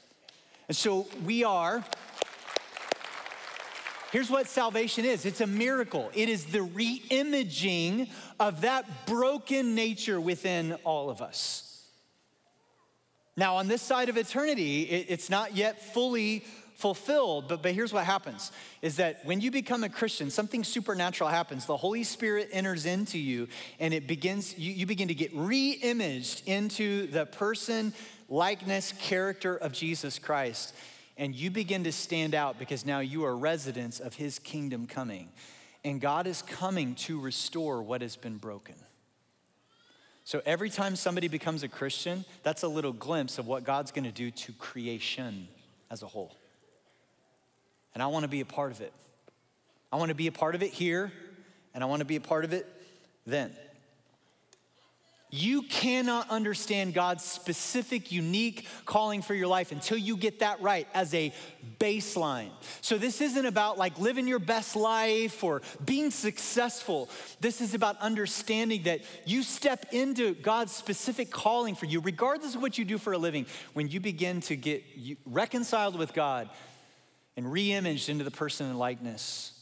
And 0.68 0.76
so 0.76 1.06
we 1.24 1.44
are. 1.44 1.84
Here's 4.12 4.30
what 4.30 4.46
salvation 4.46 5.04
is 5.04 5.26
it's 5.26 5.40
a 5.40 5.46
miracle. 5.46 6.10
It 6.14 6.28
is 6.28 6.46
the 6.46 6.62
re 6.62 7.02
imaging 7.10 8.08
of 8.40 8.62
that 8.62 9.06
broken 9.06 9.74
nature 9.74 10.20
within 10.20 10.74
all 10.84 11.10
of 11.10 11.20
us. 11.20 11.67
Now, 13.38 13.58
on 13.58 13.68
this 13.68 13.82
side 13.82 14.08
of 14.08 14.16
eternity, 14.16 14.82
it's 14.82 15.30
not 15.30 15.54
yet 15.54 15.80
fully 15.94 16.42
fulfilled. 16.74 17.46
But, 17.46 17.62
but 17.62 17.72
here's 17.72 17.92
what 17.92 18.04
happens 18.04 18.50
is 18.82 18.96
that 18.96 19.24
when 19.24 19.40
you 19.40 19.52
become 19.52 19.84
a 19.84 19.88
Christian, 19.88 20.28
something 20.28 20.64
supernatural 20.64 21.30
happens. 21.30 21.64
The 21.64 21.76
Holy 21.76 22.02
Spirit 22.02 22.48
enters 22.50 22.84
into 22.84 23.16
you 23.16 23.46
and 23.78 23.94
it 23.94 24.08
begins, 24.08 24.58
you, 24.58 24.72
you 24.72 24.86
begin 24.86 25.06
to 25.06 25.14
get 25.14 25.30
re-imaged 25.32 26.48
into 26.48 27.06
the 27.06 27.26
person, 27.26 27.92
likeness, 28.28 28.92
character 28.98 29.54
of 29.54 29.70
Jesus 29.72 30.18
Christ. 30.18 30.74
And 31.16 31.32
you 31.32 31.52
begin 31.52 31.84
to 31.84 31.92
stand 31.92 32.34
out 32.34 32.58
because 32.58 32.84
now 32.84 32.98
you 32.98 33.24
are 33.24 33.36
residents 33.36 34.00
of 34.00 34.14
his 34.14 34.40
kingdom 34.40 34.88
coming. 34.88 35.28
And 35.84 36.00
God 36.00 36.26
is 36.26 36.42
coming 36.42 36.96
to 36.96 37.20
restore 37.20 37.84
what 37.84 38.02
has 38.02 38.16
been 38.16 38.38
broken. 38.38 38.74
So 40.28 40.42
every 40.44 40.68
time 40.68 40.94
somebody 40.94 41.26
becomes 41.28 41.62
a 41.62 41.68
Christian, 41.68 42.26
that's 42.42 42.62
a 42.62 42.68
little 42.68 42.92
glimpse 42.92 43.38
of 43.38 43.46
what 43.46 43.64
God's 43.64 43.92
gonna 43.92 44.12
do 44.12 44.30
to 44.30 44.52
creation 44.52 45.48
as 45.90 46.02
a 46.02 46.06
whole 46.06 46.36
and 47.98 48.02
I 48.04 48.06
want 48.06 48.22
to 48.22 48.28
be 48.28 48.40
a 48.40 48.44
part 48.44 48.70
of 48.70 48.80
it. 48.80 48.92
I 49.90 49.96
want 49.96 50.10
to 50.10 50.14
be 50.14 50.28
a 50.28 50.32
part 50.32 50.54
of 50.54 50.62
it 50.62 50.72
here, 50.72 51.10
and 51.74 51.82
I 51.82 51.88
want 51.88 51.98
to 51.98 52.04
be 52.04 52.14
a 52.14 52.20
part 52.20 52.44
of 52.44 52.52
it 52.52 52.64
then. 53.26 53.50
You 55.30 55.62
cannot 55.62 56.30
understand 56.30 56.94
God's 56.94 57.24
specific, 57.24 58.10
unique 58.10 58.66
calling 58.86 59.20
for 59.20 59.34
your 59.34 59.46
life 59.46 59.72
until 59.72 59.98
you 59.98 60.16
get 60.16 60.40
that 60.40 60.60
right 60.62 60.88
as 60.94 61.12
a 61.12 61.34
baseline. 61.78 62.50
So, 62.80 62.96
this 62.96 63.20
isn't 63.20 63.46
about 63.46 63.76
like 63.76 63.98
living 63.98 64.26
your 64.26 64.38
best 64.38 64.74
life 64.74 65.44
or 65.44 65.62
being 65.84 66.10
successful. 66.10 67.10
This 67.40 67.60
is 67.60 67.74
about 67.74 67.98
understanding 68.00 68.84
that 68.84 69.00
you 69.26 69.42
step 69.42 69.86
into 69.92 70.34
God's 70.34 70.72
specific 70.72 71.30
calling 71.30 71.74
for 71.74 71.86
you, 71.86 72.00
regardless 72.00 72.54
of 72.54 72.62
what 72.62 72.78
you 72.78 72.84
do 72.84 72.96
for 72.98 73.12
a 73.12 73.18
living. 73.18 73.46
When 73.74 73.88
you 73.88 74.00
begin 74.00 74.40
to 74.42 74.56
get 74.56 74.82
reconciled 75.26 75.98
with 75.98 76.14
God, 76.14 76.48
and 77.38 77.46
reimaged 77.46 78.08
into 78.08 78.24
the 78.24 78.32
person 78.32 78.66
and 78.66 78.76
likeness 78.80 79.52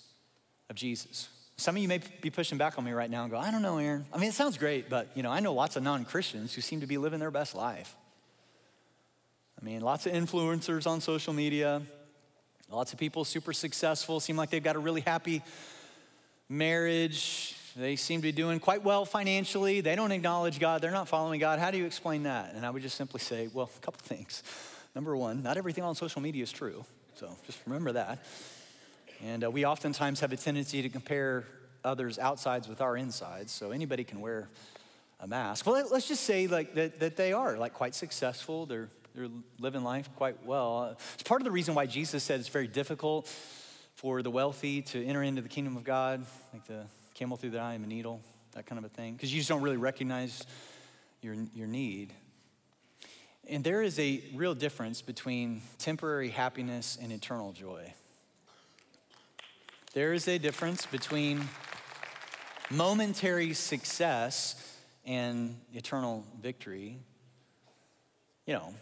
of 0.70 0.76
Jesus. 0.76 1.28
Some 1.58 1.76
of 1.76 1.82
you 1.82 1.88
may 1.88 2.00
be 2.20 2.28
pushing 2.28 2.58
back 2.58 2.76
on 2.76 2.84
me 2.84 2.92
right 2.92 3.10
now 3.10 3.22
and 3.22 3.30
go, 3.30 3.38
I 3.38 3.50
don't 3.50 3.62
know, 3.62 3.78
Aaron. 3.78 4.04
I 4.12 4.18
mean, 4.18 4.28
it 4.28 4.34
sounds 4.34 4.58
great, 4.58 4.90
but 4.90 5.08
you 5.14 5.22
know, 5.22 5.30
I 5.30 5.40
know 5.40 5.54
lots 5.54 5.76
of 5.76 5.82
non-Christians 5.82 6.54
who 6.54 6.60
seem 6.60 6.80
to 6.80 6.86
be 6.86 6.98
living 6.98 7.18
their 7.18 7.30
best 7.30 7.54
life. 7.54 7.96
I 9.60 9.64
mean, 9.64 9.80
lots 9.80 10.04
of 10.04 10.12
influencers 10.12 10.86
on 10.86 11.00
social 11.00 11.32
media, 11.32 11.80
lots 12.70 12.92
of 12.92 12.98
people 12.98 13.24
super 13.24 13.54
successful, 13.54 14.20
seem 14.20 14.36
like 14.36 14.50
they've 14.50 14.62
got 14.62 14.76
a 14.76 14.78
really 14.78 15.00
happy 15.00 15.42
marriage. 16.48 17.56
They 17.74 17.96
seem 17.96 18.20
to 18.20 18.22
be 18.22 18.32
doing 18.32 18.60
quite 18.60 18.84
well 18.84 19.06
financially. 19.06 19.80
They 19.80 19.96
don't 19.96 20.12
acknowledge 20.12 20.58
God. 20.58 20.82
They're 20.82 20.90
not 20.90 21.08
following 21.08 21.40
God. 21.40 21.58
How 21.58 21.70
do 21.70 21.78
you 21.78 21.86
explain 21.86 22.24
that? 22.24 22.54
And 22.54 22.66
I 22.66 22.70
would 22.70 22.82
just 22.82 22.96
simply 22.96 23.20
say, 23.20 23.48
well, 23.52 23.70
a 23.74 23.80
couple 23.80 24.00
things. 24.02 24.42
Number 24.94 25.16
one, 25.16 25.42
not 25.42 25.56
everything 25.56 25.84
on 25.84 25.94
social 25.94 26.20
media 26.20 26.42
is 26.42 26.52
true. 26.52 26.84
So 27.14 27.34
just 27.46 27.58
remember 27.66 27.92
that. 27.92 28.24
And 29.22 29.44
uh, 29.44 29.50
we 29.50 29.64
oftentimes 29.64 30.20
have 30.20 30.32
a 30.32 30.36
tendency 30.36 30.82
to 30.82 30.88
compare 30.88 31.44
others' 31.84 32.18
outsides 32.18 32.68
with 32.68 32.80
our 32.80 32.96
insides. 32.96 33.52
So 33.52 33.70
anybody 33.70 34.04
can 34.04 34.20
wear 34.20 34.48
a 35.20 35.26
mask. 35.26 35.66
Well, 35.66 35.88
let's 35.90 36.08
just 36.08 36.24
say 36.24 36.46
like 36.46 36.74
that, 36.74 37.00
that 37.00 37.16
they 37.16 37.32
are 37.32 37.56
like 37.56 37.74
quite 37.74 37.94
successful. 37.94 38.66
They're, 38.66 38.88
they're 39.14 39.28
living 39.58 39.82
life 39.82 40.08
quite 40.16 40.44
well. 40.44 40.96
It's 41.14 41.22
part 41.22 41.40
of 41.40 41.44
the 41.44 41.50
reason 41.50 41.74
why 41.74 41.86
Jesus 41.86 42.22
said 42.22 42.40
it's 42.40 42.48
very 42.48 42.68
difficult 42.68 43.28
for 43.94 44.22
the 44.22 44.30
wealthy 44.30 44.82
to 44.82 45.04
enter 45.04 45.22
into 45.22 45.40
the 45.40 45.48
kingdom 45.48 45.76
of 45.76 45.84
God, 45.84 46.26
like 46.52 46.66
the 46.66 46.84
camel 47.14 47.38
through 47.38 47.50
the 47.50 47.60
eye 47.60 47.74
of 47.74 47.82
a 47.82 47.86
needle, 47.86 48.20
that 48.52 48.66
kind 48.66 48.78
of 48.78 48.84
a 48.84 48.94
thing, 48.94 49.14
because 49.14 49.32
you 49.32 49.40
just 49.40 49.48
don't 49.48 49.62
really 49.62 49.78
recognize 49.78 50.44
your, 51.22 51.34
your 51.54 51.66
need. 51.66 52.12
And 53.48 53.64
there 53.64 53.80
is 53.82 53.98
a 53.98 54.22
real 54.34 54.54
difference 54.54 55.00
between 55.00 55.62
temporary 55.78 56.28
happiness 56.28 56.98
and 57.00 57.10
eternal 57.10 57.52
joy. 57.52 57.94
There 59.96 60.12
is 60.12 60.28
a 60.28 60.36
difference 60.36 60.84
between 60.84 61.40
momentary 62.70 63.54
success 63.54 64.76
and 65.06 65.58
eternal 65.72 66.22
victory. 66.42 66.98
You 68.44 68.52
know, 68.52 68.74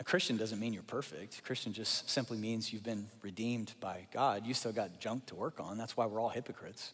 a 0.00 0.02
Christian 0.02 0.36
doesn't 0.36 0.58
mean 0.58 0.72
you're 0.72 0.82
perfect. 0.82 1.38
A 1.38 1.42
Christian 1.42 1.72
just 1.72 2.10
simply 2.10 2.38
means 2.38 2.72
you've 2.72 2.82
been 2.82 3.06
redeemed 3.22 3.72
by 3.78 4.08
God. 4.12 4.44
You 4.44 4.52
still 4.52 4.72
got 4.72 4.98
junk 4.98 5.26
to 5.26 5.36
work 5.36 5.60
on. 5.60 5.78
That's 5.78 5.96
why 5.96 6.06
we're 6.06 6.20
all 6.20 6.28
hypocrites. 6.30 6.92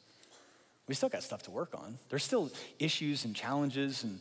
We 0.86 0.94
still 0.94 1.08
got 1.08 1.22
stuff 1.22 1.44
to 1.44 1.50
work 1.50 1.74
on. 1.74 1.96
There's 2.10 2.24
still 2.24 2.50
issues 2.78 3.24
and 3.24 3.34
challenges 3.34 4.04
and, 4.04 4.20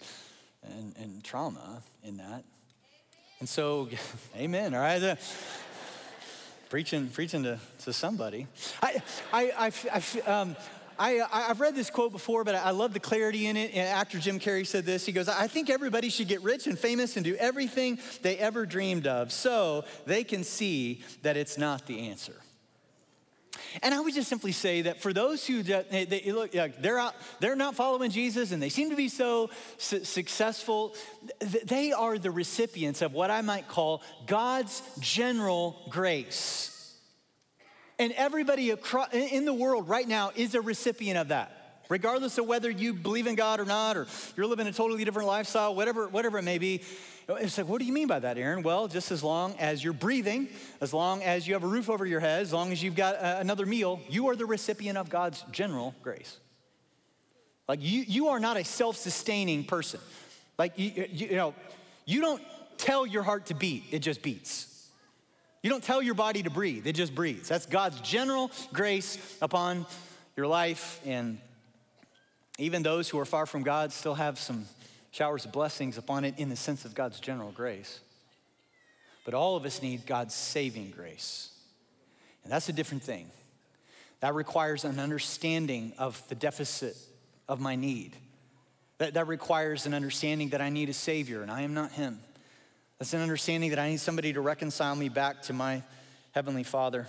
and, 0.63 0.95
and 0.95 1.21
trauma 1.21 1.83
in 2.01 2.15
that. 2.15 2.45
And 3.41 3.49
so, 3.49 3.89
amen, 4.37 4.73
all 4.73 4.79
right? 4.79 5.17
Preaching, 6.69 7.07
preaching 7.07 7.43
to, 7.43 7.59
to 7.83 7.93
somebody. 7.93 8.47
I, 8.81 9.01
I, 9.31 9.51
I, 9.57 9.71
I, 9.93 10.29
um, 10.29 10.55
I, 10.99 11.11
have 11.47 11.59
read 11.59 11.75
this 11.75 11.89
quote 11.89 12.11
before, 12.11 12.43
but 12.43 12.55
I 12.55 12.71
love 12.71 12.93
the 12.93 12.99
clarity 12.99 13.47
in 13.47 13.55
it. 13.55 13.75
Actor 13.75 14.19
Jim 14.19 14.39
Carrey 14.39 14.65
said 14.65 14.85
this. 14.85 15.05
He 15.05 15.11
goes, 15.11 15.29
I 15.29 15.47
think 15.47 15.69
everybody 15.69 16.09
should 16.09 16.27
get 16.27 16.41
rich 16.41 16.67
and 16.67 16.77
famous 16.77 17.15
and 17.15 17.23
do 17.23 17.35
everything 17.35 17.99
they 18.21 18.37
ever 18.37 18.65
dreamed 18.65 19.07
of 19.07 19.31
so 19.31 19.85
they 20.05 20.23
can 20.23 20.43
see 20.43 21.01
that 21.21 21.37
it's 21.37 21.57
not 21.57 21.85
the 21.85 22.09
answer. 22.09 22.33
And 23.81 23.93
I 23.93 23.99
would 23.99 24.13
just 24.13 24.29
simply 24.29 24.51
say 24.51 24.83
that 24.83 25.01
for 25.01 25.13
those 25.13 25.45
who 25.45 25.63
they, 25.63 26.05
they 26.05 26.31
look, 26.31 26.51
they're 26.51 26.99
out, 26.99 27.15
they're 27.39 27.55
not 27.55 27.75
following 27.75 28.11
Jesus, 28.11 28.51
and 28.51 28.61
they 28.61 28.69
seem 28.69 28.89
to 28.89 28.95
be 28.95 29.09
so 29.09 29.49
su- 29.77 30.03
successful. 30.03 30.95
They 31.39 31.91
are 31.91 32.17
the 32.17 32.31
recipients 32.31 33.01
of 33.01 33.13
what 33.13 33.31
I 33.31 33.41
might 33.41 33.67
call 33.67 34.01
God's 34.25 34.81
general 34.99 35.77
grace. 35.89 36.73
And 37.99 38.11
everybody 38.13 38.69
across, 38.69 39.11
in 39.13 39.45
the 39.45 39.53
world 39.53 39.89
right 39.89 40.07
now 40.07 40.31
is 40.35 40.53
a 40.53 40.61
recipient 40.61 41.17
of 41.17 41.29
that, 41.29 41.81
regardless 41.89 42.37
of 42.37 42.45
whether 42.45 42.69
you 42.69 42.93
believe 42.93 43.25
in 43.25 43.35
God 43.35 43.59
or 43.59 43.65
not, 43.65 43.97
or 43.97 44.07
you're 44.35 44.45
living 44.45 44.67
a 44.67 44.71
totally 44.71 45.03
different 45.03 45.27
lifestyle, 45.27 45.73
whatever, 45.73 46.07
whatever 46.07 46.37
it 46.37 46.43
may 46.43 46.59
be. 46.59 46.81
It's 47.29 47.57
like, 47.57 47.67
what 47.67 47.79
do 47.79 47.85
you 47.85 47.91
mean 47.91 48.07
by 48.07 48.19
that, 48.19 48.37
Aaron? 48.37 48.63
Well, 48.63 48.87
just 48.87 49.11
as 49.11 49.21
long 49.21 49.53
as 49.59 49.83
you're 49.83 49.91
breathing, 49.91 50.47
as 50.79 50.93
long 50.93 51.21
as 51.21 51.45
you 51.45 51.55
have 51.55 51.63
a 51.63 51.67
roof 51.67 51.89
over 51.89 52.05
your 52.05 52.21
head, 52.21 52.41
as 52.41 52.53
long 52.53 52.71
as 52.71 52.81
you've 52.81 52.95
got 52.95 53.15
uh, 53.15 53.37
another 53.39 53.65
meal, 53.65 53.99
you 54.07 54.29
are 54.29 54.35
the 54.35 54.45
recipient 54.45 54.97
of 54.97 55.09
God's 55.09 55.43
general 55.51 55.93
grace. 56.01 56.37
Like, 57.67 57.79
you, 57.81 58.03
you 58.07 58.29
are 58.29 58.39
not 58.39 58.55
a 58.55 58.63
self 58.63 58.95
sustaining 58.95 59.65
person. 59.65 59.99
Like, 60.57 60.79
you, 60.79 60.91
you, 60.95 61.27
you 61.27 61.35
know, 61.35 61.53
you 62.05 62.21
don't 62.21 62.41
tell 62.77 63.05
your 63.05 63.23
heart 63.23 63.47
to 63.47 63.53
beat, 63.53 63.83
it 63.91 63.99
just 63.99 64.21
beats. 64.21 64.73
You 65.61 65.69
don't 65.69 65.83
tell 65.83 66.01
your 66.01 66.13
body 66.13 66.43
to 66.43 66.49
breathe, 66.49 66.87
it 66.87 66.93
just 66.93 67.13
breathes. 67.13 67.49
That's 67.49 67.65
God's 67.65 67.99
general 67.99 68.51
grace 68.71 69.37
upon 69.41 69.85
your 70.37 70.47
life. 70.47 71.01
And 71.05 71.39
even 72.57 72.83
those 72.83 73.09
who 73.09 73.19
are 73.19 73.25
far 73.25 73.45
from 73.45 73.63
God 73.63 73.91
still 73.91 74.15
have 74.15 74.39
some 74.39 74.65
showers 75.17 75.45
of 75.45 75.51
blessings 75.51 75.97
upon 75.97 76.25
it 76.25 76.35
in 76.37 76.47
the 76.47 76.55
sense 76.55 76.85
of 76.85 76.93
God's 76.93 77.19
general 77.19 77.51
grace. 77.51 78.01
But 79.25 79.33
all 79.33 79.55
of 79.55 79.65
us 79.65 79.81
need 79.81 80.05
God's 80.05 80.35
saving 80.35 80.91
grace. 80.91 81.49
And 82.43 82.53
that's 82.53 82.69
a 82.69 82.73
different 82.73 83.01
thing. 83.01 83.25
That 84.19 84.35
requires 84.35 84.85
an 84.85 84.99
understanding 84.99 85.93
of 85.97 86.21
the 86.29 86.35
deficit 86.35 86.95
of 87.49 87.59
my 87.59 87.75
need. 87.75 88.15
That, 88.99 89.15
that 89.15 89.27
requires 89.27 89.87
an 89.87 89.95
understanding 89.95 90.49
that 90.49 90.61
I 90.61 90.69
need 90.69 90.87
a 90.87 90.93
Savior 90.93 91.41
and 91.41 91.49
I 91.49 91.61
am 91.61 91.73
not 91.73 91.93
Him. 91.93 92.19
That's 92.99 93.13
an 93.13 93.21
understanding 93.21 93.71
that 93.71 93.79
I 93.79 93.89
need 93.89 93.99
somebody 93.99 94.33
to 94.33 94.41
reconcile 94.41 94.95
me 94.95 95.09
back 95.09 95.41
to 95.43 95.53
my 95.53 95.81
Heavenly 96.33 96.63
Father. 96.63 97.07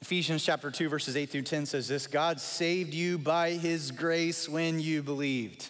Ephesians 0.00 0.42
chapter 0.42 0.70
2, 0.70 0.88
verses 0.88 1.18
8 1.18 1.28
through 1.28 1.42
10 1.42 1.66
says 1.66 1.86
this 1.86 2.06
God 2.06 2.40
saved 2.40 2.94
you 2.94 3.18
by 3.18 3.50
His 3.50 3.90
grace 3.90 4.48
when 4.48 4.80
you 4.80 5.02
believed. 5.02 5.68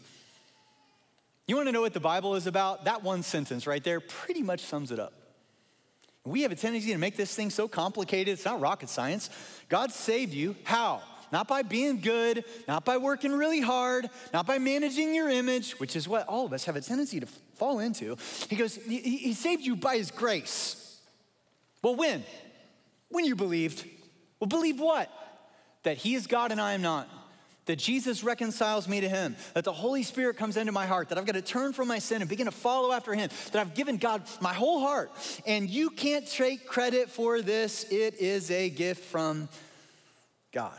You 1.47 1.57
want 1.57 1.69
to 1.69 1.73
know 1.73 1.83
what 1.83 1.93
the 1.93 2.01
Bible 2.01 2.37
is 2.37 2.47
about? 2.47 2.87
That 2.87 3.03
one 3.03 3.23
sentence 3.23 3.67
right 3.67 3.85
there 3.85 4.01
pretty 4.01 4.43
much 4.43 4.61
sums 4.61 4.91
it 4.91 4.99
up. 4.99 5.13
We 6.25 6.43
have 6.43 6.53
a 6.53 6.57
tendency 6.57 6.93
to 6.93 6.99
make 6.99 7.17
this 7.17 7.35
thing 7.35 7.51
so 7.51 7.69
complicated, 7.69 8.33
it's 8.33 8.47
not 8.47 8.61
rocket 8.61 8.89
science. 8.89 9.29
God 9.69 9.93
saved 9.93 10.33
you. 10.33 10.57
How? 10.65 11.03
Not 11.31 11.49
by 11.49 11.63
being 11.63 12.01
good, 12.01 12.45
not 12.67 12.85
by 12.85 12.97
working 12.97 13.33
really 13.33 13.61
hard, 13.61 14.09
not 14.33 14.47
by 14.47 14.59
managing 14.59 15.15
your 15.15 15.29
image, 15.29 15.73
which 15.73 15.97
is 15.97 16.09
what 16.09 16.27
all 16.27 16.47
of 16.47 16.53
us 16.55 16.65
have 16.65 16.77
a 16.77 16.81
tendency 16.81 17.21
to 17.21 17.27
fall 17.27 17.81
into. 17.81 18.17
He 18.49 18.57
goes, 18.57 18.77
He 18.77 19.35
saved 19.35 19.65
you 19.65 19.77
by 19.77 19.97
His 19.97 20.11
grace. 20.11 20.99
Well, 21.83 21.97
when? 21.97 22.25
When 23.11 23.27
you 23.27 23.37
believed. 23.37 23.87
Well, 24.41 24.49
believe 24.49 24.81
what? 24.81 25.11
That 25.83 25.99
He 25.99 26.15
is 26.15 26.27
God 26.27 26.53
and 26.53 26.61
I 26.61 26.73
am 26.73 26.83
not 26.83 27.09
that 27.67 27.77
Jesus 27.77 28.23
reconciles 28.23 28.89
me 28.89 29.01
to 29.01 29.09
him, 29.09 29.37
that 29.55 29.65
the 29.65 29.73
Holy 29.73 30.03
Spirit 30.03 30.37
comes 30.37 30.57
into 30.57 30.73
my 30.73 30.87
heart, 30.87 31.09
that 31.09 31.19
I've 31.19 31.27
got 31.27 31.35
to 31.35 31.43
turn 31.43 31.73
from 31.73 31.89
my 31.89 31.99
sin 31.99 32.21
and 32.21 32.29
begin 32.29 32.47
to 32.47 32.53
follow 32.53 32.93
after 32.93 33.15
him, 33.15 33.31
that 33.53 33.61
I've 33.61 33.75
given 33.75 33.97
God 33.97 34.23
my 34.41 34.53
whole 34.53 34.81
heart. 34.81 35.11
And 35.47 35.69
you 35.69 35.91
can't 35.91 36.27
take 36.27 36.67
credit 36.67 37.11
for 37.11 37.41
this, 37.43 37.85
it 37.91 38.15
is 38.15 38.51
a 38.51 38.71
gift 38.71 39.05
from 39.05 39.49
God. 40.53 40.79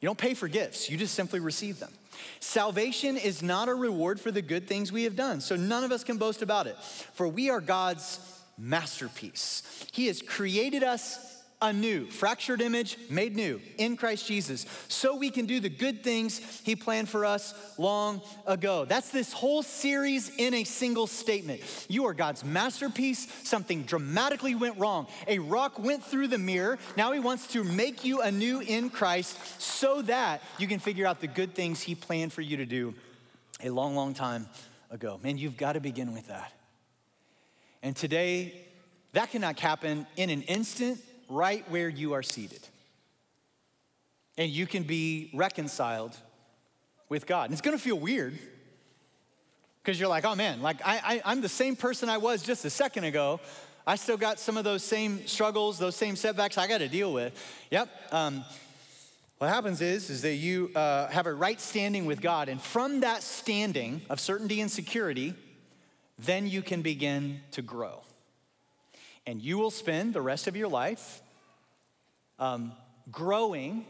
You 0.00 0.08
don't 0.08 0.18
pay 0.18 0.34
for 0.34 0.48
gifts, 0.48 0.90
you 0.90 0.96
just 0.96 1.14
simply 1.14 1.40
receive 1.40 1.78
them. 1.80 1.92
Salvation 2.40 3.16
is 3.16 3.42
not 3.42 3.68
a 3.68 3.74
reward 3.74 4.20
for 4.20 4.30
the 4.30 4.42
good 4.42 4.68
things 4.68 4.92
we 4.92 5.04
have 5.04 5.16
done, 5.16 5.40
so 5.40 5.56
none 5.56 5.84
of 5.84 5.92
us 5.92 6.04
can 6.04 6.16
boast 6.16 6.42
about 6.42 6.66
it. 6.66 6.76
For 7.14 7.26
we 7.26 7.50
are 7.50 7.60
God's 7.60 8.20
masterpiece. 8.56 9.62
He 9.92 10.06
has 10.06 10.22
created 10.22 10.82
us 10.82 11.33
anew, 11.64 12.06
fractured 12.06 12.60
image, 12.60 12.98
made 13.08 13.34
new 13.34 13.60
in 13.78 13.96
Christ 13.96 14.26
Jesus, 14.26 14.66
so 14.88 15.16
we 15.16 15.30
can 15.30 15.46
do 15.46 15.60
the 15.60 15.68
good 15.68 16.04
things 16.04 16.38
He 16.64 16.76
planned 16.76 17.08
for 17.08 17.24
us 17.24 17.54
long 17.78 18.20
ago. 18.46 18.84
That's 18.84 19.10
this 19.10 19.32
whole 19.32 19.62
series 19.62 20.30
in 20.36 20.54
a 20.54 20.64
single 20.64 21.06
statement. 21.06 21.62
You 21.88 22.06
are 22.06 22.14
God's 22.14 22.44
masterpiece. 22.44 23.26
Something 23.42 23.82
dramatically 23.82 24.54
went 24.54 24.78
wrong. 24.78 25.06
A 25.26 25.38
rock 25.38 25.78
went 25.78 26.04
through 26.04 26.28
the 26.28 26.38
mirror. 26.38 26.78
Now 26.96 27.12
He 27.12 27.20
wants 27.20 27.46
to 27.48 27.64
make 27.64 28.04
you 28.04 28.20
anew 28.20 28.60
in 28.60 28.90
Christ 28.90 29.38
so 29.60 30.02
that 30.02 30.42
you 30.58 30.68
can 30.68 30.78
figure 30.78 31.06
out 31.06 31.20
the 31.20 31.26
good 31.26 31.54
things 31.54 31.80
He 31.80 31.94
planned 31.94 32.32
for 32.32 32.42
you 32.42 32.58
to 32.58 32.66
do 32.66 32.94
a 33.62 33.70
long, 33.70 33.96
long 33.96 34.14
time 34.14 34.48
ago. 34.90 35.18
Man, 35.22 35.38
you've 35.38 35.56
got 35.56 35.72
to 35.72 35.80
begin 35.80 36.12
with 36.12 36.28
that. 36.28 36.52
And 37.82 37.94
today, 37.94 38.54
that 39.12 39.30
cannot 39.30 39.58
happen 39.60 40.06
in 40.16 40.28
an 40.30 40.42
instant 40.42 41.00
right 41.28 41.68
where 41.70 41.88
you 41.88 42.14
are 42.14 42.22
seated. 42.22 42.60
And 44.36 44.50
you 44.50 44.66
can 44.66 44.82
be 44.82 45.30
reconciled 45.34 46.16
with 47.08 47.26
God. 47.26 47.44
And 47.44 47.52
it's 47.52 47.60
gonna 47.60 47.78
feel 47.78 47.98
weird 47.98 48.38
because 49.82 50.00
you're 50.00 50.08
like, 50.08 50.24
oh 50.24 50.34
man, 50.34 50.62
like 50.62 50.78
I, 50.84 51.20
I, 51.24 51.32
am 51.32 51.40
the 51.40 51.48
same 51.48 51.76
person 51.76 52.08
I 52.08 52.18
was 52.18 52.42
just 52.42 52.64
a 52.64 52.70
second 52.70 53.04
ago. 53.04 53.40
I 53.86 53.96
still 53.96 54.16
got 54.16 54.40
some 54.40 54.56
of 54.56 54.64
those 54.64 54.82
same 54.82 55.26
struggles, 55.26 55.78
those 55.78 55.94
same 55.94 56.16
setbacks 56.16 56.56
I 56.56 56.66
gotta 56.66 56.88
deal 56.88 57.12
with. 57.12 57.38
Yep. 57.70 57.88
Um, 58.12 58.44
what 59.38 59.50
happens 59.50 59.82
is, 59.82 60.08
is 60.10 60.22
that 60.22 60.34
you 60.34 60.70
uh, 60.74 61.08
have 61.08 61.26
a 61.26 61.34
right 61.34 61.60
standing 61.60 62.06
with 62.06 62.20
God, 62.20 62.48
and 62.48 62.60
from 62.60 63.00
that 63.00 63.22
standing 63.22 64.00
of 64.08 64.20
certainty 64.20 64.60
and 64.60 64.70
security, 64.70 65.34
then 66.18 66.46
you 66.46 66.62
can 66.62 66.82
begin 66.82 67.40
to 67.50 67.60
grow. 67.60 68.00
And 69.26 69.40
you 69.40 69.58
will 69.58 69.70
spend 69.70 70.12
the 70.12 70.20
rest 70.20 70.46
of 70.46 70.56
your 70.56 70.68
life 70.68 71.22
um, 72.38 72.72
growing 73.10 73.86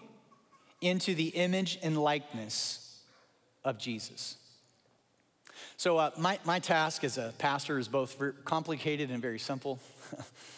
into 0.80 1.14
the 1.14 1.28
image 1.28 1.78
and 1.82 1.96
likeness 1.96 3.00
of 3.64 3.78
Jesus. 3.78 4.36
So, 5.76 5.98
uh, 5.98 6.10
my, 6.16 6.38
my 6.44 6.60
task 6.60 7.04
as 7.04 7.18
a 7.18 7.32
pastor 7.38 7.78
is 7.78 7.88
both 7.88 8.16
complicated 8.44 9.10
and 9.10 9.20
very 9.20 9.38
simple. 9.38 9.78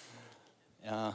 uh, 0.89 1.13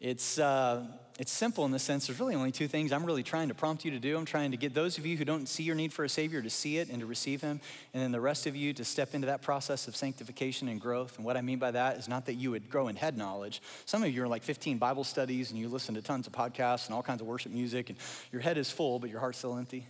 it's, 0.00 0.38
uh, 0.38 0.84
it's 1.16 1.30
simple 1.30 1.64
in 1.64 1.70
the 1.70 1.78
sense 1.78 2.08
there's 2.08 2.18
really 2.18 2.34
only 2.34 2.50
two 2.50 2.66
things 2.66 2.90
I'm 2.90 3.04
really 3.04 3.22
trying 3.22 3.46
to 3.46 3.54
prompt 3.54 3.84
you 3.84 3.92
to 3.92 4.00
do. 4.00 4.18
I'm 4.18 4.24
trying 4.24 4.50
to 4.50 4.56
get 4.56 4.74
those 4.74 4.98
of 4.98 5.06
you 5.06 5.16
who 5.16 5.24
don't 5.24 5.48
see 5.48 5.62
your 5.62 5.76
need 5.76 5.92
for 5.92 6.04
a 6.04 6.08
Savior 6.08 6.42
to 6.42 6.50
see 6.50 6.78
it 6.78 6.88
and 6.88 6.98
to 7.00 7.06
receive 7.06 7.40
Him, 7.40 7.60
and 7.92 8.02
then 8.02 8.10
the 8.10 8.20
rest 8.20 8.48
of 8.48 8.56
you 8.56 8.72
to 8.74 8.84
step 8.84 9.14
into 9.14 9.28
that 9.28 9.40
process 9.40 9.86
of 9.86 9.94
sanctification 9.94 10.66
and 10.66 10.80
growth. 10.80 11.16
And 11.16 11.24
what 11.24 11.36
I 11.36 11.40
mean 11.40 11.60
by 11.60 11.70
that 11.70 11.98
is 11.98 12.08
not 12.08 12.26
that 12.26 12.34
you 12.34 12.50
would 12.50 12.68
grow 12.68 12.88
in 12.88 12.96
head 12.96 13.16
knowledge. 13.16 13.62
Some 13.86 14.02
of 14.02 14.12
you 14.12 14.24
are 14.24 14.28
like 14.28 14.42
15 14.42 14.78
Bible 14.78 15.04
studies 15.04 15.52
and 15.52 15.58
you 15.58 15.68
listen 15.68 15.94
to 15.94 16.02
tons 16.02 16.26
of 16.26 16.32
podcasts 16.32 16.86
and 16.86 16.94
all 16.94 17.02
kinds 17.02 17.20
of 17.20 17.28
worship 17.28 17.52
music, 17.52 17.90
and 17.90 17.98
your 18.32 18.42
head 18.42 18.58
is 18.58 18.70
full, 18.70 18.98
but 18.98 19.08
your 19.08 19.20
heart's 19.20 19.38
still 19.38 19.56
empty. 19.56 19.86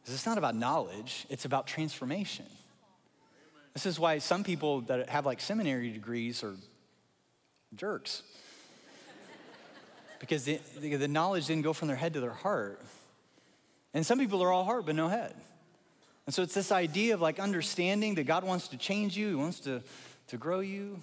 Because 0.00 0.14
it's 0.14 0.26
not 0.26 0.38
about 0.38 0.56
knowledge, 0.56 1.26
it's 1.28 1.44
about 1.44 1.66
transformation. 1.66 2.46
This 3.74 3.84
is 3.84 4.00
why 4.00 4.18
some 4.18 4.42
people 4.42 4.80
that 4.82 5.10
have 5.10 5.26
like 5.26 5.40
seminary 5.40 5.90
degrees 5.90 6.42
are 6.42 6.56
jerks 7.76 8.22
because 10.20 10.44
the, 10.44 10.58
the 10.80 11.08
knowledge 11.08 11.46
didn't 11.46 11.62
go 11.62 11.72
from 11.72 11.88
their 11.88 11.96
head 11.96 12.14
to 12.14 12.20
their 12.20 12.30
heart. 12.30 12.80
And 13.94 14.04
some 14.04 14.18
people 14.18 14.42
are 14.42 14.52
all 14.52 14.64
heart 14.64 14.86
but 14.86 14.94
no 14.94 15.08
head. 15.08 15.34
And 16.26 16.34
so 16.34 16.42
it's 16.42 16.54
this 16.54 16.70
idea 16.70 17.14
of 17.14 17.22
like 17.22 17.38
understanding 17.38 18.14
that 18.16 18.24
God 18.24 18.44
wants 18.44 18.68
to 18.68 18.76
change 18.76 19.16
you, 19.16 19.28
He 19.28 19.34
wants 19.34 19.60
to, 19.60 19.82
to 20.28 20.36
grow 20.36 20.60
you. 20.60 21.00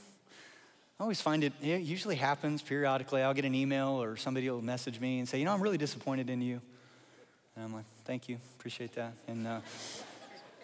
I 0.99 1.03
always 1.03 1.19
find 1.19 1.43
it, 1.43 1.51
it 1.61 1.81
usually 1.81 2.15
happens 2.15 2.61
periodically. 2.61 3.21
I'll 3.21 3.33
get 3.33 3.43
an 3.43 3.55
email 3.55 4.01
or 4.01 4.15
somebody 4.15 4.49
will 4.49 4.61
message 4.61 4.99
me 4.99 5.19
and 5.19 5.27
say, 5.27 5.39
You 5.39 5.45
know, 5.45 5.51
I'm 5.51 5.61
really 5.61 5.77
disappointed 5.77 6.29
in 6.29 6.41
you. 6.41 6.61
And 7.55 7.65
I'm 7.65 7.73
like, 7.73 7.85
Thank 8.05 8.29
you, 8.29 8.37
appreciate 8.59 8.93
that. 8.93 9.13
And 9.27 9.47
uh, 9.47 9.59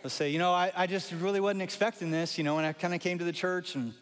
they'll 0.02 0.10
say, 0.10 0.30
You 0.30 0.39
know, 0.39 0.54
I, 0.54 0.72
I 0.76 0.88
just 0.88 1.12
really 1.12 1.39
wasn't 1.39 1.64
expecting 1.64 2.12
this, 2.12 2.38
you 2.38 2.43
know, 2.43 2.58
and 2.60 2.66
I 2.66 2.74
kind 2.74 2.93
of 2.93 3.02
came 3.02 3.18
to 3.18 3.26
the 3.26 3.34
church 3.34 3.76
and 3.76 3.93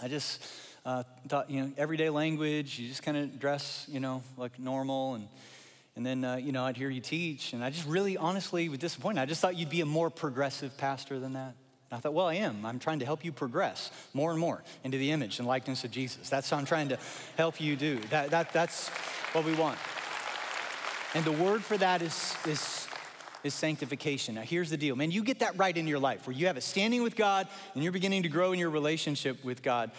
I 0.00 0.08
just, 0.08 0.46
uh, 0.84 1.02
thought, 1.28 1.50
you 1.50 1.60
know, 1.60 1.72
everyday 1.76 2.10
language, 2.10 2.78
you 2.78 2.88
just 2.88 3.02
kind 3.02 3.16
of 3.16 3.38
dress, 3.38 3.86
you 3.88 4.00
know, 4.00 4.22
like 4.36 4.58
normal. 4.58 5.14
And, 5.14 5.28
and 5.96 6.04
then, 6.04 6.24
uh, 6.24 6.36
you 6.36 6.52
know, 6.52 6.64
I'd 6.64 6.76
hear 6.76 6.90
you 6.90 7.00
teach. 7.00 7.52
And 7.52 7.62
I 7.62 7.70
just 7.70 7.86
really, 7.86 8.16
honestly, 8.16 8.68
was 8.68 8.78
disappointed. 8.78 9.20
I 9.20 9.26
just 9.26 9.40
thought 9.40 9.56
you'd 9.56 9.70
be 9.70 9.80
a 9.80 9.86
more 9.86 10.10
progressive 10.10 10.76
pastor 10.76 11.20
than 11.20 11.34
that. 11.34 11.54
And 11.90 11.98
I 11.98 12.00
thought, 12.00 12.14
well, 12.14 12.26
I 12.26 12.34
am. 12.34 12.64
I'm 12.64 12.78
trying 12.78 12.98
to 13.00 13.04
help 13.04 13.24
you 13.24 13.32
progress 13.32 13.90
more 14.14 14.30
and 14.30 14.40
more 14.40 14.64
into 14.82 14.98
the 14.98 15.10
image 15.12 15.38
and 15.38 15.46
likeness 15.46 15.84
of 15.84 15.90
Jesus. 15.90 16.28
That's 16.28 16.50
what 16.50 16.58
I'm 16.58 16.64
trying 16.64 16.88
to 16.88 16.98
help 17.36 17.60
you 17.60 17.76
do. 17.76 17.98
That, 18.10 18.30
that, 18.30 18.52
that's 18.52 18.88
what 19.32 19.44
we 19.44 19.54
want. 19.54 19.78
And 21.14 21.24
the 21.24 21.32
word 21.32 21.62
for 21.62 21.76
that 21.76 22.00
is, 22.00 22.34
is, 22.46 22.88
is 23.44 23.52
sanctification. 23.52 24.36
Now, 24.36 24.40
here's 24.40 24.70
the 24.70 24.78
deal 24.78 24.96
man, 24.96 25.10
you 25.10 25.22
get 25.22 25.40
that 25.40 25.58
right 25.58 25.76
in 25.76 25.86
your 25.86 25.98
life 25.98 26.26
where 26.26 26.34
you 26.34 26.46
have 26.46 26.56
a 26.56 26.62
standing 26.62 27.02
with 27.02 27.14
God 27.14 27.46
and 27.74 27.82
you're 27.82 27.92
beginning 27.92 28.22
to 28.22 28.30
grow 28.30 28.52
in 28.52 28.58
your 28.58 28.70
relationship 28.70 29.44
with 29.44 29.62
God. 29.62 29.90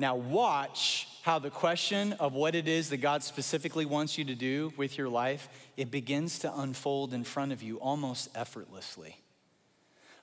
Now, 0.00 0.16
watch 0.16 1.06
how 1.24 1.38
the 1.38 1.50
question 1.50 2.14
of 2.14 2.32
what 2.32 2.54
it 2.54 2.66
is 2.66 2.88
that 2.88 3.02
God 3.02 3.22
specifically 3.22 3.84
wants 3.84 4.16
you 4.16 4.24
to 4.24 4.34
do 4.34 4.72
with 4.78 4.96
your 4.96 5.10
life, 5.10 5.46
it 5.76 5.90
begins 5.90 6.38
to 6.38 6.58
unfold 6.58 7.12
in 7.12 7.22
front 7.22 7.52
of 7.52 7.62
you 7.62 7.76
almost 7.80 8.30
effortlessly. 8.34 9.18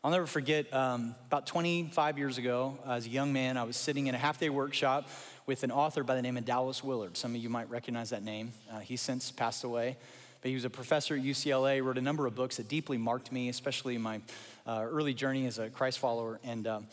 I'll 0.03 0.09
never 0.09 0.25
forget 0.25 0.73
um, 0.73 1.13
about 1.27 1.45
25 1.45 2.17
years 2.17 2.39
ago, 2.39 2.79
as 2.87 3.05
a 3.05 3.09
young 3.09 3.31
man, 3.31 3.55
I 3.55 3.65
was 3.65 3.77
sitting 3.77 4.07
in 4.07 4.15
a 4.15 4.17
half 4.17 4.39
day 4.39 4.49
workshop 4.49 5.07
with 5.45 5.61
an 5.61 5.69
author 5.69 6.03
by 6.03 6.15
the 6.15 6.23
name 6.23 6.37
of 6.37 6.45
Dallas 6.45 6.83
Willard. 6.83 7.15
Some 7.15 7.35
of 7.35 7.41
you 7.43 7.49
might 7.49 7.69
recognize 7.69 8.09
that 8.09 8.23
name. 8.23 8.53
Uh, 8.71 8.79
he's 8.79 8.99
since 8.99 9.31
passed 9.31 9.63
away, 9.63 9.95
but 10.41 10.49
he 10.49 10.55
was 10.55 10.65
a 10.65 10.71
professor 10.71 11.13
at 11.13 11.21
UCLA, 11.21 11.83
wrote 11.83 11.99
a 11.99 12.01
number 12.01 12.25
of 12.25 12.33
books 12.33 12.57
that 12.57 12.67
deeply 12.67 12.97
marked 12.97 13.31
me, 13.31 13.47
especially 13.47 13.93
in 13.93 14.01
my 14.01 14.21
uh, 14.65 14.83
early 14.89 15.13
journey 15.13 15.45
as 15.45 15.59
a 15.59 15.69
Christ 15.69 15.99
follower. 15.99 16.39
And 16.43 16.65
um, 16.65 16.87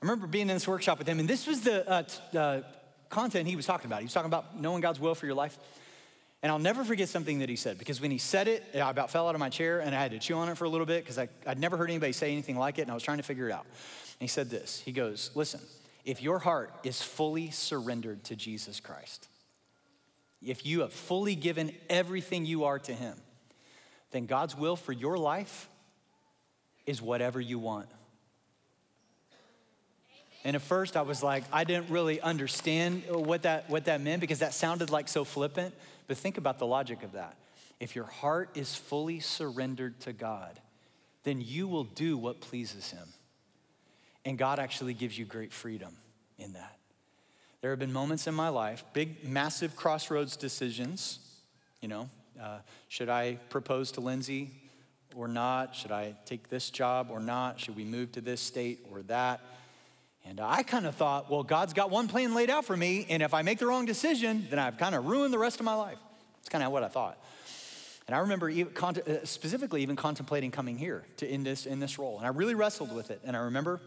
I 0.00 0.06
remember 0.06 0.26
being 0.26 0.48
in 0.48 0.56
this 0.56 0.66
workshop 0.66 0.98
with 0.98 1.06
him, 1.06 1.20
and 1.20 1.28
this 1.28 1.46
was 1.46 1.60
the 1.60 1.88
uh, 1.88 2.02
t- 2.04 2.38
uh, 2.38 2.60
content 3.10 3.46
he 3.46 3.56
was 3.56 3.66
talking 3.66 3.86
about. 3.86 4.00
He 4.00 4.06
was 4.06 4.14
talking 4.14 4.30
about 4.30 4.58
knowing 4.58 4.80
God's 4.80 4.98
will 4.98 5.14
for 5.14 5.26
your 5.26 5.34
life. 5.34 5.58
And 6.42 6.50
I'll 6.50 6.58
never 6.58 6.84
forget 6.84 7.10
something 7.10 7.40
that 7.40 7.50
he 7.50 7.56
said 7.56 7.76
because 7.76 8.00
when 8.00 8.10
he 8.10 8.16
said 8.16 8.48
it, 8.48 8.64
I 8.74 8.90
about 8.90 9.10
fell 9.10 9.28
out 9.28 9.34
of 9.34 9.40
my 9.40 9.50
chair 9.50 9.80
and 9.80 9.94
I 9.94 10.00
had 10.00 10.12
to 10.12 10.18
chew 10.18 10.36
on 10.36 10.48
it 10.48 10.56
for 10.56 10.64
a 10.64 10.70
little 10.70 10.86
bit 10.86 11.04
because 11.04 11.18
I'd 11.18 11.58
never 11.58 11.76
heard 11.76 11.90
anybody 11.90 12.12
say 12.12 12.32
anything 12.32 12.56
like 12.56 12.78
it 12.78 12.82
and 12.82 12.90
I 12.90 12.94
was 12.94 13.02
trying 13.02 13.18
to 13.18 13.22
figure 13.22 13.50
it 13.50 13.52
out. 13.52 13.66
And 13.66 14.20
he 14.20 14.26
said 14.26 14.48
this 14.48 14.80
He 14.80 14.92
goes, 14.92 15.30
Listen, 15.34 15.60
if 16.06 16.22
your 16.22 16.38
heart 16.38 16.72
is 16.82 17.02
fully 17.02 17.50
surrendered 17.50 18.24
to 18.24 18.36
Jesus 18.36 18.80
Christ, 18.80 19.28
if 20.42 20.64
you 20.64 20.80
have 20.80 20.94
fully 20.94 21.34
given 21.34 21.72
everything 21.90 22.46
you 22.46 22.64
are 22.64 22.78
to 22.78 22.94
him, 22.94 23.16
then 24.10 24.24
God's 24.24 24.56
will 24.56 24.76
for 24.76 24.92
your 24.92 25.18
life 25.18 25.68
is 26.86 27.02
whatever 27.02 27.38
you 27.38 27.58
want. 27.58 27.88
And 30.44 30.56
at 30.56 30.62
first 30.62 30.96
I 30.96 31.02
was 31.02 31.22
like, 31.22 31.44
I 31.52 31.64
didn't 31.64 31.90
really 31.90 32.20
understand 32.20 33.02
what 33.08 33.42
that, 33.42 33.68
what 33.68 33.84
that 33.84 34.00
meant 34.00 34.20
because 34.20 34.38
that 34.38 34.54
sounded 34.54 34.90
like 34.90 35.08
so 35.08 35.24
flippant. 35.24 35.74
But 36.06 36.16
think 36.16 36.38
about 36.38 36.58
the 36.58 36.66
logic 36.66 37.02
of 37.02 37.12
that. 37.12 37.36
If 37.78 37.94
your 37.94 38.04
heart 38.04 38.50
is 38.54 38.74
fully 38.74 39.20
surrendered 39.20 40.00
to 40.00 40.12
God, 40.12 40.60
then 41.24 41.40
you 41.40 41.68
will 41.68 41.84
do 41.84 42.16
what 42.16 42.40
pleases 42.40 42.90
Him. 42.90 43.08
And 44.24 44.38
God 44.38 44.58
actually 44.58 44.94
gives 44.94 45.18
you 45.18 45.24
great 45.24 45.52
freedom 45.52 45.96
in 46.38 46.52
that. 46.54 46.76
There 47.60 47.70
have 47.70 47.78
been 47.78 47.92
moments 47.92 48.26
in 48.26 48.34
my 48.34 48.48
life, 48.48 48.84
big, 48.92 49.28
massive 49.28 49.76
crossroads 49.76 50.36
decisions. 50.36 51.18
You 51.80 51.88
know, 51.88 52.10
uh, 52.40 52.58
should 52.88 53.08
I 53.08 53.38
propose 53.50 53.92
to 53.92 54.00
Lindsay 54.00 54.50
or 55.14 55.28
not? 55.28 55.74
Should 55.74 55.92
I 55.92 56.14
take 56.24 56.48
this 56.48 56.70
job 56.70 57.08
or 57.10 57.20
not? 57.20 57.60
Should 57.60 57.76
we 57.76 57.84
move 57.84 58.12
to 58.12 58.20
this 58.20 58.40
state 58.40 58.86
or 58.90 59.02
that? 59.02 59.40
And 60.26 60.40
I 60.40 60.62
kind 60.62 60.86
of 60.86 60.94
thought, 60.94 61.30
well, 61.30 61.42
God's 61.42 61.72
got 61.72 61.90
one 61.90 62.06
plan 62.06 62.34
laid 62.34 62.50
out 62.50 62.64
for 62.64 62.76
me, 62.76 63.06
and 63.08 63.22
if 63.22 63.32
I 63.32 63.42
make 63.42 63.58
the 63.58 63.66
wrong 63.66 63.86
decision, 63.86 64.46
then 64.50 64.58
I've 64.58 64.76
kind 64.76 64.94
of 64.94 65.06
ruined 65.06 65.32
the 65.32 65.38
rest 65.38 65.60
of 65.60 65.64
my 65.64 65.74
life. 65.74 65.98
It's 66.40 66.48
kind 66.48 66.62
of 66.62 66.72
what 66.72 66.82
I 66.82 66.88
thought. 66.88 67.18
And 68.06 68.16
I 68.16 68.20
remember 68.20 68.48
even, 68.50 68.72
uh, 68.76 69.24
specifically 69.24 69.82
even 69.82 69.94
contemplating 69.96 70.50
coming 70.50 70.76
here 70.76 71.04
to 71.18 71.32
in 71.32 71.44
this, 71.44 71.64
in 71.64 71.78
this 71.78 71.98
role. 71.98 72.18
And 72.18 72.26
I 72.26 72.30
really 72.30 72.54
wrestled 72.54 72.92
with 72.92 73.10
it. 73.10 73.20
And 73.24 73.36
I 73.36 73.40
remember 73.40 73.80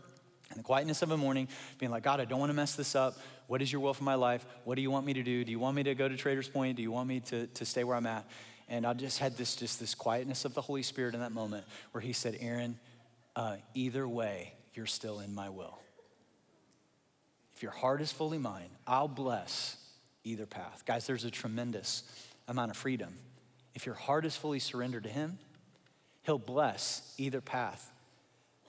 in 0.51 0.57
the 0.57 0.63
quietness 0.63 1.01
of 1.01 1.11
a 1.11 1.17
morning 1.17 1.49
being 1.77 1.91
like, 1.91 2.03
God, 2.03 2.21
I 2.21 2.25
don't 2.25 2.39
want 2.39 2.49
to 2.49 2.53
mess 2.53 2.75
this 2.75 2.95
up. 2.95 3.17
What 3.47 3.61
is 3.61 3.71
your 3.71 3.81
will 3.81 3.93
for 3.93 4.05
my 4.05 4.15
life? 4.15 4.45
What 4.63 4.75
do 4.75 4.81
you 4.81 4.89
want 4.89 5.05
me 5.05 5.13
to 5.13 5.23
do? 5.23 5.43
Do 5.43 5.51
you 5.51 5.59
want 5.59 5.75
me 5.75 5.83
to 5.83 5.93
go 5.93 6.07
to 6.07 6.15
Traders 6.15 6.47
Point? 6.47 6.77
Do 6.77 6.83
you 6.83 6.91
want 6.91 7.09
me 7.09 7.19
to, 7.21 7.47
to 7.47 7.65
stay 7.65 7.83
where 7.83 7.97
I'm 7.97 8.05
at? 8.05 8.25
And 8.69 8.85
I 8.85 8.93
just 8.93 9.19
had 9.19 9.35
this, 9.35 9.57
just 9.57 9.79
this 9.79 9.93
quietness 9.93 10.45
of 10.45 10.53
the 10.53 10.61
Holy 10.61 10.83
Spirit 10.83 11.15
in 11.15 11.19
that 11.19 11.33
moment 11.33 11.65
where 11.91 12.01
he 12.01 12.13
said, 12.13 12.37
Aaron, 12.39 12.79
uh, 13.35 13.57
either 13.73 14.07
way, 14.07 14.53
you're 14.73 14.85
still 14.85 15.19
in 15.19 15.35
my 15.35 15.49
will 15.49 15.77
your 17.61 17.71
heart 17.71 18.01
is 18.01 18.11
fully 18.11 18.37
mine, 18.37 18.69
I'll 18.87 19.07
bless 19.07 19.77
either 20.23 20.45
path. 20.45 20.83
Guys, 20.85 21.05
there's 21.05 21.25
a 21.25 21.31
tremendous 21.31 22.03
amount 22.47 22.71
of 22.71 22.77
freedom. 22.77 23.13
If 23.75 23.85
your 23.85 23.95
heart 23.95 24.25
is 24.25 24.35
fully 24.35 24.59
surrendered 24.59 25.03
to 25.03 25.09
Him, 25.09 25.37
He'll 26.23 26.37
bless 26.37 27.13
either 27.17 27.41
path 27.41 27.91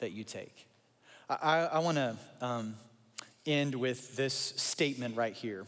that 0.01 0.11
you 0.11 0.24
take. 0.24 0.66
I, 1.30 1.35
I, 1.41 1.59
I 1.64 1.78
want 1.78 1.97
to 1.97 2.16
um, 2.41 2.74
end 3.47 3.74
with 3.74 4.16
this 4.16 4.35
statement 4.35 5.16
right 5.16 5.35
here. 5.35 5.66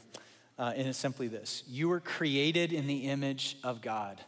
Uh, 0.58 0.72
and 0.74 0.88
it's 0.88 0.98
simply 0.98 1.28
this 1.28 1.62
You 1.68 1.88
were 1.88 2.00
created 2.00 2.72
in 2.72 2.86
the 2.86 3.08
image 3.08 3.56
of 3.62 3.82
God, 3.82 4.20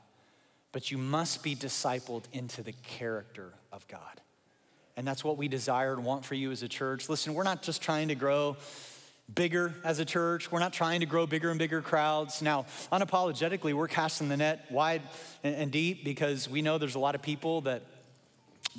but 0.73 0.91
you 0.91 0.99
must 0.99 1.43
be 1.43 1.57
discipled 1.57 2.25
into 2.33 2.63
the 2.63 2.73
character 2.73 3.55
of 3.73 3.87
God. 3.89 4.21
And 4.99 5.07
that's 5.07 5.23
what 5.23 5.37
we 5.37 5.47
desire 5.47 5.93
and 5.93 6.05
want 6.05 6.25
for 6.25 6.35
you 6.35 6.51
as 6.51 6.65
a 6.65 6.69
church. 6.69 7.09
Listen, 7.09 7.33
we're 7.33 7.45
not 7.45 7.63
just 7.63 7.81
trying 7.81 8.09
to 8.09 8.17
grow 8.17 8.57
bigger 9.33 9.73
as 9.85 10.01
a 10.01 10.05
church. 10.05 10.51
We're 10.51 10.59
not 10.59 10.73
trying 10.73 10.99
to 11.01 11.07
grow 11.07 11.25
bigger 11.25 11.51
and 11.51 11.59
bigger 11.59 11.81
crowds. 11.81 12.43
Now, 12.43 12.67
unapologetically, 12.91 13.75
we're 13.75 13.87
casting 13.87 14.29
the 14.29 14.37
net 14.37 14.67
wide 14.73 15.03
and 15.45 15.71
deep 15.71 16.03
because 16.03 16.49
we 16.49 16.63
know 16.63 16.79
there's 16.79 16.97
a 16.97 16.99
lot 16.99 17.15
of 17.15 17.23
people 17.23 17.61
that 17.61 17.83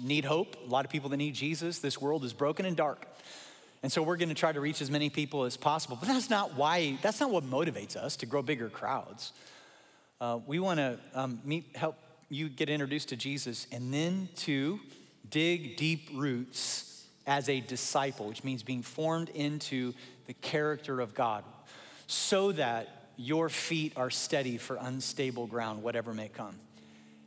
need 0.04 0.26
hope, 0.26 0.58
a 0.68 0.70
lot 0.70 0.84
of 0.84 0.92
people 0.92 1.10
that 1.12 1.16
need 1.16 1.36
Jesus. 1.36 1.80
This 1.80 2.02
world 2.02 2.26
is 2.26 2.34
broken 2.34 2.66
and 2.66 2.76
dark. 2.76 3.08
And 3.82 3.90
so 3.90 4.04
we're 4.04 4.18
going 4.18 4.28
to 4.28 4.36
try 4.36 4.52
to 4.52 4.60
reach 4.60 4.82
as 4.82 4.92
many 4.92 5.10
people 5.10 5.46
as 5.46 5.56
possible. 5.56 5.98
But 5.98 6.10
that's 6.10 6.30
not 6.30 6.56
why, 6.56 6.98
that's 7.02 7.22
not 7.22 7.32
what 7.32 7.46
motivates 7.46 7.96
us 7.96 8.18
to 8.18 8.26
grow 8.26 8.42
bigger 8.42 8.68
crowds. 8.68 9.32
Uh, 10.20 10.40
we 10.46 10.60
want 10.60 10.80
to 10.80 11.00
um, 11.14 11.40
meet, 11.46 11.74
help 11.76 11.96
you 12.28 12.50
get 12.50 12.68
introduced 12.68 13.08
to 13.08 13.16
Jesus 13.16 13.68
and 13.72 13.94
then 13.94 14.28
to 14.36 14.82
dig 15.30 15.78
deep 15.78 16.10
roots 16.14 17.06
as 17.26 17.50
a 17.50 17.60
disciple, 17.60 18.28
which 18.28 18.44
means 18.44 18.64
being 18.64 18.82
formed 18.82 19.30
into 19.30 19.94
the 20.28 20.34
character 20.34 21.00
of 21.00 21.14
God, 21.14 21.44
so 22.08 22.52
that 22.54 23.10
your 23.18 23.50
feet 23.50 23.94
are 23.96 24.10
steady 24.10 24.58
for 24.58 24.78
unstable 24.80 25.46
ground, 25.46 25.84
whatever 25.84 26.14
may 26.14 26.30
come. 26.30 26.56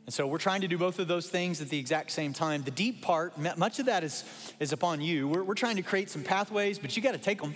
And 0.05 0.13
so 0.13 0.27
we're 0.27 0.37
trying 0.37 0.61
to 0.61 0.67
do 0.67 0.77
both 0.77 0.99
of 0.99 1.07
those 1.07 1.29
things 1.29 1.61
at 1.61 1.69
the 1.69 1.79
exact 1.79 2.11
same 2.11 2.33
time. 2.33 2.63
The 2.63 2.71
deep 2.71 3.01
part, 3.01 3.37
much 3.57 3.79
of 3.79 3.85
that 3.85 4.03
is, 4.03 4.25
is 4.59 4.73
upon 4.73 4.99
you. 4.99 5.27
We're, 5.29 5.43
we're 5.43 5.53
trying 5.53 5.77
to 5.77 5.81
create 5.81 6.09
some 6.09 6.23
pathways, 6.23 6.77
but 6.77 6.97
you 6.97 7.01
got 7.01 7.13
to 7.13 7.17
take 7.17 7.41
them. 7.41 7.55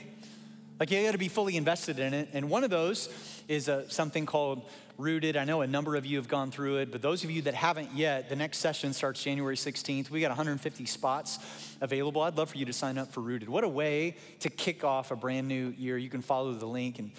Like 0.80 0.92
you 0.92 1.04
got 1.04 1.12
to 1.12 1.18
be 1.18 1.28
fully 1.28 1.58
invested 1.58 2.00
in 2.00 2.14
it. 2.14 2.30
And 2.34 2.50
one 2.50 2.64
of 2.64 2.70
those 2.70 3.10
is 3.48 3.68
uh, 3.68 3.90
something 3.90 4.26
called 4.26 4.70
Rooted. 4.98 5.38
I 5.38 5.44
know 5.44 5.62
a 5.62 5.68
number 5.68 5.96
of 5.96 6.06
you 6.06 6.18
have 6.18 6.28
gone 6.28 6.50
through 6.50 6.78
it, 6.78 6.92
but 6.92 7.02
those 7.02 7.24
of 7.24 7.30
you 7.30 7.44
that 7.44 7.54
haven't 7.54 7.94
yet, 7.94 8.30
the 8.30 8.36
next 8.36 8.58
session 8.58 8.94
starts 8.94 9.24
January 9.24 9.56
16th. 9.56 10.10
We 10.10 10.22
got 10.22 10.30
150 10.30 10.86
spots 10.86 11.38
available. 11.82 12.24
I'd 12.24 12.36
love 12.36 12.50
for 12.50 12.58
you 12.58 12.66
to 12.66 12.74
sign 12.74 12.98
up 12.98 13.12
for 13.12 13.22
Rooted. 13.22 13.48
What 13.48 13.64
a 13.64 13.70
way 13.70 14.16
to 14.40 14.50
kick 14.50 14.84
off 14.84 15.12
a 15.12 15.16
brand 15.16 15.48
new 15.48 15.74
year. 15.78 15.98
You 15.98 16.10
can 16.10 16.24
follow 16.24 16.54
the 16.54 16.66
link 16.66 16.98
and 16.98 17.12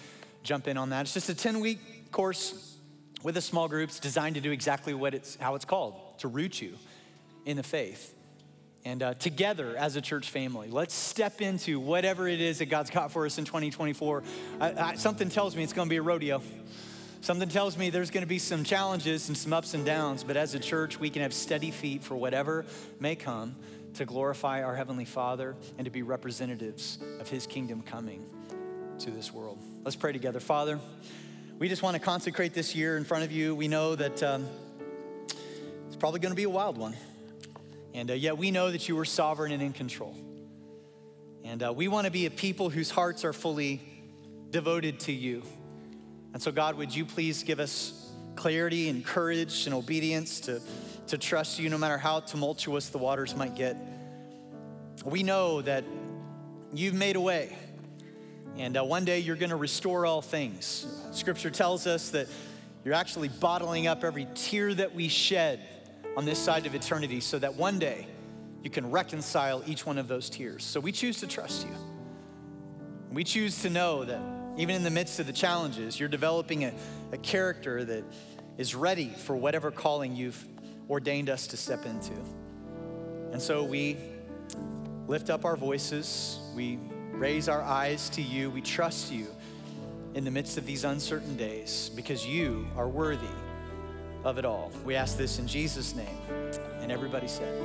jump 0.43 0.67
in 0.67 0.77
on 0.77 0.89
that. 0.89 1.01
It's 1.01 1.13
just 1.13 1.29
a 1.29 1.35
10 1.35 1.61
week 1.61 2.11
course 2.11 2.75
with 3.23 3.37
a 3.37 3.41
small 3.41 3.67
group. 3.67 3.89
It's 3.89 3.99
designed 3.99 4.35
to 4.35 4.41
do 4.41 4.51
exactly 4.51 4.93
what 4.93 5.13
it's, 5.13 5.37
how 5.37 5.55
it's 5.55 5.65
called 5.65 6.19
to 6.19 6.27
root 6.27 6.61
you 6.61 6.73
in 7.45 7.55
the 7.55 7.63
faith. 7.63 8.13
And 8.85 9.03
uh, 9.03 9.13
together 9.13 9.75
as 9.77 9.95
a 9.95 10.01
church 10.01 10.29
family, 10.29 10.69
let's 10.69 10.93
step 10.93 11.41
into 11.41 11.79
whatever 11.79 12.27
it 12.27 12.39
is 12.39 12.59
that 12.59 12.67
God's 12.67 12.89
got 12.89 13.11
for 13.11 13.25
us 13.25 13.37
in 13.37 13.45
2024. 13.45 14.23
I, 14.59 14.73
I, 14.73 14.95
something 14.95 15.29
tells 15.29 15.55
me 15.55 15.63
it's 15.63 15.73
going 15.73 15.87
to 15.87 15.89
be 15.89 15.97
a 15.97 16.01
rodeo. 16.01 16.41
Something 17.21 17.49
tells 17.49 17.77
me 17.77 17.89
there's 17.89 18.11
going 18.11 18.23
to 18.23 18.27
be 18.27 18.39
some 18.39 18.63
challenges 18.63 19.27
and 19.27 19.37
some 19.37 19.51
ups 19.51 19.73
and 19.73 19.85
downs, 19.85 20.23
but 20.23 20.37
as 20.37 20.55
a 20.55 20.59
church, 20.59 20.99
we 20.99 21.09
can 21.09 21.21
have 21.21 21.33
steady 21.33 21.69
feet 21.69 22.01
for 22.01 22.15
whatever 22.15 22.65
may 22.99 23.15
come 23.15 23.55
to 23.95 24.05
glorify 24.05 24.63
our 24.63 24.75
Heavenly 24.75 25.03
Father 25.03 25.55
and 25.77 25.85
to 25.85 25.91
be 25.91 26.01
representatives 26.01 26.97
of 27.19 27.29
His 27.29 27.45
kingdom 27.45 27.81
coming 27.81 28.25
to 28.99 29.11
this 29.11 29.33
world. 29.33 29.59
Let's 29.83 29.97
pray 29.97 30.13
together. 30.13 30.39
Father, 30.39 30.79
we 31.57 31.67
just 31.67 31.83
want 31.83 31.95
to 31.95 31.99
consecrate 31.99 32.53
this 32.53 32.73
year 32.73 32.95
in 32.95 33.03
front 33.03 33.25
of 33.25 33.33
you. 33.33 33.53
We 33.53 33.67
know 33.67 33.95
that 33.95 34.23
um, 34.23 34.47
it's 35.87 35.97
probably 35.97 36.21
going 36.21 36.31
to 36.31 36.37
be 36.37 36.43
a 36.43 36.49
wild 36.49 36.77
one. 36.77 36.95
And 37.93 38.11
uh, 38.11 38.13
yet 38.13 38.37
we 38.37 38.49
know 38.49 38.71
that 38.71 38.87
you 38.87 38.97
are 38.97 39.05
sovereign 39.05 39.51
and 39.51 39.61
in 39.61 39.73
control. 39.73 40.15
And 41.43 41.63
uh, 41.63 41.73
we 41.73 41.89
want 41.89 42.05
to 42.05 42.11
be 42.11 42.27
a 42.27 42.31
people 42.31 42.69
whose 42.69 42.91
hearts 42.91 43.25
are 43.25 43.33
fully 43.33 43.81
devoted 44.51 45.01
to 45.01 45.11
you. 45.11 45.43
And 46.33 46.41
so, 46.41 46.51
God, 46.51 46.75
would 46.75 46.95
you 46.95 47.05
please 47.05 47.43
give 47.43 47.59
us 47.59 48.11
clarity 48.35 48.89
and 48.89 49.03
courage 49.03 49.65
and 49.65 49.73
obedience 49.73 50.39
to, 50.41 50.61
to 51.07 51.17
trust 51.17 51.59
you 51.59 51.69
no 51.69 51.77
matter 51.77 51.97
how 51.97 52.19
tumultuous 52.19 52.89
the 52.89 52.97
waters 52.97 53.35
might 53.35 53.55
get? 53.55 53.75
We 55.03 55.23
know 55.23 55.61
that 55.61 55.83
you've 56.73 56.93
made 56.93 57.15
a 57.15 57.21
way 57.21 57.55
and 58.57 58.75
uh, 58.75 58.83
one 58.83 59.05
day 59.05 59.19
you're 59.19 59.37
going 59.37 59.51
to 59.51 59.55
restore 59.55 60.05
all 60.05 60.21
things. 60.21 60.85
Scripture 61.11 61.49
tells 61.49 61.87
us 61.87 62.09
that 62.09 62.27
you're 62.83 62.93
actually 62.93 63.29
bottling 63.29 63.87
up 63.87 64.03
every 64.03 64.27
tear 64.35 64.73
that 64.73 64.93
we 64.93 65.07
shed 65.07 65.61
on 66.17 66.25
this 66.25 66.37
side 66.37 66.65
of 66.65 66.75
eternity 66.75 67.21
so 67.21 67.39
that 67.39 67.55
one 67.55 67.79
day 67.79 68.05
you 68.61 68.69
can 68.69 68.91
reconcile 68.91 69.63
each 69.65 69.85
one 69.85 69.97
of 69.97 70.09
those 70.09 70.29
tears. 70.29 70.65
So 70.65 70.81
we 70.81 70.91
choose 70.91 71.19
to 71.21 71.27
trust 71.27 71.65
you. 71.65 71.73
We 73.11 73.23
choose 73.23 73.61
to 73.61 73.69
know 73.69 74.03
that 74.03 74.21
even 74.57 74.75
in 74.75 74.83
the 74.83 74.89
midst 74.89 75.19
of 75.19 75.27
the 75.27 75.33
challenges, 75.33 75.99
you're 75.99 76.09
developing 76.09 76.65
a, 76.65 76.73
a 77.11 77.17
character 77.17 77.83
that 77.85 78.03
is 78.57 78.75
ready 78.75 79.09
for 79.09 79.35
whatever 79.35 79.71
calling 79.71 80.15
you've 80.15 80.45
ordained 80.89 81.29
us 81.29 81.47
to 81.47 81.57
step 81.57 81.85
into. 81.85 82.13
And 83.31 83.41
so 83.41 83.63
we 83.63 83.97
lift 85.07 85.29
up 85.29 85.45
our 85.45 85.55
voices. 85.55 86.39
We 86.55 86.77
raise 87.11 87.47
our 87.47 87.61
eyes 87.61 88.09
to 88.09 88.21
you. 88.21 88.49
We 88.49 88.61
trust 88.61 89.11
you 89.11 89.27
in 90.13 90.25
the 90.25 90.31
midst 90.31 90.57
of 90.57 90.65
these 90.65 90.83
uncertain 90.83 91.37
days 91.37 91.91
because 91.95 92.25
you 92.25 92.67
are 92.75 92.87
worthy 92.87 93.27
of 94.23 94.37
it 94.37 94.45
all. 94.45 94.71
We 94.83 94.95
ask 94.95 95.17
this 95.17 95.39
in 95.39 95.47
Jesus' 95.47 95.95
name. 95.95 96.17
And 96.81 96.91
everybody 96.91 97.27
said, 97.27 97.61